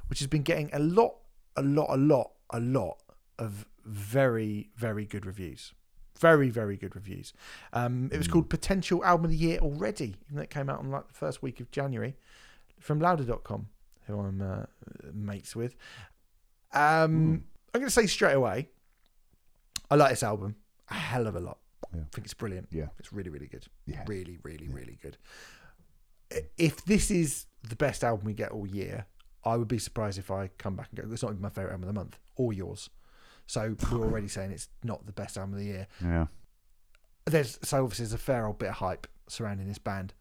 [0.08, 1.16] which has been getting a lot,
[1.56, 2.98] a lot, a lot, a lot
[3.38, 5.74] of very, very good reviews.
[6.20, 7.34] Very, very good reviews.
[7.74, 10.80] Um, it was called Potential Album of the Year already, even though it came out
[10.80, 12.16] on like the first week of January
[12.80, 13.68] from louder.com,
[14.08, 14.66] who I'm uh,
[15.14, 15.76] mates with.
[16.74, 18.70] Um, I'm going to say straight away,
[19.90, 20.56] I like this album
[20.90, 21.58] a hell of a lot.
[21.94, 22.02] Yeah.
[22.02, 22.68] I think it's brilliant.
[22.72, 22.88] Yeah.
[23.00, 23.66] It's really, really good.
[23.86, 24.04] Yeah.
[24.08, 25.18] Really, really, really good.
[26.58, 29.06] If this is the best album we get all year,
[29.44, 31.74] I would be surprised if I come back and go, it's not even my favourite
[31.74, 32.90] album of the month or yours.
[33.48, 35.88] So we're already saying it's not the best album of the year.
[36.04, 36.28] yeah.
[37.26, 40.14] There's so obviously there's a fair old bit of hype surrounding this band.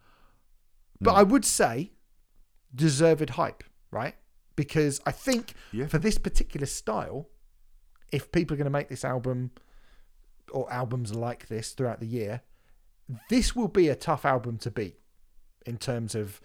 [1.00, 1.18] But Mm.
[1.18, 1.92] I would say
[2.74, 4.16] deserved hype, right?
[4.56, 5.86] Because I think Yeah.
[5.86, 7.28] for this particular style,
[8.10, 9.50] if people are going to make this album
[10.52, 12.40] or albums like this throughout the year,
[13.28, 14.98] this will be a tough album to beat
[15.64, 16.40] in terms of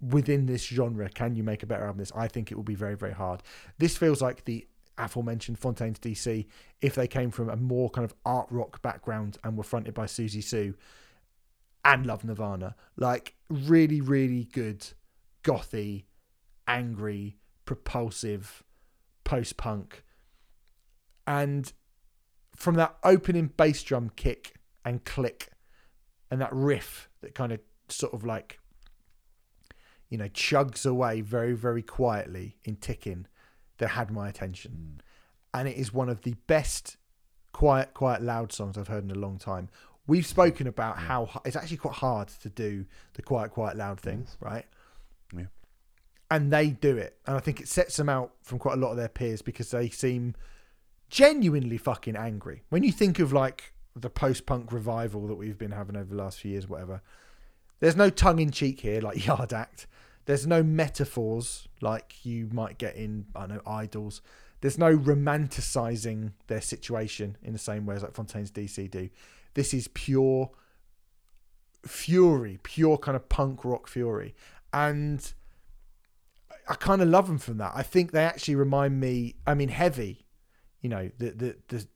[0.00, 1.08] within this genre.
[1.08, 2.12] Can you make a better album than this?
[2.14, 3.42] I think it will be very, very hard.
[3.78, 4.68] This feels like the
[4.98, 6.46] aforementioned Fontaines DC
[6.80, 10.06] if they came from a more kind of art rock background and were fronted by
[10.06, 10.74] Siouxsie Sioux
[11.84, 12.74] and love Nirvana.
[12.96, 14.86] Like really, really good,
[15.42, 16.04] gothy,
[16.66, 18.62] angry, propulsive,
[19.24, 20.04] post punk.
[21.26, 21.72] And
[22.56, 24.54] from that opening bass drum kick
[24.84, 25.50] and click
[26.30, 28.58] and that riff that kind of sort of like
[30.08, 33.26] you know chugs away very very quietly in ticking
[33.78, 34.72] that had my attention.
[34.72, 35.00] Hmm.
[35.58, 36.96] And it is one of the best
[37.52, 39.68] quiet quiet loud songs i've heard in a long time.
[40.06, 42.84] We've spoken about how it's actually quite hard to do
[43.14, 44.66] the quiet quiet loud thing right?
[45.34, 45.46] Yeah.
[46.30, 47.16] and they do it.
[47.26, 49.70] And i think it sets them out from quite a lot of their peers because
[49.70, 50.34] they seem
[51.10, 52.62] genuinely fucking angry.
[52.68, 56.38] When you think of like the post-punk revival that we've been having over the last
[56.38, 57.02] few years whatever
[57.80, 59.86] there's no tongue-in-cheek here like yard act
[60.28, 64.20] there's no metaphors like you might get in i don't know idles
[64.60, 69.08] there's no romanticizing their situation in the same way as like fontaines dc do
[69.54, 70.50] this is pure
[71.86, 74.34] fury pure kind of punk rock fury
[74.72, 75.32] and
[76.68, 77.72] I kind of love them from that.
[77.74, 79.36] I think they actually remind me.
[79.46, 80.26] I mean, heavy.
[80.82, 81.86] You know, the the the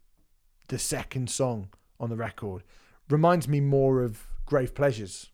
[0.68, 1.68] the second song
[2.00, 2.62] on the record
[3.10, 5.30] reminds me more of Grave Pleasures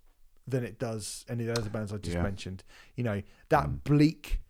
[0.51, 2.23] than it does any of the other bands I just Yeah.
[2.23, 2.65] mentioned.
[2.95, 3.85] You know, that mm.
[3.85, 4.41] bleak,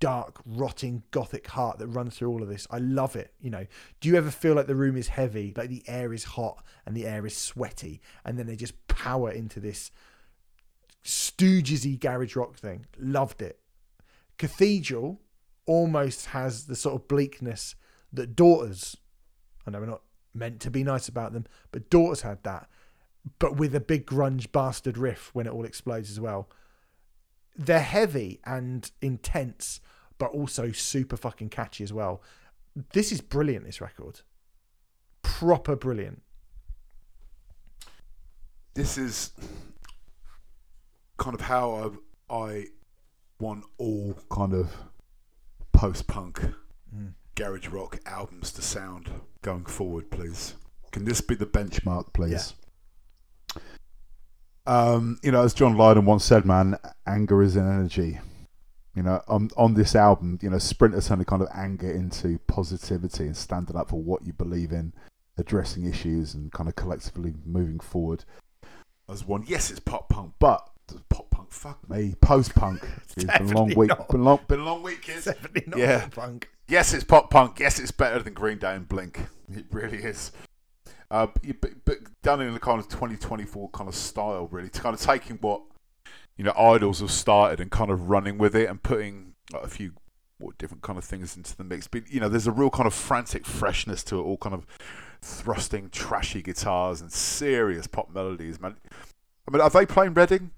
[0.00, 2.66] dark, rotting gothic heart that runs through all of this.
[2.70, 3.34] I love it.
[3.40, 3.66] You know,
[4.00, 6.96] do you ever feel like the room is heavy, like the air is hot and
[6.96, 9.90] the air is sweaty, and then they just power into this
[11.04, 12.86] stoogesy garage rock thing?
[12.98, 13.60] Loved it.
[14.36, 15.20] Cathedral
[15.66, 17.74] almost has the sort of bleakness
[18.12, 18.96] that Daughters,
[19.66, 20.02] I know we're not
[20.34, 22.68] meant to be nice about them, but Daughters had that,
[23.38, 26.48] but with a big grunge bastard riff when it all explodes as well.
[27.56, 29.80] They're heavy and intense,
[30.18, 32.22] but also super fucking catchy as well.
[32.92, 34.20] This is brilliant, this record.
[35.22, 36.22] Proper brilliant.
[38.74, 39.32] this is
[41.16, 41.92] kind of how
[42.30, 42.64] I, I
[43.40, 44.72] want all kind of
[45.72, 46.40] post punk
[46.96, 47.12] Mm.
[47.34, 49.10] garage rock albums to sound
[49.42, 50.54] going forward, please.
[50.90, 52.54] Can this be the benchmark, please.
[54.68, 56.76] Um, you know, as John Lydon once said, man,
[57.06, 58.20] anger is an energy.
[58.94, 62.38] You know, on on this album, you know, Sprinter turned the kind of anger into
[62.46, 64.92] positivity and standing up for what you believe in,
[65.36, 68.24] addressing issues and kind of collectively moving forward.
[69.08, 69.44] as one?
[69.46, 70.34] Yes, it's pop punk.
[70.38, 70.68] But
[71.10, 71.96] Pop punk, fuck me.
[71.98, 72.80] me, post punk,
[73.16, 73.90] it's been a long week.
[73.90, 74.08] not.
[74.08, 75.26] Been long, Been a long week, kids.
[75.26, 76.06] Definitely not Yeah.
[76.08, 76.48] punk.
[76.66, 77.60] Yes, it's pop punk.
[77.60, 79.20] Yes, it's better than Green Day and Blink.
[79.54, 80.32] It really is.
[81.10, 81.26] Uh,
[81.60, 84.68] but, but, done in the kind of 2024 kind of style, really.
[84.68, 85.62] To kind of taking what
[86.36, 89.68] you know idles have started and kind of running with it and putting like, a
[89.68, 89.92] few
[90.40, 91.88] more different kind of things into the mix.
[91.88, 94.66] But you know, there's a real kind of frantic freshness to it, all kind of
[95.20, 98.76] thrusting, trashy guitars and serious pop melodies, man.
[99.46, 100.50] I mean, are they playing Reading?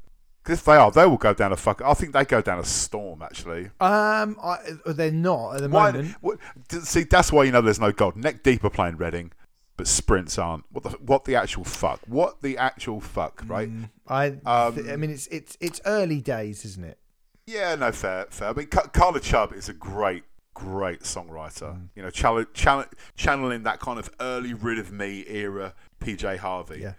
[0.42, 1.82] Because if they are, they will go down a fuck.
[1.82, 3.66] I think they go down a storm, actually.
[3.78, 5.92] Um, I, they're not at the Why?
[5.92, 6.16] moment.
[6.20, 6.38] What,
[6.70, 8.16] see, that's why you know there's no God.
[8.16, 9.32] Neck deep are playing Reading,
[9.80, 10.64] but sprints aren't.
[10.70, 12.00] What the what the actual fuck?
[12.06, 13.42] What the actual fuck?
[13.46, 13.70] Right?
[13.70, 16.98] Mm, I, Um, I mean, it's it's it's early days, isn't it?
[17.46, 18.50] Yeah, no, fair, fair.
[18.50, 21.72] I mean, Karla Chubb is a great, great songwriter.
[21.76, 21.88] Mm.
[21.96, 22.84] You know, channel, channel,
[23.16, 26.92] channeling that kind of early Rid of Me era PJ Harvey Yeah.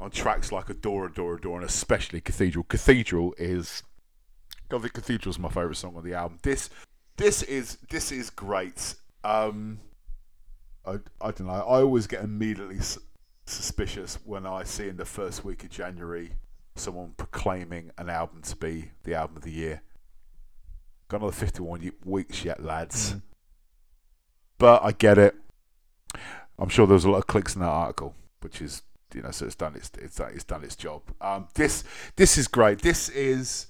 [0.00, 2.64] on tracks like Adore, Adore, Adore, and especially Cathedral.
[2.64, 3.84] Cathedral is,
[4.72, 6.40] I think is my favourite song on the album.
[6.42, 6.68] This,
[7.16, 8.96] this is, this is great.
[9.22, 9.78] Um,
[10.86, 11.52] I, I don't know.
[11.52, 12.98] I always get immediately s-
[13.46, 16.32] suspicious when I see in the first week of January
[16.76, 19.82] someone proclaiming an album to be the album of the year.
[21.08, 23.16] Got another 51 weeks yet, lads.
[24.58, 25.34] But I get it.
[26.58, 28.82] I'm sure there was a lot of clicks in that article, which is,
[29.14, 31.02] you know, so it's done its it's it's done its job.
[31.20, 31.84] Um, this
[32.16, 32.80] this is great.
[32.80, 33.66] This is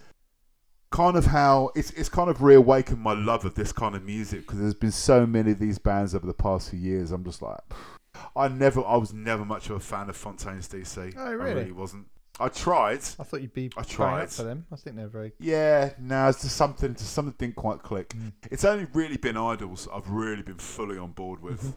[0.94, 4.42] kind of how it's it's kind of reawakened my love of this kind of music
[4.42, 7.10] because there's been so many of these bands over the past few years.
[7.10, 7.58] I'm just like,
[8.36, 11.14] I never I was never much of a fan of Fontaines DC.
[11.18, 11.54] Oh, I really?
[11.54, 12.06] really wasn't.
[12.38, 12.98] I tried.
[13.18, 14.30] I thought you'd be I tried.
[14.30, 14.66] for them.
[14.72, 15.32] I think they're very.
[15.40, 18.14] yeah, no, it's just something, just something didn't quite click.
[18.52, 21.76] It's only really been Idles I've really been fully on board with.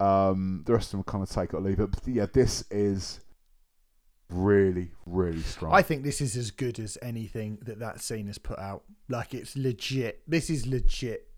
[0.00, 1.90] Um, the rest of them kind of take it or leave it.
[1.90, 3.20] But yeah, this is
[4.32, 5.72] really, really strong.
[5.72, 8.84] I think this is as good as anything that that scene has put out.
[9.08, 10.22] Like it's legit.
[10.26, 11.28] This is legit.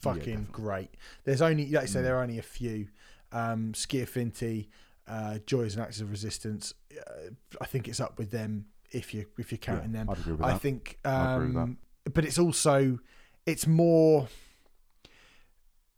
[0.00, 0.46] Fucking definitely.
[0.52, 0.90] great.
[1.24, 2.88] There's only, like I say, there are only a few.
[3.32, 4.68] Um, Skiafinti,
[5.08, 6.74] uh, Joys and Acts of Resistance.
[6.96, 7.30] Uh,
[7.60, 10.08] I think it's up with them if you if you're counting them.
[10.10, 10.60] I'd agree with I that.
[10.60, 11.78] think, I'd agree with um,
[12.12, 12.98] but it's also
[13.46, 14.28] it's more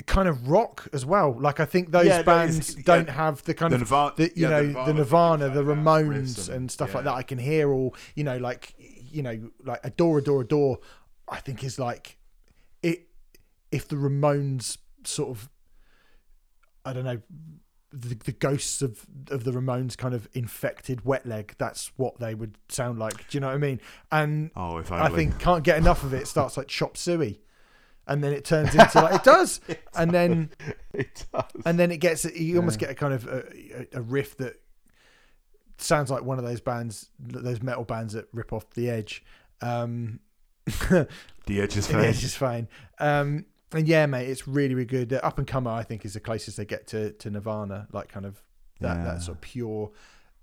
[0.06, 1.36] kind of rock as well.
[1.38, 4.22] Like I think those Yeah, bands yeah, don't have the kind the of Nirvana- the,
[4.24, 7.14] you yeah, know the the Nirvana Nirvana, the Ramones and- and stuff like that.
[7.14, 10.78] I can hear all you know like you know like Adore Adore Adore.
[11.28, 12.16] I think is like
[12.82, 13.08] it
[13.70, 15.50] if the Ramones sort of
[16.84, 17.20] I don't know
[17.90, 21.54] the, the ghosts of of the Ramones kind of infected wet leg.
[21.58, 23.28] That's what they would sound like.
[23.28, 23.80] Do you know what I mean?
[24.12, 25.16] And Oh, if I only.
[25.24, 26.22] think can't get enough of it.
[26.22, 27.40] It starts like chop suey,
[28.08, 29.60] and then it turns into like it does,
[29.94, 30.50] and then
[30.92, 31.44] it does.
[31.64, 33.44] and then it gets you almost get a kind of a,
[33.94, 34.56] a, a riff that
[35.78, 39.24] sounds like one of those bands, those metal bands that rip off the Edge.
[39.60, 40.20] Um,
[40.66, 41.06] the
[41.48, 42.00] Edge is fine.
[42.00, 42.68] the Edge is fine.
[42.98, 45.08] Um, and yeah, mate, it's really really good.
[45.10, 48.08] The Up and Comer, I think, is the closest they get to to Nirvana, like
[48.08, 48.42] kind of
[48.80, 49.04] that Yeah.
[49.04, 49.90] that sort of pure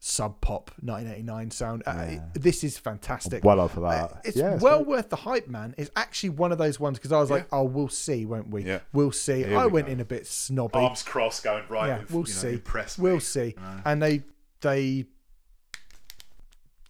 [0.08, 1.82] sub pop 1989 sound.
[1.88, 3.44] Uh, this is fantastic.
[3.44, 4.22] well up for Uh, that.
[4.24, 4.88] It's yeah, well great.
[4.88, 5.74] worth the hype, man.
[5.80, 8.64] It's actually one of those ones because I was like, "Oh, we'll see, won't we?
[8.66, 8.80] Yeah.
[8.94, 9.94] We'll see." Here I we went go.
[9.94, 10.78] in a bit snobby.
[10.78, 11.88] Arms crossed, going right.
[11.88, 13.02] yeah, we'll you know, see.
[13.02, 13.56] We'll see.
[13.58, 13.82] know.
[13.84, 14.22] And they
[14.62, 15.06] they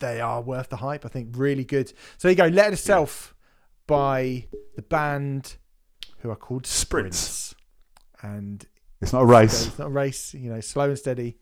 [0.01, 1.05] they are worth the hype.
[1.05, 1.87] I think really good.
[2.17, 2.47] So there you go.
[2.47, 3.33] Letter to Self
[3.87, 5.55] by the band
[6.19, 7.17] who are called Sprints.
[7.17, 7.55] Sprints.
[8.21, 8.65] And
[9.01, 9.67] It's not a race.
[9.67, 10.33] it's not a race.
[10.33, 11.37] You know, slow and steady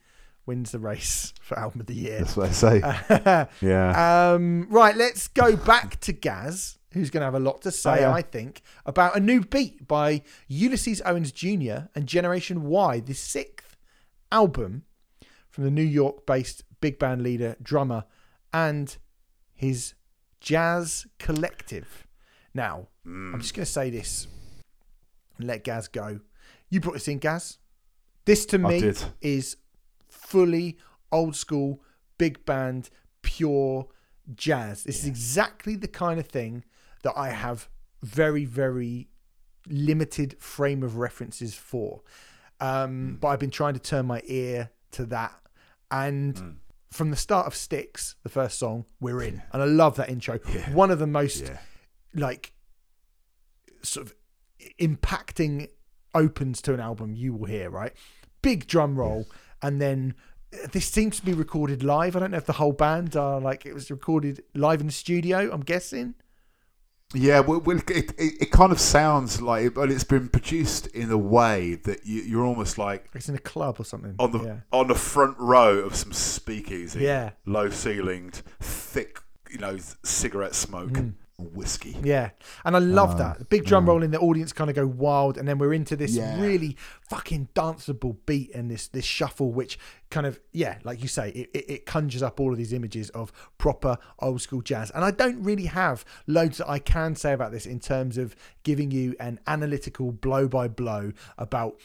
[0.45, 2.19] wins the race for album of the year.
[2.19, 3.47] That's what they say.
[3.61, 4.31] yeah.
[4.33, 7.91] Um, right, let's go back to Gaz, who's going to have a lot to say,
[7.91, 8.13] Oh, yeah.
[8.13, 11.87] I think, about a new beat by Ulysses Owens Jr.
[11.95, 13.77] and Generation Y, the sixth
[14.31, 14.83] album
[15.49, 18.03] from the New York based big band leader, drummer,
[18.51, 18.97] and
[19.53, 19.93] his
[20.41, 22.05] jazz collective.
[22.53, 24.27] Now, I'm just going to say this
[25.37, 26.19] and let Gaz go.
[26.69, 27.57] You brought this in, Gaz.
[28.25, 29.03] This to I me did.
[29.21, 29.57] is
[30.33, 30.77] fully
[31.11, 31.79] old school,
[32.17, 32.89] big band,
[33.21, 33.87] pure
[34.33, 34.83] jazz.
[34.83, 36.63] This is exactly the kind of thing
[37.03, 37.69] that I have
[38.01, 39.09] very, very
[39.67, 42.01] limited frame of references for.
[42.59, 45.33] Um, But I've been trying to turn my ear to that.
[45.91, 46.57] And
[46.91, 49.43] from the start of Sticks, the first song, we're in.
[49.51, 50.39] And I love that intro.
[50.73, 51.59] One of the most Yeah.
[52.15, 52.53] like
[53.83, 54.15] sort of
[54.79, 55.69] impacting
[56.15, 57.93] opens to an album you will hear, right?
[58.41, 59.27] Big drum roll,
[59.63, 60.13] and then
[60.53, 62.15] uh, this seems to be recorded live.
[62.15, 64.93] I don't know if the whole band are like it was recorded live in the
[64.93, 65.51] studio.
[65.51, 66.13] I'm guessing.
[67.15, 71.11] Yeah, well, well it, it, it kind of sounds like, but it's been produced in
[71.11, 74.15] a way that you, you're almost like It's in a club or something.
[74.19, 74.55] on the yeah.
[74.71, 77.31] on the front row of some speakeasy, Yeah.
[77.45, 79.19] low ceilinged, thick,
[79.51, 80.91] you know, cigarette smoke.
[80.93, 81.13] Mm.
[81.43, 81.97] Whiskey.
[82.03, 82.31] Yeah,
[82.65, 83.39] and I love Uh, that.
[83.39, 85.95] The big drum roll in the audience kind of go wild, and then we're into
[85.95, 86.39] this Yeah.
[86.41, 86.77] really
[87.09, 89.77] fucking danceable beat and this this shuffle, which
[90.09, 93.09] kind of yeah, like you say, it, it, it conjures up all of these images
[93.11, 94.91] of proper old school jazz.
[94.91, 98.35] And I don't really have loads that I can say about this in terms of
[98.63, 101.79] giving you an analytical blow by blow about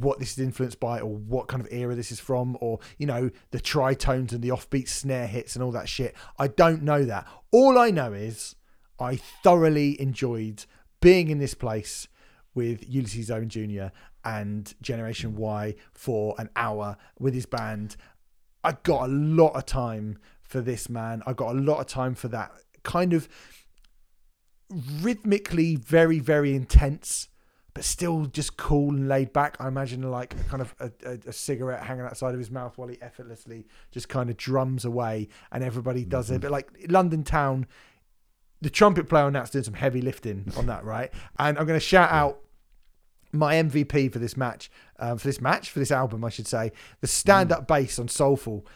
[0.00, 3.06] what this is influenced by or what kind of era this is from or you
[3.06, 7.04] know the tritones and the offbeat snare hits and all that shit i don't know
[7.04, 8.56] that all i know is
[9.00, 10.64] i thoroughly enjoyed
[11.00, 12.08] being in this place
[12.54, 13.86] with ulysses owen jr
[14.24, 17.96] and generation y for an hour with his band
[18.62, 22.14] i got a lot of time for this man i got a lot of time
[22.14, 22.50] for that
[22.82, 23.28] kind of
[25.02, 27.28] rhythmically very very intense
[27.74, 29.56] but still just cool and laid back.
[29.60, 32.88] I imagine like kind of a, a, a cigarette hanging outside of his mouth while
[32.88, 36.34] he effortlessly just kind of drums away, and everybody does it.
[36.34, 36.40] Mm-hmm.
[36.42, 37.66] But like London Town,
[38.60, 41.10] the trumpet player on that's doing some heavy lifting on that, right?
[41.38, 42.40] And I'm going to shout out
[43.32, 46.72] my MVP for this match, um, for this match, for this album, I should say,
[47.00, 48.66] the stand-up bass on Soulful.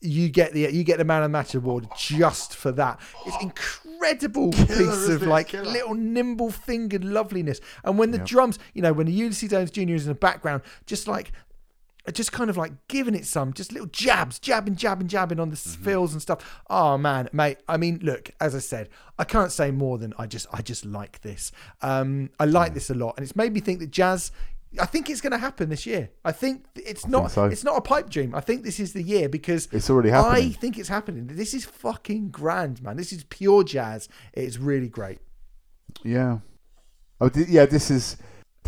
[0.00, 3.00] You get the you get the man of the match award just for that.
[3.26, 5.64] It's incredible piece of like Killer.
[5.64, 7.60] little nimble fingered loveliness.
[7.82, 9.90] And when the drums, you know, when the Ulysses Owens Jr.
[9.90, 11.32] is in the background, just like
[12.10, 15.56] just kind of like giving it some just little jabs, jabbing, jabbing, jabbing on the
[15.56, 15.84] Mm-hmm.
[15.84, 16.60] fills and stuff.
[16.70, 17.58] Oh man, mate.
[17.68, 20.84] I mean, look, as I said, I can't say more than I just I just
[20.84, 21.52] like this.
[21.82, 24.30] Um, I like this a lot, and it's made me think that jazz.
[24.78, 26.10] I think it's going to happen this year.
[26.26, 27.30] I think it's not.
[27.30, 27.46] so.
[27.46, 28.34] It's not a pipe dream.
[28.34, 30.50] I think this is the year because It's already happening.
[30.50, 31.26] I think it's happening.
[31.26, 32.98] This is fucking grand, man.
[32.98, 34.10] This is pure jazz.
[34.34, 35.20] It's really great.
[36.04, 36.40] Yeah.
[37.18, 37.64] Oh, yeah.
[37.64, 38.18] This is.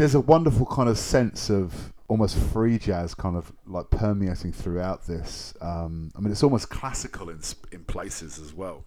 [0.00, 5.06] There's a wonderful kind of sense of almost free jazz, kind of like permeating throughout
[5.06, 5.52] this.
[5.60, 7.40] Um, I mean, it's almost Classical in
[7.70, 8.86] in places as well.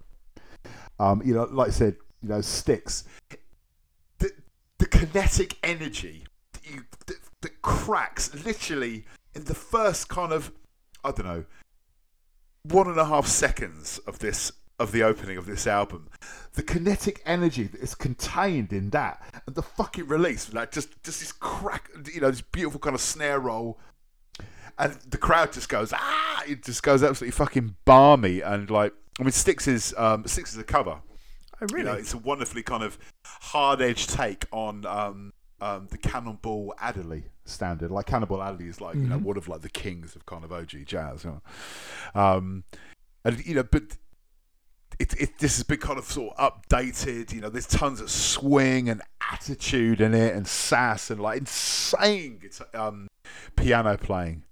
[0.99, 3.03] Um, you know, like I said, you know, sticks.
[4.17, 4.31] the
[4.79, 10.51] the kinetic energy that, you, that, that cracks literally in the first kind of
[11.03, 11.45] I don't know
[12.63, 16.09] one and a half seconds of this of the opening of this album.
[16.53, 21.19] The kinetic energy that is contained in that and the fucking release, like just just
[21.19, 23.79] this crack, you know, this beautiful kind of snare roll.
[24.77, 26.43] And the crowd just goes ah!
[26.47, 30.57] It just goes absolutely fucking balmy and like I mean, Sticks is um, Sticks is
[30.59, 30.99] a cover.
[31.61, 35.97] Oh, You know, it's a wonderfully kind of hard edged take on um, um, the
[35.99, 37.91] Cannonball Adderley standard.
[37.91, 39.23] Like Cannonball Adderley is like you know Mm-hmm.
[39.25, 41.23] one of like the kings of kind of OG jazz.
[41.23, 41.39] You
[42.15, 42.21] know?
[42.21, 42.63] um,
[43.23, 43.83] and you know, but
[44.99, 47.33] it, it this has been kind of sort of updated.
[47.33, 49.01] You know, there's tons of swing and
[49.31, 52.39] attitude in it and sass and like insane
[52.73, 53.07] um,
[53.55, 54.43] piano playing.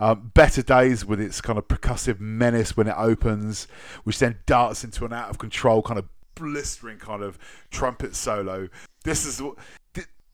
[0.00, 3.68] Um, Better Days with its kind of percussive menace when it opens,
[4.02, 7.38] which then darts into an out of control kind of blistering kind of
[7.70, 8.68] trumpet solo.
[9.04, 9.56] This is what-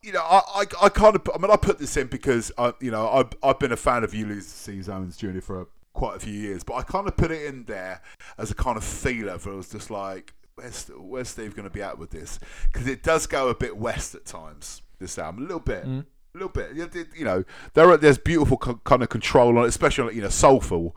[0.03, 0.23] you know.
[0.23, 3.09] I, I, I kind of I mean I put this in because I you know
[3.11, 5.41] I've, I've been a fan of Ulysses Owens Jr.
[5.41, 8.03] for quite a few years, but I kind of put it in there
[8.39, 11.73] as a kind of feeler for it was just like where's where's Steve going to
[11.73, 12.39] be at with this
[12.73, 14.83] because it does go a bit west at times.
[14.99, 15.85] This album a little bit.
[15.85, 16.05] Mm.
[16.35, 16.75] A little bit,
[17.17, 17.45] You- know.
[17.75, 20.97] There, are, there's beautiful co- kind of control on it, especially on, you know, soulful,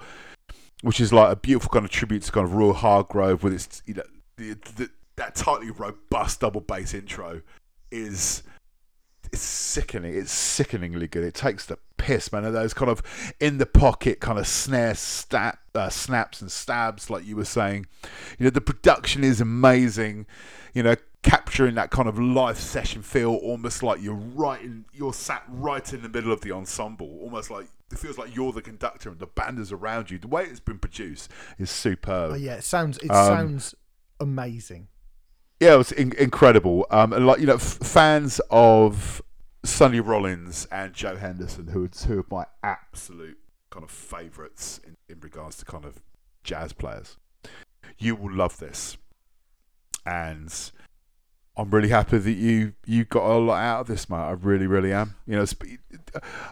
[0.82, 3.82] which is like a beautiful kind of tribute to kind of Roy Hargrove with its,
[3.88, 4.04] you know,
[4.36, 7.42] the, the, that tightly robust double bass intro
[7.90, 8.44] is
[9.32, 10.14] it's sickening.
[10.16, 11.24] It's sickeningly good.
[11.24, 12.46] It takes the piss, man.
[12.46, 13.02] And those kind of
[13.40, 17.86] in the pocket kind of snare stat, uh, snaps and stabs, like you were saying.
[18.38, 20.26] You know, the production is amazing.
[20.74, 25.14] You know, capturing that kind of live session feel, almost like you're right in, you're
[25.14, 28.62] sat right in the middle of the ensemble, almost like it feels like you're the
[28.62, 30.18] conductor and the band is around you.
[30.18, 31.30] The way it's been produced
[31.60, 32.32] is superb.
[32.32, 33.76] Oh yeah, it sounds it Um, sounds
[34.20, 34.88] amazing.
[35.60, 36.86] Yeah, it was in- incredible.
[36.90, 39.22] Um, and like you know, f- fans of
[39.64, 43.38] Sonny Rollins and Joe Henderson, who are two of my absolute
[43.70, 46.02] kind of favourites in, in regards to kind of
[46.44, 47.18] jazz players.
[47.98, 48.98] You will love this.
[50.06, 50.54] And
[51.56, 54.18] I'm really happy that you you got a lot out of this, mate.
[54.18, 55.14] I really, really am.
[55.28, 55.46] You know,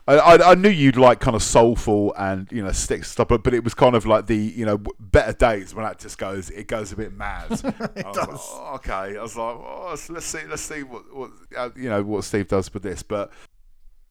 [0.07, 3.44] I, I, I knew you'd like kind of soulful and you know stick stuff, but
[3.44, 6.52] but it was kind of like the you know better days when that just goes
[6.52, 7.48] it goes a bit mad.
[7.95, 8.28] It I was does.
[8.28, 9.18] like, oh, okay.
[9.18, 12.23] I was like, oh, let's- let's see, let's see what, what uh, you know what
[12.23, 13.02] Steve does with this.
[13.02, 13.32] But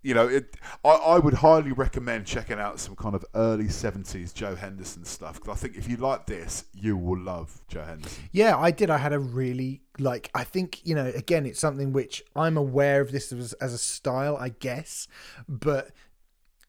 [0.02, 4.32] you know, it, I, I would highly recommend checking out some kind of early '70s
[4.32, 8.24] Joe Henderson stuff because I think if you like this, you will love Joe Henderson.
[8.32, 8.88] Yeah, I did.
[8.88, 10.30] I had a really like.
[10.34, 11.12] I think you know.
[11.14, 15.06] Again, it's something which I'm aware of this as, as a style, I guess.
[15.48, 15.90] But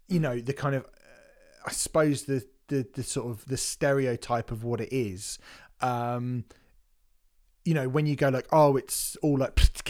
[0.08, 4.52] you know, the kind of, uh, I suppose the the the sort of the stereotype
[4.52, 5.40] of what it is.
[5.80, 6.46] Um,
[7.66, 9.56] you know, when you go like, oh, it's all like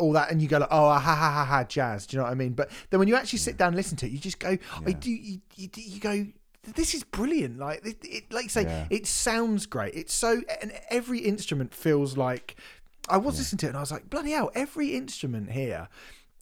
[0.00, 2.06] all that, and you go like, oh, ah, ha ha ha ha, jazz.
[2.06, 2.52] Do you know what I mean?
[2.52, 4.82] But then when you actually sit down and listen to it, you just go, oh,
[4.86, 6.26] I do, you, you, you go.
[6.74, 7.58] This is brilliant.
[7.58, 8.86] Like it, it like you say, Yeah.
[8.90, 9.94] it sounds great.
[9.94, 12.56] It's so, and every instrument feels like.
[13.08, 14.52] I was listening to it and I was like, bloody hell!
[14.54, 15.88] Every instrument here,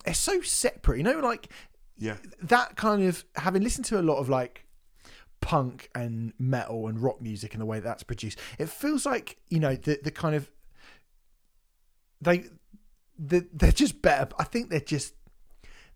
[0.07, 0.99] is so separate.
[0.99, 1.49] You know, like
[1.97, 2.17] Yeah.
[2.43, 4.67] that kind of having listened to a lot of like
[5.41, 9.61] punk and metal and rock music and the way that's produced, it feels like you
[9.61, 10.51] know the the kind of
[12.21, 12.45] they
[13.19, 14.29] the, they're just better.
[14.39, 15.15] I think they're just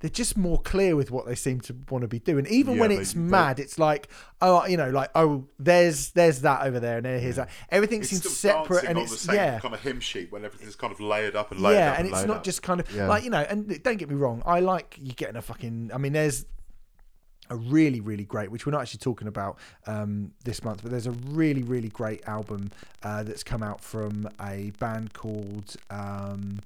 [0.00, 2.46] they're just more clear with what they seem to want to be doing.
[2.46, 4.08] Even Yeah, when it's they- mad, it's like
[4.40, 7.48] oh you know like oh there's there's that over there and there here's that.
[7.70, 10.44] Everything It's seems separate and on it's the same yeah kind of hymn sheet when
[10.44, 12.44] everything's kind of layered up and layered yeah, up and and it's not up.
[12.44, 13.06] just kind of Yeah.
[13.08, 13.40] like you know.
[13.48, 15.90] And don't get me wrong, I like you getting a fucking.
[15.94, 16.44] I mean, there's
[17.50, 21.06] a really really great, which we're not actually talking about um, this month, but there's
[21.06, 22.70] a really really great album
[23.02, 26.60] uh, that's come out from a band called um,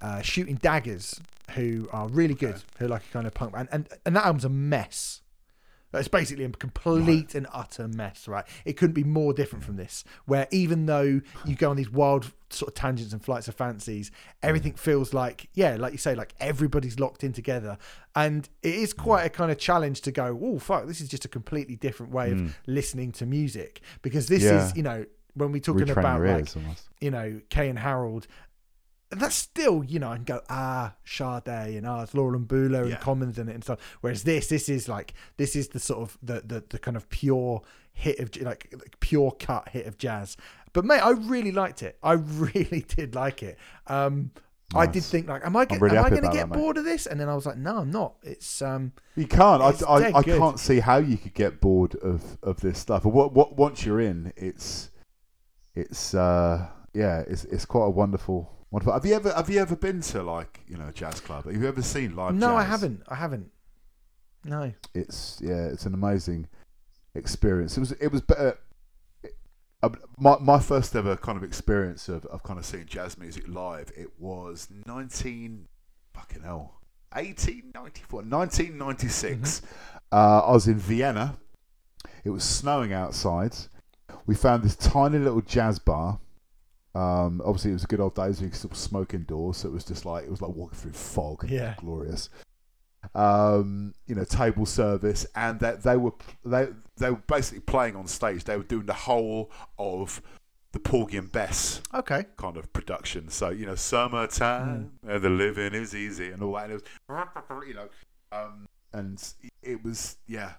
[0.00, 1.20] uh, Shooting Daggers,
[1.54, 4.24] who are really good, who are like a kind of punk band, and and that
[4.24, 5.22] album's a mess.
[5.92, 8.44] It's basically a complete and utter mess, right?
[8.64, 10.04] It couldn't be more different from this.
[10.24, 14.10] Where even though you go on these wild sort of tangents and flights of fancies,
[14.42, 17.78] everything feels like, yeah, like you say, like everybody's locked in together.
[18.14, 21.24] And it is quite a kind of challenge to go, oh, fuck, this is just
[21.24, 23.80] a completely different way of listening to music.
[24.02, 24.66] Because this Yeah.
[24.66, 25.04] is, you know,
[25.34, 26.88] when we're talking Retrain about like, almost.
[27.00, 28.26] you know, Keyon Harrold,
[29.10, 33.00] that's still, you know, I can go, ah, Sade and ah, it's Laura Mvula and
[33.00, 33.80] Commons and it and stuff.
[34.02, 37.08] Whereas this, this is like, this is the sort of the the, the kind of
[37.10, 37.62] pure
[37.92, 38.70] hit of like
[39.00, 40.36] pure cut hit of jazz.
[40.72, 41.98] But mate, I really liked it.
[42.02, 43.58] I really did like it.
[43.86, 44.30] Um,
[44.72, 46.58] I did think like, am I get, really am I going to get that, mate.
[46.58, 47.06] bored of this?
[47.06, 48.14] And then I was like, no, I'm not.
[48.22, 49.60] It's um, You can't.
[49.60, 53.04] I, I, I can't see how you could get bored of, of this stuff.
[53.04, 54.90] What, what once you're in, it's
[55.74, 58.92] it's uh, yeah, it's it's quite a wonderful wonderful.
[58.92, 61.46] Have you ever have you ever been to like you know a jazz club?
[61.46, 62.34] Have you ever seen live?
[62.34, 63.02] no, I haven't.
[63.08, 63.50] I haven't.
[64.44, 64.72] No.
[64.94, 66.48] It's yeah, it's an amazing
[67.14, 67.76] experience.
[67.76, 68.58] It was it was better.
[69.82, 73.44] Um, my my first ever kind of experience of, of kind of seeing jazz music
[73.48, 75.68] live, it was nineteen
[76.12, 76.80] fucking hell.
[77.12, 79.62] 1894, 1996.
[80.12, 81.38] Uh, I was in Vienna.
[82.24, 83.56] It was snowing outside.
[84.26, 86.20] We found this tiny little jazz bar.
[86.94, 88.40] Um, obviously, it was the good old days.
[88.40, 90.92] We could still smoke indoors, so it was just like it was like walking through
[90.92, 91.48] fog.
[91.48, 91.74] Yeah.
[91.78, 92.28] glorious.
[93.14, 96.12] Um, you know, table service, and that they were
[96.44, 98.44] They they were basically playing on stage.
[98.44, 100.20] They were doing the whole of
[100.72, 102.26] the Porgy and Bess Okay.
[102.36, 103.28] kind of production.
[103.28, 106.70] So you know, summertime and the living is easy and all that.
[106.70, 107.88] And it was, you know,
[108.32, 109.22] um, and
[109.62, 110.52] it was yeah.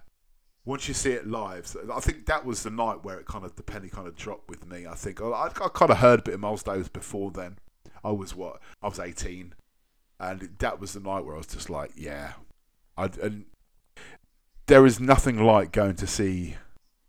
[0.64, 3.44] Once you see it live, so I think that was the night where it kind
[3.44, 4.86] of the penny kind of dropped with me.
[4.86, 7.58] I think I, I, I kind of heard a bit of Miles Davis before then.
[8.04, 9.54] I was what I was eighteen,
[10.22, 12.32] and that was the night where I was just like, yeah,
[12.96, 13.44] I and
[14.66, 16.56] there is nothing like going to see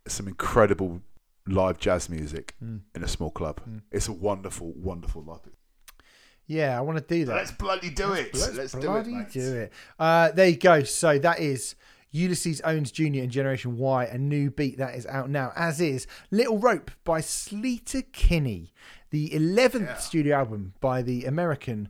[0.06, 1.00] some incredible
[1.46, 2.80] live jazz music Mm.
[2.94, 3.60] in a small club.
[3.68, 3.82] Mm.
[3.92, 5.40] It's a wonderful, wonderful life.
[6.46, 7.36] Yeah, I want to do that.
[7.36, 8.34] Let's bloody do it.
[8.34, 9.30] Let's, Let's, do it, bloody mate.
[9.30, 9.72] do it.
[9.98, 10.82] Uh, there you go.
[10.82, 11.74] So that is
[12.10, 13.04] Ulysses Owens Jr.
[13.22, 17.20] and Generation Y, a new beat that is out now, as is Little Rope by
[17.22, 18.72] Sleater Kinney,
[19.10, 19.96] the 11th Yeah.
[19.96, 21.88] studio album by the American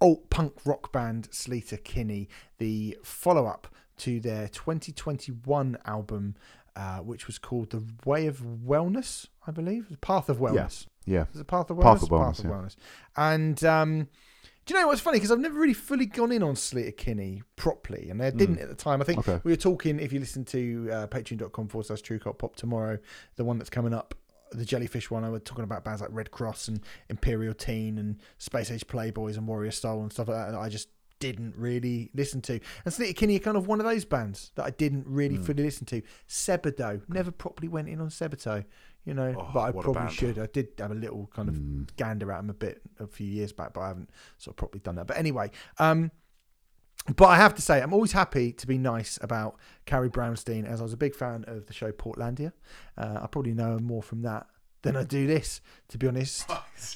[0.00, 2.28] alt punk rock band Sleater Kinney,
[2.58, 3.68] the follow up
[3.98, 6.34] to their 2021 album,
[6.76, 10.86] uh, which was called The Way of Wellness, I believe, The Path of Wellness.
[11.04, 11.26] yeah.
[11.34, 11.82] Is it Path of Wellness?
[11.82, 12.50] Path of Wellness, yeah.
[12.50, 12.76] Wellness.
[13.16, 14.08] And um,
[14.66, 15.16] do you know what's funny?
[15.18, 18.68] Because I've never really fully gone in on Sleater Kinney properly, and I didn't at
[18.68, 19.00] the time.
[19.00, 19.40] I think Okay.
[19.44, 19.98] we were talking.
[19.98, 22.98] If you listen to uh, patreon.com forward slash Trve Cvlt Pop tomorrow,
[23.36, 24.14] the one that's coming up,
[24.52, 28.18] the Jellyfish one, I was talking about bands like Redd Kross and Imperial Teen and
[28.38, 30.52] Space Age Playboys and Warrior Soul and stuff like that.
[30.52, 30.88] that I just
[31.20, 32.54] didn't really listen to.
[32.84, 35.42] And Sleater Kinney are kind of one of those bands that I didn't really Hmm.
[35.42, 36.02] fully listen to.
[36.26, 38.64] Sebadoh never properly went in on Sebadoh.
[39.04, 40.38] You know, Oh, but I probably should.
[40.38, 41.88] I did have a little kind of Mm.
[41.96, 44.80] gander at him a bit a few years back, but I haven't sort of properly
[44.80, 45.06] done that.
[45.06, 46.10] But anyway, um,
[47.16, 49.56] but I have to say, I'm always happy to be nice about
[49.86, 52.52] Carrie Brownstein, as I was a big fan of the show Portlandia.
[52.96, 54.46] Uh, I probably know her more from that
[54.82, 56.48] than I do this, to be honest.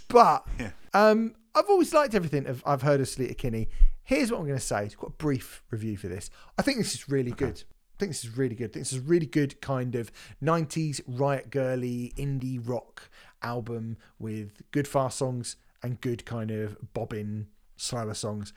[0.09, 0.71] But Yeah.
[0.93, 3.69] um, I've always liked everything I've, I've heard of Sleater Kinney.
[4.03, 4.85] Here's what I'm going to say.
[4.85, 6.31] It's got a brief review for this.
[6.59, 7.63] I think this is really good.
[7.95, 8.71] I think this is really good.
[8.71, 10.11] I think this is a really good kind of
[10.43, 13.09] 90s riot girly indie rock
[13.43, 18.53] album with good fast songs and good kind of bobbing slower songs.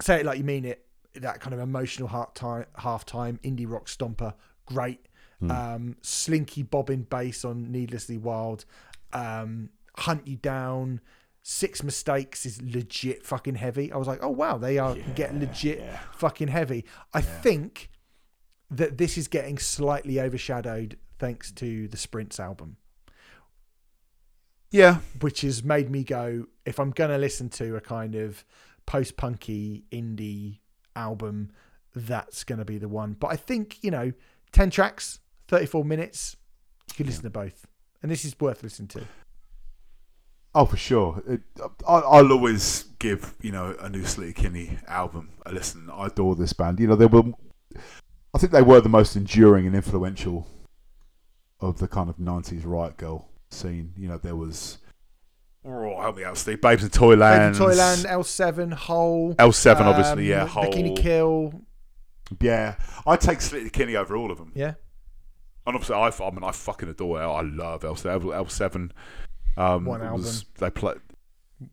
[0.00, 0.84] Say it like you mean it.
[1.14, 4.34] That kind of emotional half time, half time indie rock stomper,
[4.66, 5.06] great.
[5.40, 8.64] Um, slinky bobbing bass on Needlessly Wild.
[9.12, 11.00] um, Hunt You Down,
[11.42, 13.92] Six Mistakes is legit fucking heavy.
[13.92, 15.98] I was like, oh wow, they are getting legit yeah.
[16.12, 16.84] fucking heavy.
[17.14, 17.90] I think
[18.70, 22.76] that this is getting slightly overshadowed thanks to the Sprints album,
[24.70, 28.44] Yeah, which has made me go, if I'm going to listen to a kind of
[28.88, 30.60] post punky indie
[30.96, 31.50] album,
[31.94, 33.12] that's going to be the one.
[33.12, 34.12] But I think, you know,
[34.52, 36.36] 10 tracks, 34 minutes,
[36.88, 37.66] you can listen to both.
[38.02, 39.02] And this is worth listening to.
[40.54, 41.22] Oh, for sure.
[41.28, 41.42] It,
[41.86, 45.90] I, I'll always give you know a new Sleater Kinney album a listen.
[45.92, 46.80] I I adore this band.
[46.80, 47.24] You know, they were.
[48.34, 50.46] I think they were the most enduring and influential
[51.60, 53.92] of the kind of '90s riot girl scene.
[53.96, 54.78] You know, there was
[55.64, 56.60] oh, help me out, Steve.
[56.60, 59.34] Babes in Toyland, Baby Toyland, L7, Hole.
[59.34, 60.46] L7, obviously, um, yeah.
[60.46, 60.64] Hole.
[60.64, 61.62] Bikini Kill.
[62.40, 62.76] yeah.
[63.06, 64.52] I take Sleater Kinney over all of them.
[64.54, 64.74] Yeah.
[65.66, 67.24] And obviously, I, I mean, I fucking adore it.
[67.26, 68.22] I love L7.
[68.22, 68.90] L7
[69.56, 70.94] um, One it was- they play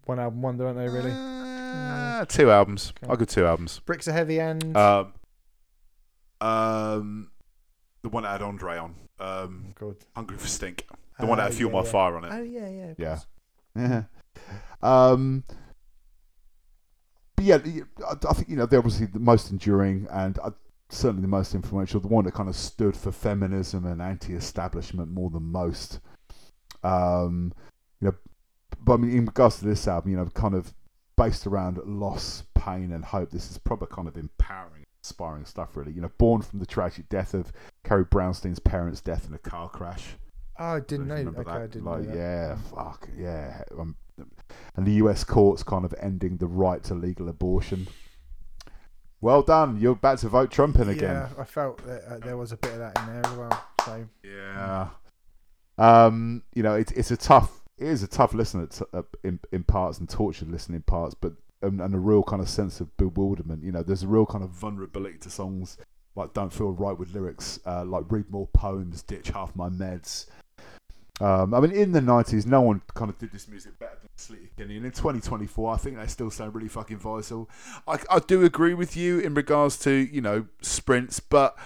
[0.06, 1.12] One album wonder, aren't they, really?
[1.12, 2.94] uh, two albums.
[3.04, 3.12] Okay.
[3.12, 3.80] I go two albums.
[3.86, 4.76] Bricks are heavy and.
[4.76, 5.14] Um,
[6.42, 7.32] um,
[8.02, 9.96] the one that had Andre on, um, God.
[10.16, 10.86] Hungry for Stink.
[11.20, 11.92] The one that Oh, had Fuel yeah, My yeah.
[11.92, 12.32] Fire on it.
[12.34, 12.94] Oh, yeah, yeah.
[12.98, 13.08] Yeah.
[13.10, 13.26] course.
[14.82, 15.44] Um,
[17.36, 17.58] but yeah,
[18.08, 20.52] I, I think you know they're obviously the most enduring and uh,
[20.90, 22.00] certainly the most influential.
[22.00, 26.00] The one that kind of stood for feminism and anti-establishment more than most.
[26.84, 27.54] Um,
[28.00, 28.16] you know,
[28.80, 30.74] but I mean, in regards to this album, you know, kind of
[31.18, 33.32] based around loss, pain, and hope.
[33.32, 35.94] This is probably kind of empowering, inspiring stuff, really.
[35.94, 37.52] You know, born from the tragic death of
[37.84, 40.16] Carrie Brownstein's parents' death in a car crash.
[40.58, 41.16] Oh, I didn't know.
[41.16, 41.48] Okay, that?
[41.48, 42.16] I didn't like, know that.
[42.16, 43.64] Yeah, fuck, yeah.
[43.78, 43.96] Um,
[44.76, 47.88] and the US courts kind of ending the right to legal abortion.
[49.22, 49.80] Well done.
[49.80, 51.16] You're about to vote Trump in again.
[51.16, 53.66] Yeah, I felt that uh, there was a bit of that in there as well.
[53.86, 54.90] So Yeah.
[55.78, 59.40] Um, you know, it's it's a tough, it is a tough listen at, uh, in
[59.52, 62.96] in parts and tortured listening parts, but and, and a real kind of sense of
[62.98, 63.64] bewilderment.
[63.64, 65.78] You know, there's a real kind of vulnerability to songs
[66.16, 70.28] like "Don't Feel Right" with lyrics uh, like "Read More Poems," "Ditch Half My Meds."
[71.22, 74.10] Um, I mean, in the '90s, no one kind of did this music better than
[74.18, 77.50] Sleater and in 2024, I think they still sound really fucking vital.
[77.88, 81.58] I, I do agree with you in regards to you know sprints, but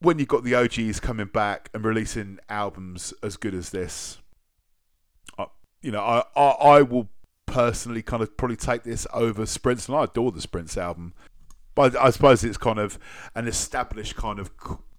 [0.00, 4.18] when you've got the OGs coming back and releasing albums as good as this,
[5.38, 5.46] I,
[5.82, 7.08] you know, I, I I will
[7.46, 11.14] personally kind of probably take this over sprints, and I adore the sprints album.
[11.74, 12.98] But I suppose it's kind of
[13.34, 14.50] an established kind of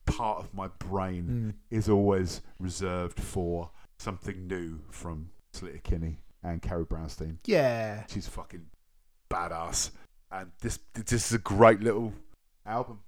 [0.05, 1.75] part of my brain mm.
[1.75, 7.37] is always reserved for something new from Sleater Kinney and Carrie Brownstein.
[7.45, 8.65] yeah, She's fucking
[9.29, 9.91] badass,
[10.31, 12.13] and this this is a great little
[12.65, 12.99] Album.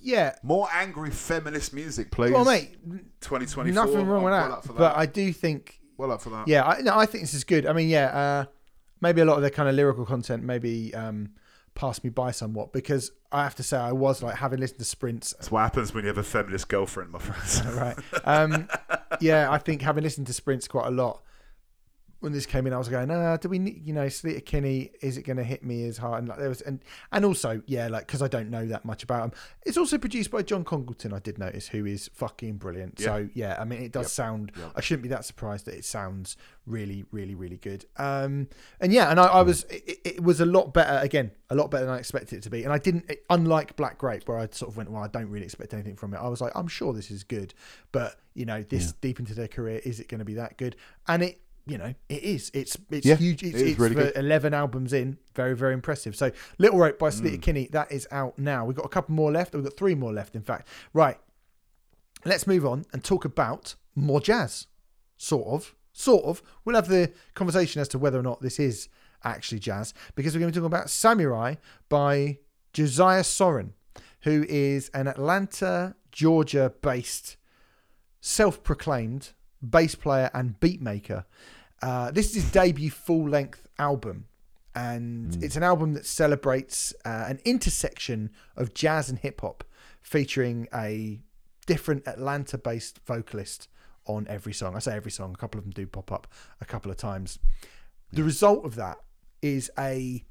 [0.00, 0.34] yeah.
[0.42, 2.32] More angry feminist music, please.
[2.32, 2.76] Well, mate,
[3.20, 3.72] 2024.
[3.72, 4.66] nothing wrong with I'm well that.
[4.66, 4.78] for that.
[4.78, 6.48] But I do think, Well up for that.
[6.48, 7.66] yeah, I, no, I think this is good.
[7.66, 8.44] I mean, yeah, uh,
[9.00, 11.30] maybe a lot of their kind of lyrical content maybe um,
[11.74, 14.84] passed me by somewhat because I have to say I was like having listened to
[14.84, 17.64] Sprints That's what happens when you have a feminist girlfriend, my friends.
[17.76, 17.96] right.
[18.24, 18.68] Um,
[19.20, 21.22] yeah, I think having listened to Sprints quite a lot,
[22.24, 24.90] when this came in, I was going, ah, do we need, you know, Sleater Kinney,
[25.00, 26.20] is it going to hit me as hard?
[26.20, 26.80] And like there was, and
[27.12, 29.32] and also, yeah, like because I don't know that much about him.
[29.64, 31.12] It's also produced by John Congleton.
[31.12, 32.98] I did notice, who is fucking brilliant.
[32.98, 34.10] So yeah, I mean, it does Yep.
[34.10, 34.52] sound.
[34.58, 34.72] Yep.
[34.74, 36.36] I shouldn't be that surprised that it sounds
[36.66, 37.84] really, really, really good.
[37.98, 38.48] Um,
[38.80, 40.98] and yeah, and I, I was, it, it was a lot better.
[41.04, 42.64] Again, a lot better than I expected it to be.
[42.64, 45.44] And I didn't, unlike Black Grape, where I sort of went, well, I don't really
[45.44, 46.16] expect anything from it.
[46.16, 47.52] I was like, I'm sure this is good,
[47.92, 50.74] but you know, this deep into their career, is it going to be that good?
[51.06, 52.50] And it, you know, it is.
[52.54, 53.42] It's it's Yeah, huge.
[53.42, 56.14] It's, it it's really eleven albums in, very very impressive.
[56.14, 57.40] So, Little Rope by Mm.
[57.40, 58.64] Kinney, that is out now.
[58.64, 59.54] We've got a couple more left.
[59.54, 60.68] We've got three more left, in fact.
[60.92, 61.18] Right,
[62.24, 64.66] let's move on and talk about more jazz.
[65.16, 66.42] Sort of, sort of.
[66.64, 68.88] We'll have the conversation as to whether or not this is
[69.22, 71.54] actually jazz because we're going to be talking about Samurai
[71.88, 72.38] by
[72.74, 73.72] Josiah Soren,
[74.22, 77.36] who is an Atlanta, Georgia based
[78.20, 79.30] self-proclaimed
[79.62, 81.24] bass player and beat maker.
[81.84, 84.24] Uh, this is his debut full-length album,
[84.74, 89.64] and it's an album that celebrates uh, an intersection of jazz and hip hop,
[90.00, 91.20] featuring a
[91.66, 93.68] different Atlanta-based vocalist
[94.06, 94.74] on every song.
[94.74, 96.26] I say every song; a couple of them do pop up
[96.58, 97.38] a couple of times.
[98.10, 98.96] The result of that
[99.42, 100.24] is a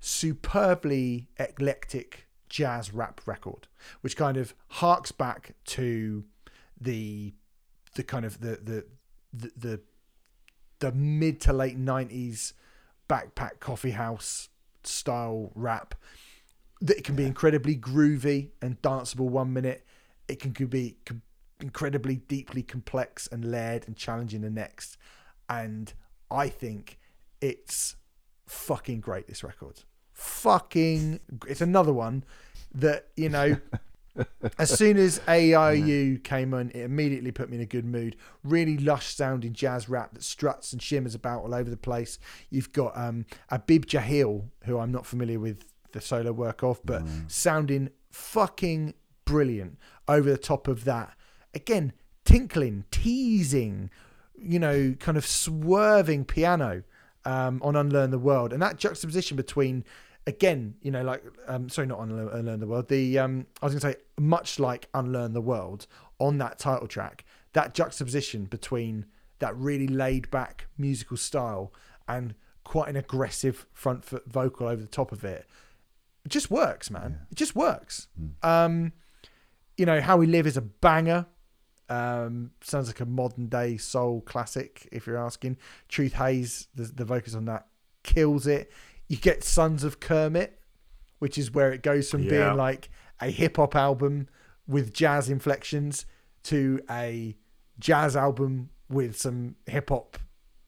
[0.00, 3.68] superbly eclectic jazz rap record,
[4.00, 6.24] which kind of harks back to
[6.80, 7.32] the
[7.94, 8.86] the kind of the the
[9.32, 9.80] the the,
[10.78, 12.54] the mid to late nineties
[13.08, 14.48] backpack coffee house
[14.84, 15.94] style rap.
[16.80, 19.86] That it can be incredibly groovy and danceable one minute.
[20.28, 20.96] It can be
[21.60, 24.98] incredibly deeply complex and layered and challenging the next.
[25.48, 25.92] And
[26.30, 26.98] I think
[27.40, 27.96] it's
[28.46, 29.26] fucking great.
[29.26, 29.82] This record,
[30.12, 32.24] fucking, it's another one
[32.74, 33.56] that you know.
[34.58, 38.16] as soon as AIU came on, it immediately put me in a good mood.
[38.42, 42.18] Really lush sounding jazz rap that struts and shimmers about all over the place.
[42.50, 47.02] You've got um, Abib Jahil, who I'm not familiar with the solo work of, but
[47.28, 48.94] sounding fucking
[49.24, 49.78] brilliant
[50.08, 51.16] over the top of that.
[51.54, 51.92] Again,
[52.24, 53.90] tinkling, teasing,
[54.38, 56.82] you know, kind of swerving piano
[57.24, 58.52] um, on Unlearn the World.
[58.52, 59.84] And that juxtaposition between,
[60.26, 63.74] again, you know, like, um, sorry, not Unlearn, Unlearn the World, the, um, I was
[63.74, 65.86] going to say, much like Unlearn the World
[66.18, 69.06] on that title track, that juxtaposition between
[69.38, 71.72] that really laid back musical style
[72.08, 72.34] and
[72.64, 75.46] quite an aggressive front foot vocal over the top of it.
[76.24, 77.20] It just works, man.
[77.30, 78.08] It just works.
[78.42, 78.92] Um,
[79.76, 81.26] you know, How We Live is a banger.
[81.88, 85.58] Um, sounds like a modern day soul classic, if you're asking.
[85.88, 87.68] Truth Haze, the, the vocals on that,
[88.02, 88.72] kills it.
[89.08, 90.58] You get Sons of Kermit,
[91.18, 92.30] which is where it goes from Yeah.
[92.30, 92.88] being like
[93.20, 94.28] a hip hop album
[94.66, 96.06] with jazz inflections
[96.44, 97.36] to a
[97.78, 100.18] jazz album with some hip hop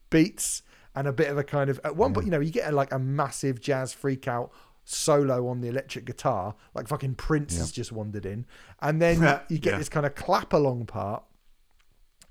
[0.09, 0.61] beats
[0.95, 2.75] and a bit of a kind of at one point, you know, you get a,
[2.75, 4.51] like a massive jazz freak out
[4.85, 8.45] solo on the electric guitar, like fucking Prince has just wandered in,
[8.81, 9.77] and then you get Yeah.
[9.77, 11.23] this kind of clap along part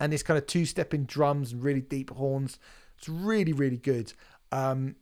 [0.01, 2.59] and this kind of two stepping drums and really deep horns.
[2.99, 4.13] It's really really good.
[4.51, 4.97] Um, yeah,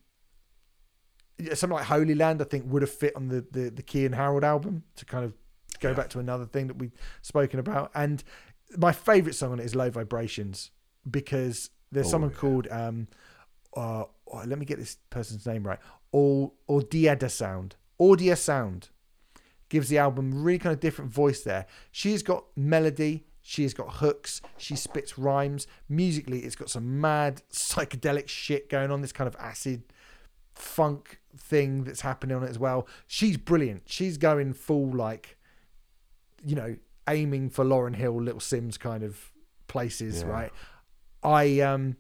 [1.55, 4.45] something like Holy Land, I think, would have fit on the the, the Keyon Harrold
[4.45, 5.35] album to kind of
[5.81, 7.91] go back to another thing that we've spoken about.
[7.95, 8.23] And
[8.77, 10.71] my favorite song on it is Low Vibrations
[11.09, 12.37] because there's Oh, someone yeah.
[12.37, 13.09] called um,
[13.77, 15.79] uh, oh, let me get this person's name right.
[16.13, 17.77] Or Audiada Sound.
[18.01, 18.89] Audia Sound
[19.69, 21.67] gives the album really kind of different voice there.
[21.91, 25.67] She's got melody, she's got hooks, she spits rhymes.
[25.89, 29.83] Musically, it's got some mad psychedelic shit going on, this kind of acid
[30.57, 32.87] funk thing that's happening on it as well.
[33.07, 33.83] She's brilliant.
[33.87, 35.37] She's going full like
[36.45, 36.77] you know,
[37.09, 39.33] aiming for Lauryn Hill, Little Simz kind of
[39.69, 40.29] places, Yeah.
[40.29, 40.53] right?
[41.23, 41.97] I um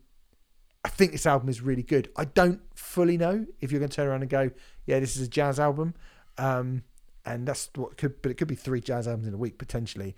[0.84, 2.10] I think this album is really good.
[2.16, 4.50] I don't fully know if you're going to turn around and go,
[4.86, 5.94] yeah, this is a jazz album,
[6.38, 6.84] um,
[7.24, 10.14] and that's what could, but it could be three jazz albums in a week potentially.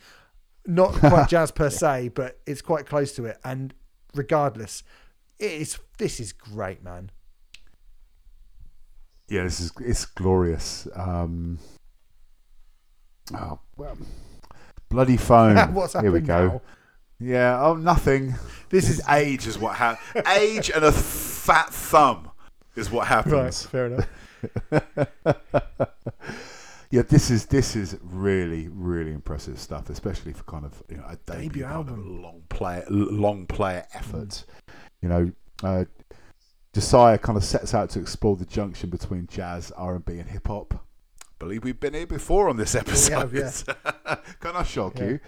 [0.67, 3.39] Not quite jazz per se, but it's quite close to it.
[3.45, 3.73] And
[4.15, 4.83] regardless,
[5.39, 7.11] it's this is great, man.
[9.29, 10.89] Yeah, this is it's glorious.
[10.95, 11.59] Um,
[13.35, 13.97] oh, well,
[14.89, 15.57] bloody phone.
[15.75, 16.47] What's Here we go.
[16.49, 16.63] now?
[17.21, 17.61] Yeah.
[17.63, 18.35] Oh, nothing.
[18.71, 20.27] This is Age is what happens.
[20.29, 22.31] Age and a fat thumb
[22.77, 23.25] is what right.
[23.25, 23.67] happens.
[23.67, 24.09] Fair enough.
[26.91, 31.05] Yeah, this is this is really really impressive stuff, especially for kind of you know
[31.07, 32.23] a Debut debut, album.
[32.23, 34.45] long player long player effort.
[35.03, 35.33] You know,
[35.63, 35.85] uh,
[36.75, 40.29] Josiah kind of sets out to explore the junction between jazz, R and B, and
[40.29, 40.85] hip hop.
[41.39, 43.13] Believe we've been here before on this episode.
[43.19, 44.17] have, yeah.
[44.41, 45.05] Can I shock Yeah.
[45.07, 45.21] you?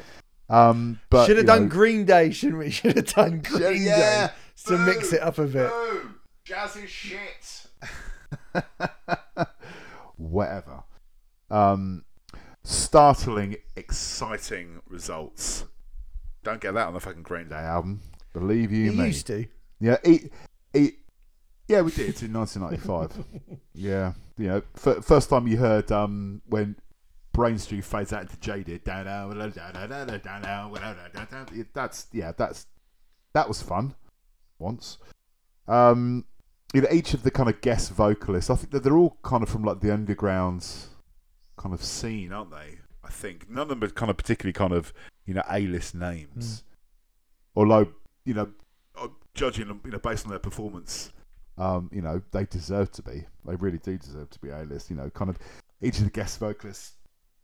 [0.48, 2.70] Um, but Should have done know, Green Day, shouldn't we?
[2.70, 4.26] Should have done Green yeah.
[4.28, 4.32] Day
[4.66, 5.70] to mix it up a bit.
[5.70, 6.10] Boo.
[6.44, 7.66] Jazz is shit.
[10.16, 10.82] whatever.
[11.50, 12.04] Um,
[12.64, 15.64] startling, Exciting results.
[16.42, 18.00] Don't get that on the fucking Green Day album.
[18.32, 19.06] Believe you You me.
[19.06, 19.46] used to.
[19.80, 20.30] Yeah, he,
[20.72, 20.92] he,
[21.70, 23.60] yeah, we did it in 1995.
[23.74, 26.74] yeah, you know, f- first time you heard um, when
[27.32, 28.84] Brain Stew fades out into Jaded.
[31.72, 32.66] That's yeah, that's
[33.34, 33.94] that was fun
[34.58, 34.98] once.
[35.68, 36.24] Um,
[36.74, 39.44] you know, each of the kind of guest vocalists, I think that they're all kind
[39.44, 40.66] of from like the underground
[41.56, 42.78] kind of scene, aren't they?
[43.04, 44.92] I think none of them are kind of particularly kind of
[45.24, 47.60] you know A list names, mm.
[47.60, 47.92] although
[48.24, 48.50] you know
[49.34, 51.12] judging them you know based on their performance
[51.58, 53.24] um, you know, they deserve to be.
[53.44, 54.90] They really do deserve to be A-list.
[54.90, 55.38] You know, kind of
[55.82, 56.94] each of the guest vocalists,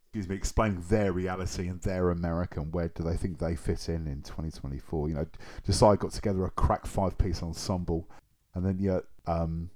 [0.05, 3.89] excuse me, explaining their reality and their America and where do they think they fit
[3.89, 5.09] in in 2024.
[5.09, 5.27] You know,
[5.65, 8.09] Josiah got together a crack five-piece ensemble,
[8.55, 9.71] and then yeah, um,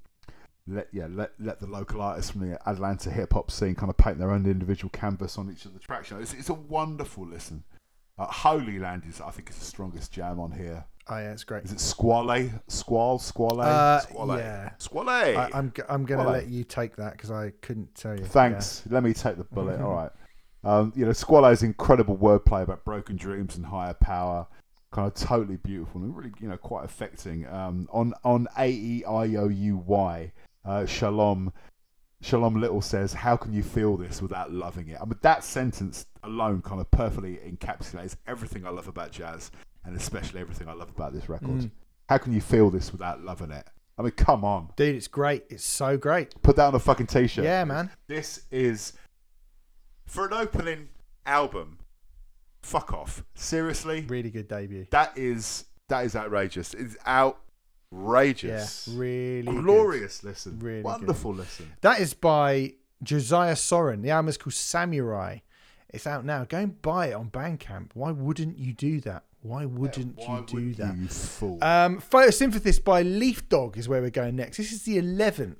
[0.66, 3.96] let yeah let let the local artists from the Atlanta hip hop scene kind of
[3.96, 6.10] paint their own individual canvas on each of the tracks.
[6.10, 7.64] You know, it's, it's a wonderful listen.
[8.18, 10.84] Uh, Holy Land is, I think, is the strongest jam on here.
[11.12, 11.64] Oh yeah, it's great.
[11.64, 12.48] Is it Squale?
[12.68, 13.18] Squall?
[13.18, 13.60] Squale?
[13.60, 14.38] Uh, Squale.
[14.38, 14.70] yeah.
[14.78, 15.08] Squale.
[15.08, 18.24] I, I'm g- I'm gonna Well, let you take that because I couldn't tell you.
[18.24, 18.84] Thanks.
[18.88, 19.80] Let me take the bullet.
[19.80, 20.10] All right.
[20.62, 24.46] Um, you know, Squallo's incredible wordplay about broken dreams and higher power,
[24.92, 27.46] kind of totally beautiful and really, you know, quite affecting.
[27.48, 30.32] Um, on on A E I O U Y,
[30.64, 31.52] uh, Shalom
[32.20, 36.06] Shalom Little says, "How can you feel this without loving it?" I mean, that sentence
[36.22, 39.50] alone kind of perfectly encapsulates everything I love about jazz,
[39.84, 41.48] and especially everything I love about this record.
[41.50, 41.70] Mm.
[42.08, 43.66] How can you feel this without loving it?
[43.98, 45.44] I mean, come on, Dude, it's great.
[45.50, 46.34] It's so great.
[46.42, 47.44] put that on a fucking t-shirt.
[47.44, 47.90] Yeah, man.
[48.06, 48.94] This is
[50.06, 50.88] for an opening
[51.26, 51.78] album.
[52.62, 53.24] Fuck off.
[53.34, 54.86] Seriously, Really good debut.
[54.90, 56.72] that is that is outrageous.
[56.74, 56.96] It's
[57.92, 58.88] outrageous.
[58.88, 59.64] Yeah, really good.
[59.64, 61.72] glorious listen, Really wonderful listen.
[61.80, 64.02] That is by Josiah Soren.
[64.02, 65.38] The album is called Samurai.
[65.92, 66.44] It's out now.
[66.44, 67.90] Go and buy it on Bandcamp.
[67.94, 69.24] Why wouldn't you do that?
[69.42, 70.96] Why wouldn't Why you do wouldn't that?
[70.96, 71.58] You, fool.
[71.62, 74.58] Um, Photosynthesis by Leaf Dog is where we're going next.
[74.58, 75.56] This is the 11th,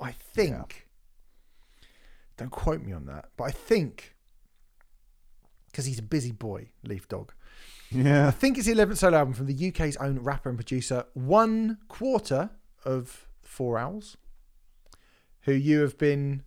[0.00, 0.88] I think.
[2.36, 4.14] Don't quote me on that, but I think,
[5.66, 7.32] because he's a busy boy, Leaf Dog.
[7.90, 8.28] Yeah.
[8.28, 11.78] I think it's the 11th solo album from the UK's own rapper and producer, one
[11.88, 12.50] quarter
[12.84, 14.16] of Four Owls,
[15.42, 16.42] who you have been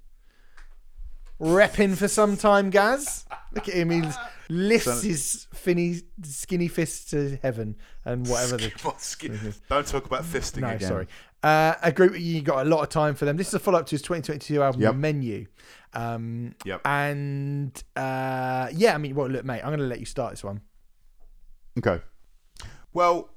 [1.40, 3.26] repping for some time, Gaz.
[3.54, 4.04] Look at him, he
[4.50, 8.72] lifts his finny, skinny fist to heaven and whatever the.
[9.70, 10.88] Don't talk about fisting No, again.
[10.88, 11.08] sorry.
[11.44, 13.38] Uh, a group you got a lot of time for them.
[13.38, 14.92] This is a follow up to his 2022 album, Yep.
[14.94, 15.46] The Menu.
[15.94, 16.82] Um, Yep.
[16.86, 20.44] And uh, yeah, I mean, well, look, mate, I'm going to let you start this
[20.44, 20.62] one.
[21.78, 22.02] okay.
[22.94, 23.30] Well,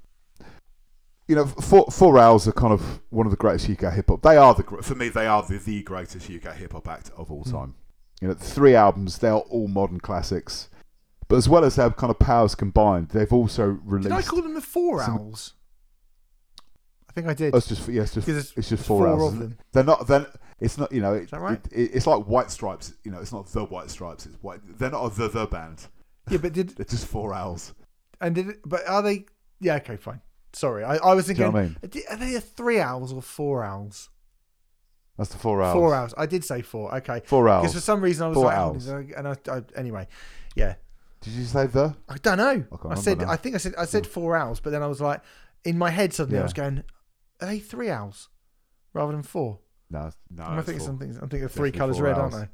[1.29, 4.23] You know, four, Four Owls are kind of one of the greatest UK hip hop.
[4.23, 7.11] They are the gr- for me, they are the, the greatest UK hip hop act
[7.17, 7.75] of all all time.
[8.21, 10.69] You know, three albums, they're all modern classics.
[11.29, 14.09] But as well as their kind of powers combined, they've also released.
[14.09, 15.55] Did I call them the Four some- Owls?
[17.09, 17.55] I think I did.
[17.55, 19.33] Oh, it's just yeah, it's just Because it's, just four four, hours.
[19.33, 19.59] of them.
[19.73, 20.07] They're not.
[20.07, 20.27] Then
[20.61, 20.93] it's not.
[20.93, 21.61] You know, it, that right?
[21.73, 22.95] it, it- it's like White Stripes.
[23.05, 24.27] You know, it's not the White Stripes.
[24.27, 24.61] It's white.
[24.79, 25.89] They're not a the the band.
[26.31, 27.75] Yeah, but did They're just four owls.
[28.21, 29.25] and did it, but are they?
[29.61, 30.21] Yeah, okay, fine.
[30.53, 31.45] Sorry, I, I was Do you thinking.
[31.47, 31.77] know what I mean?
[31.83, 34.09] are they- Are they a three owls or four owls?
[35.21, 35.75] That's the four hours.
[35.75, 36.15] Four hours.
[36.17, 36.95] I did say four.
[36.97, 37.21] Okay.
[37.27, 37.65] Four hours.
[37.65, 40.09] Because for some reason I was Four like, oh, is there- and I, I, anyway,
[40.55, 40.77] yeah.
[41.21, 41.95] Did you say the?
[42.09, 42.65] I don't know.
[42.89, 43.19] I I, said.
[43.19, 43.29] now.
[43.29, 43.75] I think I said.
[43.77, 45.21] I said four hours, but then I was like,
[45.63, 46.85] in my head suddenly I was going,
[47.43, 48.31] are they three hours
[48.95, 49.59] rather than four?
[49.91, 50.43] No, no.
[50.45, 51.11] Am I it's thinking something?
[51.11, 52.33] I'm thinking of three colours red, owls.
[52.35, 52.49] aren't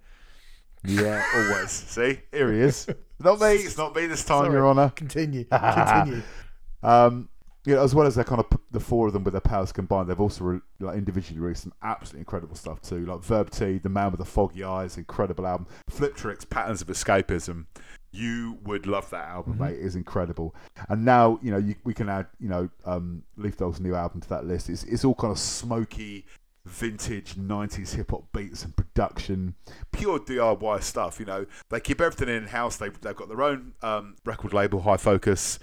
[0.83, 0.93] they?
[1.05, 1.25] Yeah.
[1.37, 1.71] Always.
[1.71, 2.19] See?
[2.33, 2.89] Here he is.
[3.21, 3.53] Not me.
[3.55, 4.39] It's not me this time.
[4.39, 4.55] Time, Sorry.
[4.57, 4.91] Your Honour.
[4.97, 5.45] Continue.
[5.45, 6.23] Continue.
[6.83, 7.29] Um,
[7.67, 9.73] you know, as well as their kind of the four of them with their powers
[9.73, 13.05] combined, they've also re- like individually released some absolutely incredible stuff too.
[13.05, 15.67] Like Verb T, The Man with the Foggy Eyes, incredible album.
[15.91, 17.67] Fliptrix, Patterns of Escapism.
[18.13, 19.79] You would love that album, album, mate.
[19.79, 20.55] mate, is incredible.
[20.89, 24.21] And now, you know, you, we can add, you know, um, Leaf Dog's new album
[24.21, 24.71] to that list.
[24.71, 26.25] It's, it's all kind of smoky,
[26.65, 29.55] vintage 90s hip hop beats and production,
[29.91, 31.19] pure DIY stuff.
[31.19, 32.77] You know, they keep everything in house.
[32.77, 35.59] They, they've got their own um, record label, High Focus.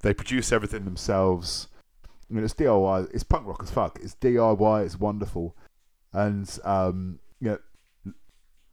[0.00, 1.68] They produce everything themselves.
[2.04, 3.10] I mean, it's DIY.
[3.12, 3.98] It's punk rock as fuck.
[4.02, 4.84] It's DIY.
[4.84, 5.56] It's wonderful,
[6.12, 8.12] and um, you know,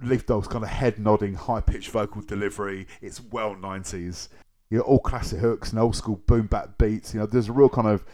[0.01, 2.87] Leaf Dog's kind of head nodding, high pitched vocal delivery.
[3.01, 4.29] It's well 90s.
[4.69, 7.13] you know, all classic hooks and old school boom bap beats.
[7.13, 8.05] You know, there's a real kind of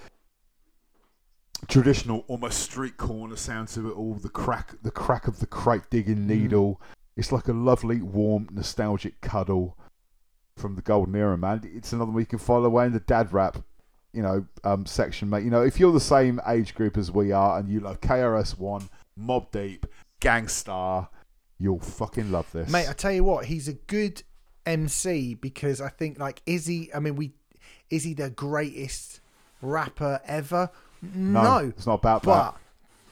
[1.67, 4.15] traditional, Almost street corner sound to it all.
[4.15, 4.69] The crack.
[4.69, 6.81] crack, the crack of the crate digging needle.
[7.15, 9.77] It's like a lovely, warm, nostalgic cuddle
[10.57, 11.61] from the golden era, man.
[11.75, 13.57] It's another one you can follow away in the dad rap,
[14.13, 15.43] you know, um, section, mate.
[15.43, 18.57] You know, if you're the same age group as we are and you love KRS
[18.57, 19.85] One, Mobb Deep.
[20.21, 21.09] Gang Starr,
[21.59, 24.23] you'll fucking love this, Mate, I tell you what, he's a good
[24.65, 26.89] MC because I think like is he?
[26.95, 27.33] I mean, we
[27.89, 29.19] is he the greatest
[29.61, 30.71] rapper ever?
[31.01, 32.55] no, No, it's not about but that,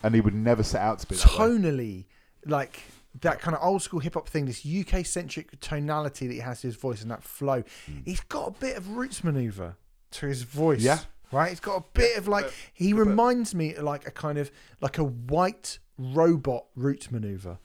[0.01, 2.05] and he would never set out to be tonally,
[2.45, 2.79] like
[3.21, 6.61] that kind of old school hip hop thing, this UK centric tonality that he has
[6.61, 8.01] to his voice and that flow, mm.
[8.05, 9.75] he's got a bit of Roots Manuva
[10.11, 10.81] to his voice.
[10.81, 10.99] Yeah.
[11.31, 14.99] Right, he's got a bit of like he reminds me like a kind of like
[14.99, 17.57] a white robot Roots Manuva.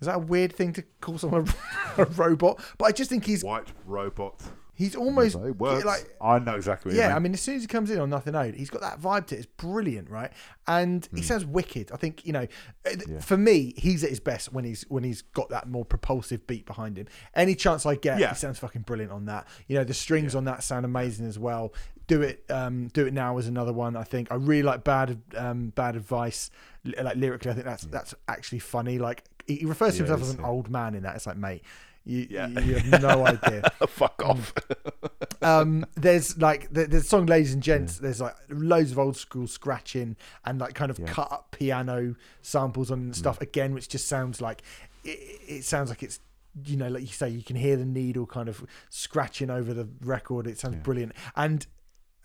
[0.00, 1.48] Is that a weird thing to call someone
[1.96, 2.60] a robot?
[2.76, 4.42] But I just think he's White robot.
[4.74, 5.84] He's almost It works.
[5.84, 7.14] like I know exactly yeah.
[7.14, 9.26] I mean, as soon as he comes in on Nothing Owed, he's got that vibe
[9.28, 9.38] to it.
[9.38, 10.32] It's brilliant, right?
[10.66, 11.90] And he sounds wicked.
[11.92, 12.46] I think you know,
[12.86, 16.46] uh, for me, he's at his best when he's when he's got that more propulsive
[16.46, 17.06] beat behind him.
[17.34, 18.30] Any chance I get, Yeah.
[18.30, 19.46] he sounds fucking brilliant on that.
[19.68, 21.72] You know, the strings on that sound amazing as well.
[22.06, 23.96] Do it, um, do it now is another one.
[23.96, 26.50] I think I really like bad, um, bad advice.
[26.84, 28.98] Li- Like lyrically, I think that's that's actually funny.
[28.98, 30.46] Like he he refers to Yeah, himself as an yeah.
[30.48, 31.16] old man in that.
[31.16, 31.62] It's like, mate,
[32.04, 32.48] you, Yeah.
[32.48, 34.52] you, you have no idea Fuck off.
[35.42, 39.46] um, there's like the, the song "Ladies and Gents." There's like loads of old school
[39.46, 44.40] scratching and like kind of cut up piano samples and stuff again, which just sounds
[44.40, 44.62] like
[45.04, 46.20] it, it sounds like it's
[46.64, 49.88] you know like you say you can hear the needle kind of scratching over the
[50.02, 50.46] record.
[50.46, 51.66] It sounds brilliant and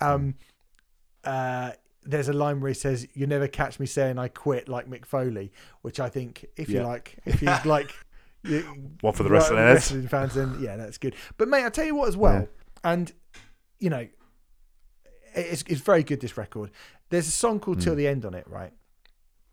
[0.01, 0.35] um
[1.23, 1.71] uh
[2.03, 5.05] there's a line where he says, "You never catch me saying I quit like Mick
[5.05, 5.51] Foley,"
[5.81, 7.93] which I think, if you like, if you like,
[8.43, 8.59] you,
[9.01, 9.75] One for the right, wrestling heads.
[9.75, 11.15] wrestling fans, then yeah, that's good.
[11.37, 12.47] But mate, I tell you what, as well,
[12.83, 13.11] and
[13.79, 14.07] you know,
[15.35, 16.21] it's it's very good.
[16.21, 16.71] This record.
[17.09, 17.99] There's a song called "Till hmm.
[17.99, 18.71] the End" on it, right?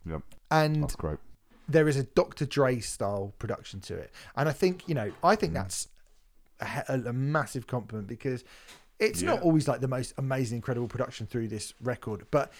[0.08, 1.18] Yep, And that's great.
[1.68, 2.46] there is a Dr.
[2.46, 5.58] Dre style production to it, and I think you know, I think hmm.
[5.58, 5.88] that's
[6.60, 8.44] a, a massive compliment because
[8.98, 12.52] it's not always like the most amazing, incredible production through this record, but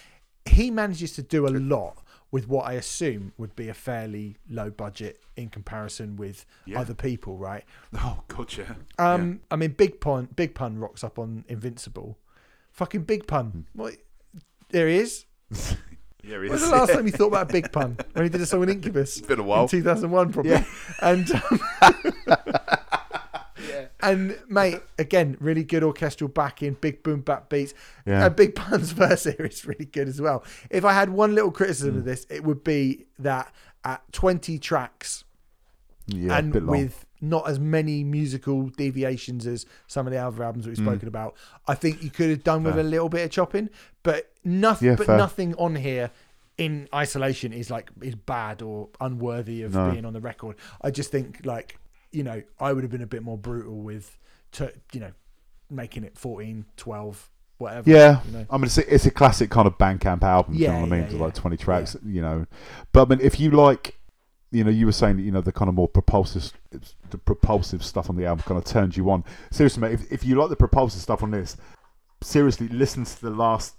[0.45, 1.99] he manages to do a lot
[2.37, 6.81] with what I assume would be a fairly low budget in comparison with Yeah.
[6.81, 7.65] other people, right?
[7.95, 8.75] Oh god, yeah.
[8.99, 12.19] Um, I mean, Big Pun, Big Pun rocks up on Invincible.
[12.73, 13.27] Fucking Big Hmm.
[13.27, 13.95] Pun, what?
[14.69, 15.25] There he is.
[15.51, 15.57] yeah.
[16.23, 16.69] yeah he When was is.
[16.71, 17.97] the last time you thought about a Big Pun?
[18.13, 19.17] When he did a song with Incubus?
[19.17, 19.67] It's been a in while.
[19.67, 20.65] 2001 probably Yeah.
[21.01, 21.61] and um,
[24.03, 27.73] and mate again really good orchestral backing big boom bap beats
[28.05, 28.27] Yeah.
[28.27, 31.51] a big pun's verse here is really good as well if i had one little
[31.51, 32.07] criticism of Mm.
[32.07, 33.53] this it would be that
[33.85, 35.25] at 20 tracks
[36.07, 36.77] Yeah, a and bit long.
[36.79, 41.35] with not as many musical deviations as some of the other albums we've spoken about
[41.67, 42.81] i think you could have done with Mm.
[42.81, 43.71] A little bit of chopping
[44.03, 45.17] but nothing Yeah, but fair.
[45.17, 46.11] nothing on here
[46.59, 49.91] in isolation is like is bad or unworthy of No.
[49.91, 51.79] being on the record i just think like
[52.13, 54.19] you know i would have been a bit more brutal with
[54.53, 55.13] to you know
[55.71, 58.47] making it 14 12 whatever Yeah, you know?
[58.51, 60.55] I mean it's a, it's a classic kind of Bandcamp album.
[60.55, 61.01] Yeah, you know what I mean?
[61.01, 61.21] yeah, It's yeah.
[61.23, 62.47] like twenty tracks, you know.
[62.93, 63.99] But I mean, if you like,
[64.51, 66.53] you know, you were saying that you know the kind of more propulsive,
[67.11, 69.25] the propulsive stuff on the album kind of turns you on.
[69.51, 71.57] Seriously, mate, if, if you like the propulsive stuff on this,
[72.23, 73.75] seriously, listen to the last,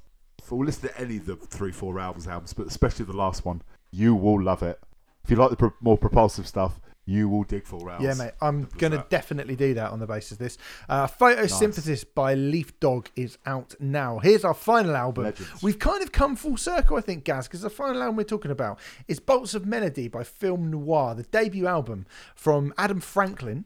[0.49, 3.61] or listen to any of the three, four albums, albums, but especially the last one.
[3.91, 4.79] You will love it.
[5.23, 6.79] If you like the pro- more propulsive stuff,
[7.09, 8.03] you will dig Full Rounds.
[8.03, 8.33] Yeah, mate.
[8.41, 10.57] I'm going to definitely do that on the basis of this.
[10.89, 14.19] Uh, Photosynthesis by Leaf Dog is out now.
[14.19, 15.23] Here's our final album.
[15.23, 15.63] Legends.
[15.63, 18.51] We've kind of come full circle, I think, Gaz, because the final album we're talking
[18.51, 18.77] about
[19.07, 22.05] is Bolts of Melody by Film Noir, the debut album
[22.35, 23.63] from Adam Franklin.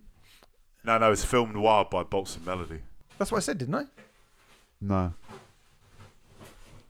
[0.83, 2.81] No, no, it's film noir by Bolts of Melody.
[3.17, 3.85] That's what I said, didn't I?
[4.79, 5.13] No,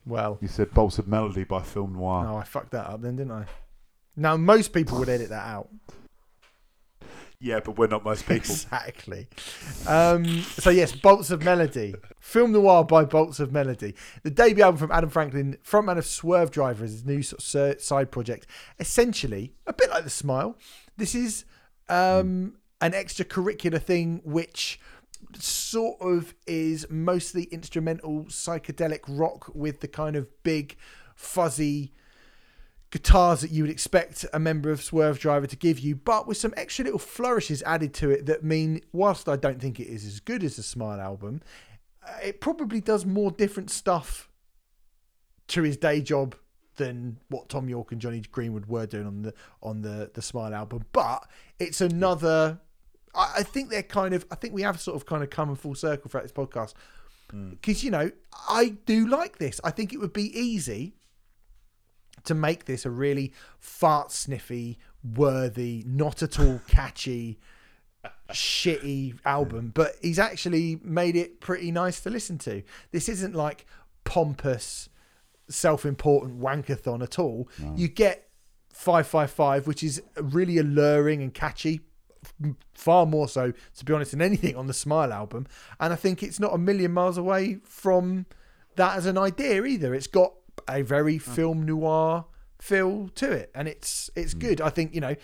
[0.06, 2.24] Well, you said Bolts of Melody by Film Noir.
[2.24, 3.44] no, I fucked that up then, didn't I?
[4.16, 5.68] Now, most people would edit that out.
[7.42, 8.54] Yeah, but we're not most people.
[8.54, 9.26] Exactly.
[9.88, 14.78] Um, so yes, Bolts of Melody, film noir by Bolts of Melody, the debut album
[14.78, 18.46] from Adam Franklin, frontman of Swervedriver, is his new sort of side project.
[18.78, 20.56] Essentially, a bit like the Smile.
[20.96, 21.44] This is
[21.88, 24.78] um, an extracurricular thing which
[25.36, 30.76] sort of is mostly instrumental psychedelic rock with the kind of big
[31.16, 31.92] fuzzy
[32.92, 36.52] guitars that you would expect a member of Swervedriver to give you, but with some
[36.58, 40.20] extra little flourishes added to it that mean, whilst I don't think it is as
[40.20, 41.40] good as the Smile album,
[42.06, 44.28] uh, it probably does more different stuff
[45.48, 46.36] to his day job
[46.76, 50.54] than what Thom Yorke and Jonny Greenwood were doing on the on the the Smile
[50.54, 50.84] album.
[50.92, 51.26] But
[51.58, 52.60] it's another.
[53.14, 54.26] I, I think they're kind of.
[54.30, 56.74] I think we have sort of kind of come in full circle throughout this podcast
[57.50, 58.10] because you know
[58.50, 59.60] I do like this.
[59.64, 60.94] I think it would be easy
[62.24, 67.38] to make this a really fart sniffy, worthy, not at all catchy,
[68.30, 72.62] shitty album, but he's actually made it pretty nice to listen to.
[72.90, 73.66] This isn't like
[74.04, 74.88] pompous,
[75.48, 77.48] self important wankathon at all.
[77.76, 78.28] You get
[78.70, 81.80] 555, which is really alluring and catchy.
[82.74, 85.46] Far more so, to be honest, than anything on the Smile album.
[85.80, 88.26] And I think it's not a million miles away from
[88.76, 89.94] that as an idea either.
[89.94, 90.32] It's got
[90.68, 91.22] a very mm.
[91.22, 92.26] film noir
[92.60, 94.40] feel to it, and it's it's mm.
[94.40, 94.60] good.
[94.60, 95.16] I think you know,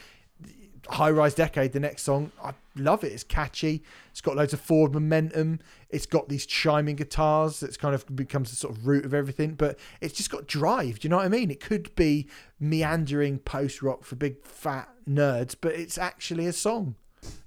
[0.89, 3.13] High Rise Decade, the next song, I love it.
[3.13, 3.83] It's catchy.
[4.11, 5.61] It's got loads of forward momentum.
[5.91, 7.61] It's got these chiming guitars.
[7.61, 9.55] That's kind of becomes the sort of root of everything.
[9.55, 11.01] But it's just got drive.
[11.01, 11.51] Do you know what I mean?
[11.51, 12.29] It could be
[12.59, 16.95] meandering post rock for big fat nerds, but it's actually a song.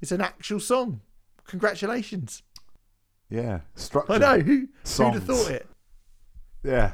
[0.02, 1.02] It's an actual song.
[1.48, 2.44] Congratulations.
[3.30, 4.14] Yeah, structure.
[4.14, 4.40] I know.
[4.40, 5.66] Who, who'd have thought it?
[6.64, 6.94] Yeah.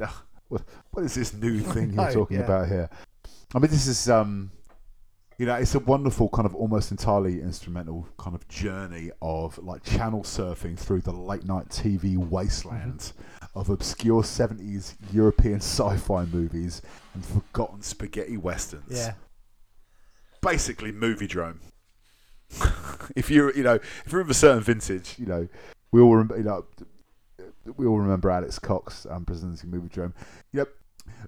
[0.00, 0.23] Ugh,
[0.90, 2.44] What is this new thing you're talking yeah.
[2.44, 2.90] about here?
[3.54, 4.50] I mean, this is um,
[5.38, 9.82] you know, it's a wonderful kind of almost entirely instrumental kind of journey of like
[9.82, 13.58] channel surfing through the late night TV wasteland Mm-hmm.
[13.58, 16.82] of obscure '70s European sci-fi movies
[17.14, 17.82] and forgotten.
[17.82, 18.84] Spaghetti westerns.
[18.90, 19.14] Yeah.
[20.40, 21.58] Basically, Moviedrome.
[23.16, 25.48] if you're, you know, if you're of a certain vintage, You know,
[25.90, 26.64] we all you know.
[27.76, 30.12] We all remember Alex Cox um, presenting Moviedrome.
[30.52, 30.68] Yep.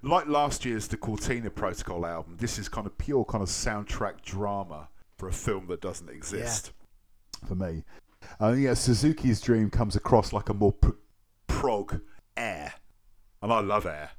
[0.02, 4.22] Like last year's The Cortina Protocol album, this is kind of pure kind of soundtrack
[4.22, 4.88] drama
[5.18, 6.72] for a film that doesn't exist.
[7.46, 7.84] for me.
[8.40, 10.96] Uh, yeah, Suzuki's Dream comes across like a more pro-
[11.46, 12.00] Prog
[12.36, 12.74] air.
[13.42, 14.10] and I love Air.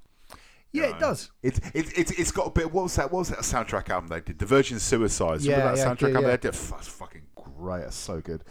[0.73, 1.31] Yeah, it does.
[1.41, 2.71] It's it, it, it's got a bit.
[2.71, 3.11] What was that?
[3.11, 4.37] What was that soundtrack album they did?
[4.37, 5.45] The Virgin Suicides.
[5.45, 6.35] Yeah, Remember that yeah, soundtrack yeah, album yeah.
[6.35, 6.53] they did?
[6.53, 7.21] That's fucking
[7.57, 8.43] Great, that's so good.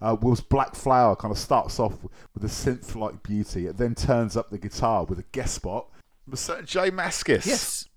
[0.00, 1.94] Uh, Will's Black Flower kind of starts off
[2.34, 3.66] with a synth-like beauty.
[3.66, 5.88] It then turns up the guitar with a guest spot.
[6.24, 7.46] from a certain J Mascis.
[7.46, 7.88] Yes.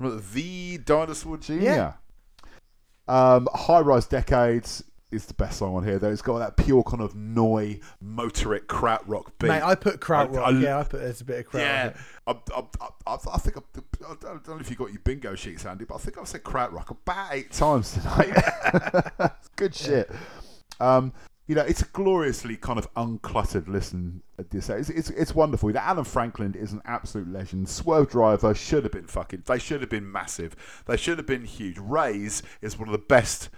[0.00, 1.52] The Dinosaur Jr.
[1.54, 1.92] Yeah.
[3.06, 6.10] Um, High Rise Decades is the best song on here, though.
[6.10, 7.78] It's got that pure kind of noi.
[8.04, 9.48] Motorik krautrock beat.
[9.48, 10.46] Mate, I put kraut I- rock.
[10.48, 11.62] I- yeah, I put there's a bit of kraut.
[11.62, 11.92] yeah,
[12.26, 12.42] rock.
[12.52, 13.60] I, I, I, I think I,
[14.10, 16.42] I don't know if you got your bingo sheets, handy, but I think I've said
[16.42, 17.92] krautrock about eight times.
[17.94, 19.32] times tonight.
[19.56, 20.10] Good shit.
[20.80, 21.12] Um,
[21.46, 24.22] you know, it's a gloriously kind of uncluttered listen.
[24.38, 25.68] It's, it's it's wonderful.
[25.68, 27.66] You know, Alan Franklin is an absolute legend.
[27.66, 29.06] Swervedriver should have been.
[29.06, 29.42] fucking.
[29.46, 30.82] They should have been massive.
[30.86, 31.78] They should have been huge.
[31.78, 33.50] Raise is one of the best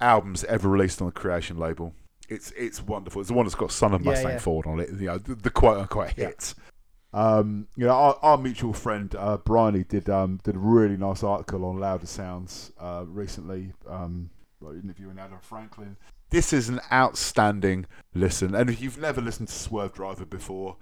[0.00, 1.92] albums ever released on the Creation label.
[2.28, 3.20] It's it's wonderful.
[3.20, 4.38] It's the one that's got Son of Yeah, Mustang yeah.
[4.38, 4.90] Ford on it.
[4.90, 6.54] You know, the, the quote unquote hits.
[7.12, 11.22] Um, you know, our, our mutual friend uh, Bryony did um, did a really nice
[11.22, 14.30] article on Louder Sounds uh, recently, um,
[14.62, 15.96] interviewing Adam Franklin.
[16.30, 18.54] This is an outstanding listen.
[18.54, 20.76] And if you've never listened to Swervedriver before,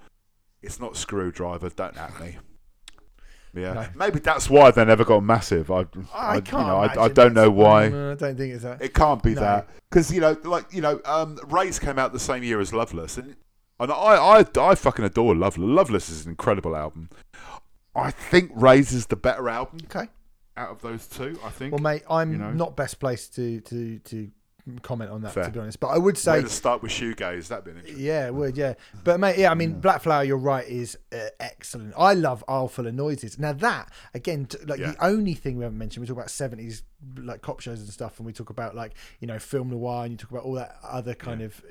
[0.62, 1.68] it's not Screwdriver.
[1.70, 2.39] Don't at me.
[3.55, 3.86] Yeah, No.
[3.94, 5.70] maybe that's why they never got massive.
[5.70, 6.66] I, I you can't.
[6.66, 7.89] know, I, I don't know why.
[7.89, 8.82] No, I don't think it's that.
[8.82, 9.40] It can't be No.
[9.40, 12.74] that because you know, like you know, um, Raise came out the same year as
[12.74, 13.35] Loveless, and
[13.81, 15.66] and I, I, I fucking adore Loveless.
[15.70, 17.09] Loveless is an incredible album.
[17.94, 20.09] I think Raise is the better album Okay.
[20.59, 21.39] out of those two.
[21.43, 21.73] I think.
[21.73, 22.51] Well, mate, I'm you know.
[22.52, 24.31] not best placed to to to
[24.82, 25.44] comment on that Fair.
[25.44, 25.78] to be honest.
[25.80, 27.48] But I would say Way to start with shoegaze.
[27.48, 28.05] That'd be an interesting.
[28.05, 28.74] Yeah, it would yeah.
[29.05, 31.94] But mate, yeah, I mean, Black Flower, you're right, is uh, excellent.
[31.97, 33.38] I love Isle Full of Noises.
[33.38, 34.93] Now that again, t- like Yeah.
[34.93, 36.82] the only thing we haven't mentioned, we talk about seventies
[37.18, 40.12] like cop shows and stuff, and we talk about like you know film noir, and
[40.12, 41.64] you talk about all that other kind of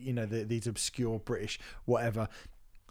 [0.00, 2.28] you know the, these obscure British whatever.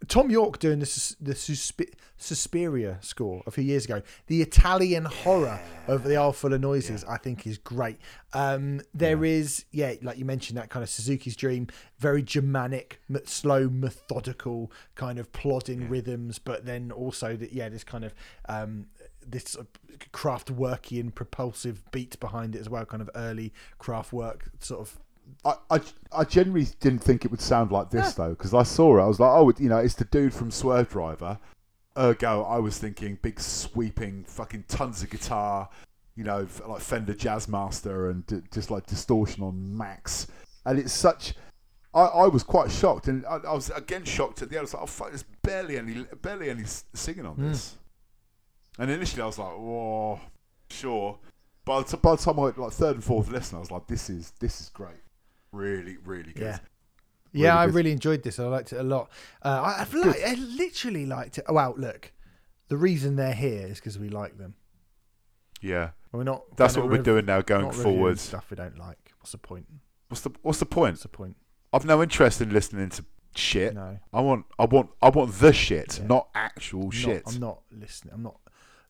[0.08, 4.02] Thom Yorke doing the the Suspi- Suspiria score a few years ago.
[4.28, 7.98] The Italian horror of the Isle Full of Noises, I think, is great.
[8.34, 11.68] Um, there is, yeah, like you mentioned, that kind of Suzuki's Dream,
[12.00, 17.84] very Germanic, m- slow, methodical, kind of plodding rhythms, but then also that, yeah, this
[17.84, 18.14] kind of
[18.48, 18.88] um,
[19.26, 19.68] this of
[20.14, 25.00] Kraftwerkian propulsive beat behind it as well, kind of early Kraftwerk sort of.
[25.46, 25.82] I, I,
[26.12, 29.04] I genuinely didn't think it would sound like this though, because I saw it.
[29.04, 31.40] I was like, oh, you know, it's the dude from Swervedriver.
[31.98, 35.70] Ergo, I was thinking big sweeping, fucking tons of guitar,
[36.16, 40.28] you know, like Fender Jazzmaster and d- just like distortion on max.
[40.66, 41.34] And it's such.
[41.94, 44.60] I, I was quite shocked, and I, I was again shocked at the end.
[44.60, 47.50] I was like, oh fuck, there's barely any, barely any singing on hmm.
[47.50, 47.76] this.
[48.78, 50.20] And initially, I was like, oh,
[50.70, 51.18] sure.
[51.66, 53.88] By the, by the time I went like third and fourth listen, I was like,
[53.88, 55.02] this is this is great,
[55.58, 56.44] really, really good.
[56.44, 56.60] Yeah.
[57.34, 58.40] Yeah, Really I really enjoyed this.
[58.40, 59.10] I liked it a lot.
[59.44, 61.46] Uh, I, I've li- I literally liked it.
[61.48, 62.14] Oh, wow, look.
[62.70, 64.56] The reason they're here is because we like them.
[65.62, 66.56] Yeah, We're not.
[66.56, 68.20] that's gonna what we're doing now going not forward.
[68.20, 69.14] Stuff we don't like.
[69.20, 69.66] What's the point?
[70.08, 70.94] What's the What's the point?
[70.94, 71.36] What's the point?
[71.74, 73.06] I've no interest in listening to
[73.36, 73.74] shit.
[73.74, 73.98] No.
[74.14, 76.08] I want I want I want the shit, Yeah.
[76.08, 77.26] not actual I'm shit.
[77.26, 78.14] Not, I'm not listening.
[78.14, 78.40] I'm not.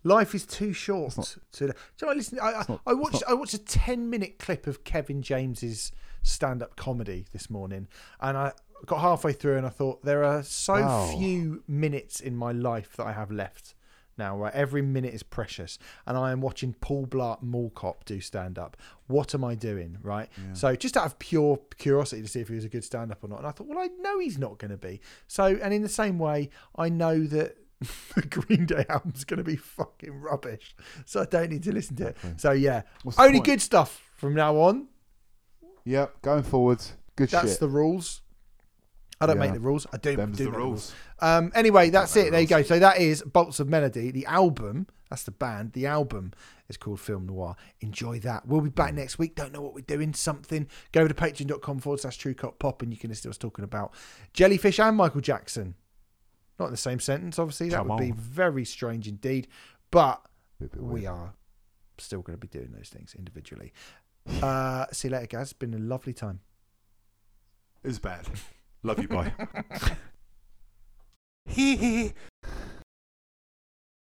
[0.04, 1.14] Life is too short.
[1.14, 1.74] to, do you
[2.04, 2.40] know, I listen.
[2.40, 3.24] I, I, I watched.
[3.28, 5.92] I watched a ten minute clip of Kevin James's
[6.28, 7.88] stand up comedy this morning,
[8.22, 8.52] and I
[8.86, 11.08] got halfway through, and I thought there are so Wow.
[11.18, 13.74] few minutes in my life that I have left
[14.18, 14.36] now.
[14.38, 18.58] Right, every minute is precious, and I am watching Paul Blart Mall Cop do stand
[18.60, 18.76] up.
[19.08, 19.98] What am I doing?
[20.02, 20.30] Right.
[20.54, 23.24] So just out of pure curiosity to see if he was a good stand up
[23.24, 25.02] or not, and I thought, well, I know he's not going to be.
[25.28, 27.58] So, and in the same way, I know that.
[28.16, 30.76] the Green Day album's going to be fucking rubbish,
[31.06, 32.18] so I don't need to listen to it.
[32.38, 34.88] So yeah, What's only good stuff from now on.
[35.88, 37.60] Yep, going forwards, good That's shit.
[37.62, 38.22] the rules.
[39.22, 39.46] I don't Yeah.
[39.46, 39.88] make the rules.
[39.92, 40.94] I do Them's do the make rules.
[41.20, 42.26] Um, anyway, that's it.
[42.26, 42.62] the There you go.
[42.62, 44.12] So that is Bolts of Melody.
[44.12, 45.72] The album, that's the band.
[45.74, 46.34] The album
[46.68, 47.56] is called Film Noir.
[47.80, 48.46] Enjoy that.
[48.48, 49.34] We'll be back next week.
[49.34, 50.14] Don't know what we're doing.
[50.14, 50.68] Something.
[50.92, 53.38] Go over to patreon.com forward slash true cop pop and you can listen to us
[53.38, 53.94] talking about
[54.34, 55.74] Jellyfish and Michael Jackson.
[56.60, 57.70] Not in the same sentence, obviously.
[57.70, 59.48] That Come would be very strange indeed.
[59.90, 60.22] But
[60.76, 61.34] we are
[61.98, 63.74] still going to be doing those things individually.
[64.42, 65.44] Uh, see you later, guys.
[65.44, 66.42] It's been a lovely time.
[67.84, 68.28] It's bad.
[68.84, 69.34] Love you, bye.
[71.46, 72.14] Hee hee.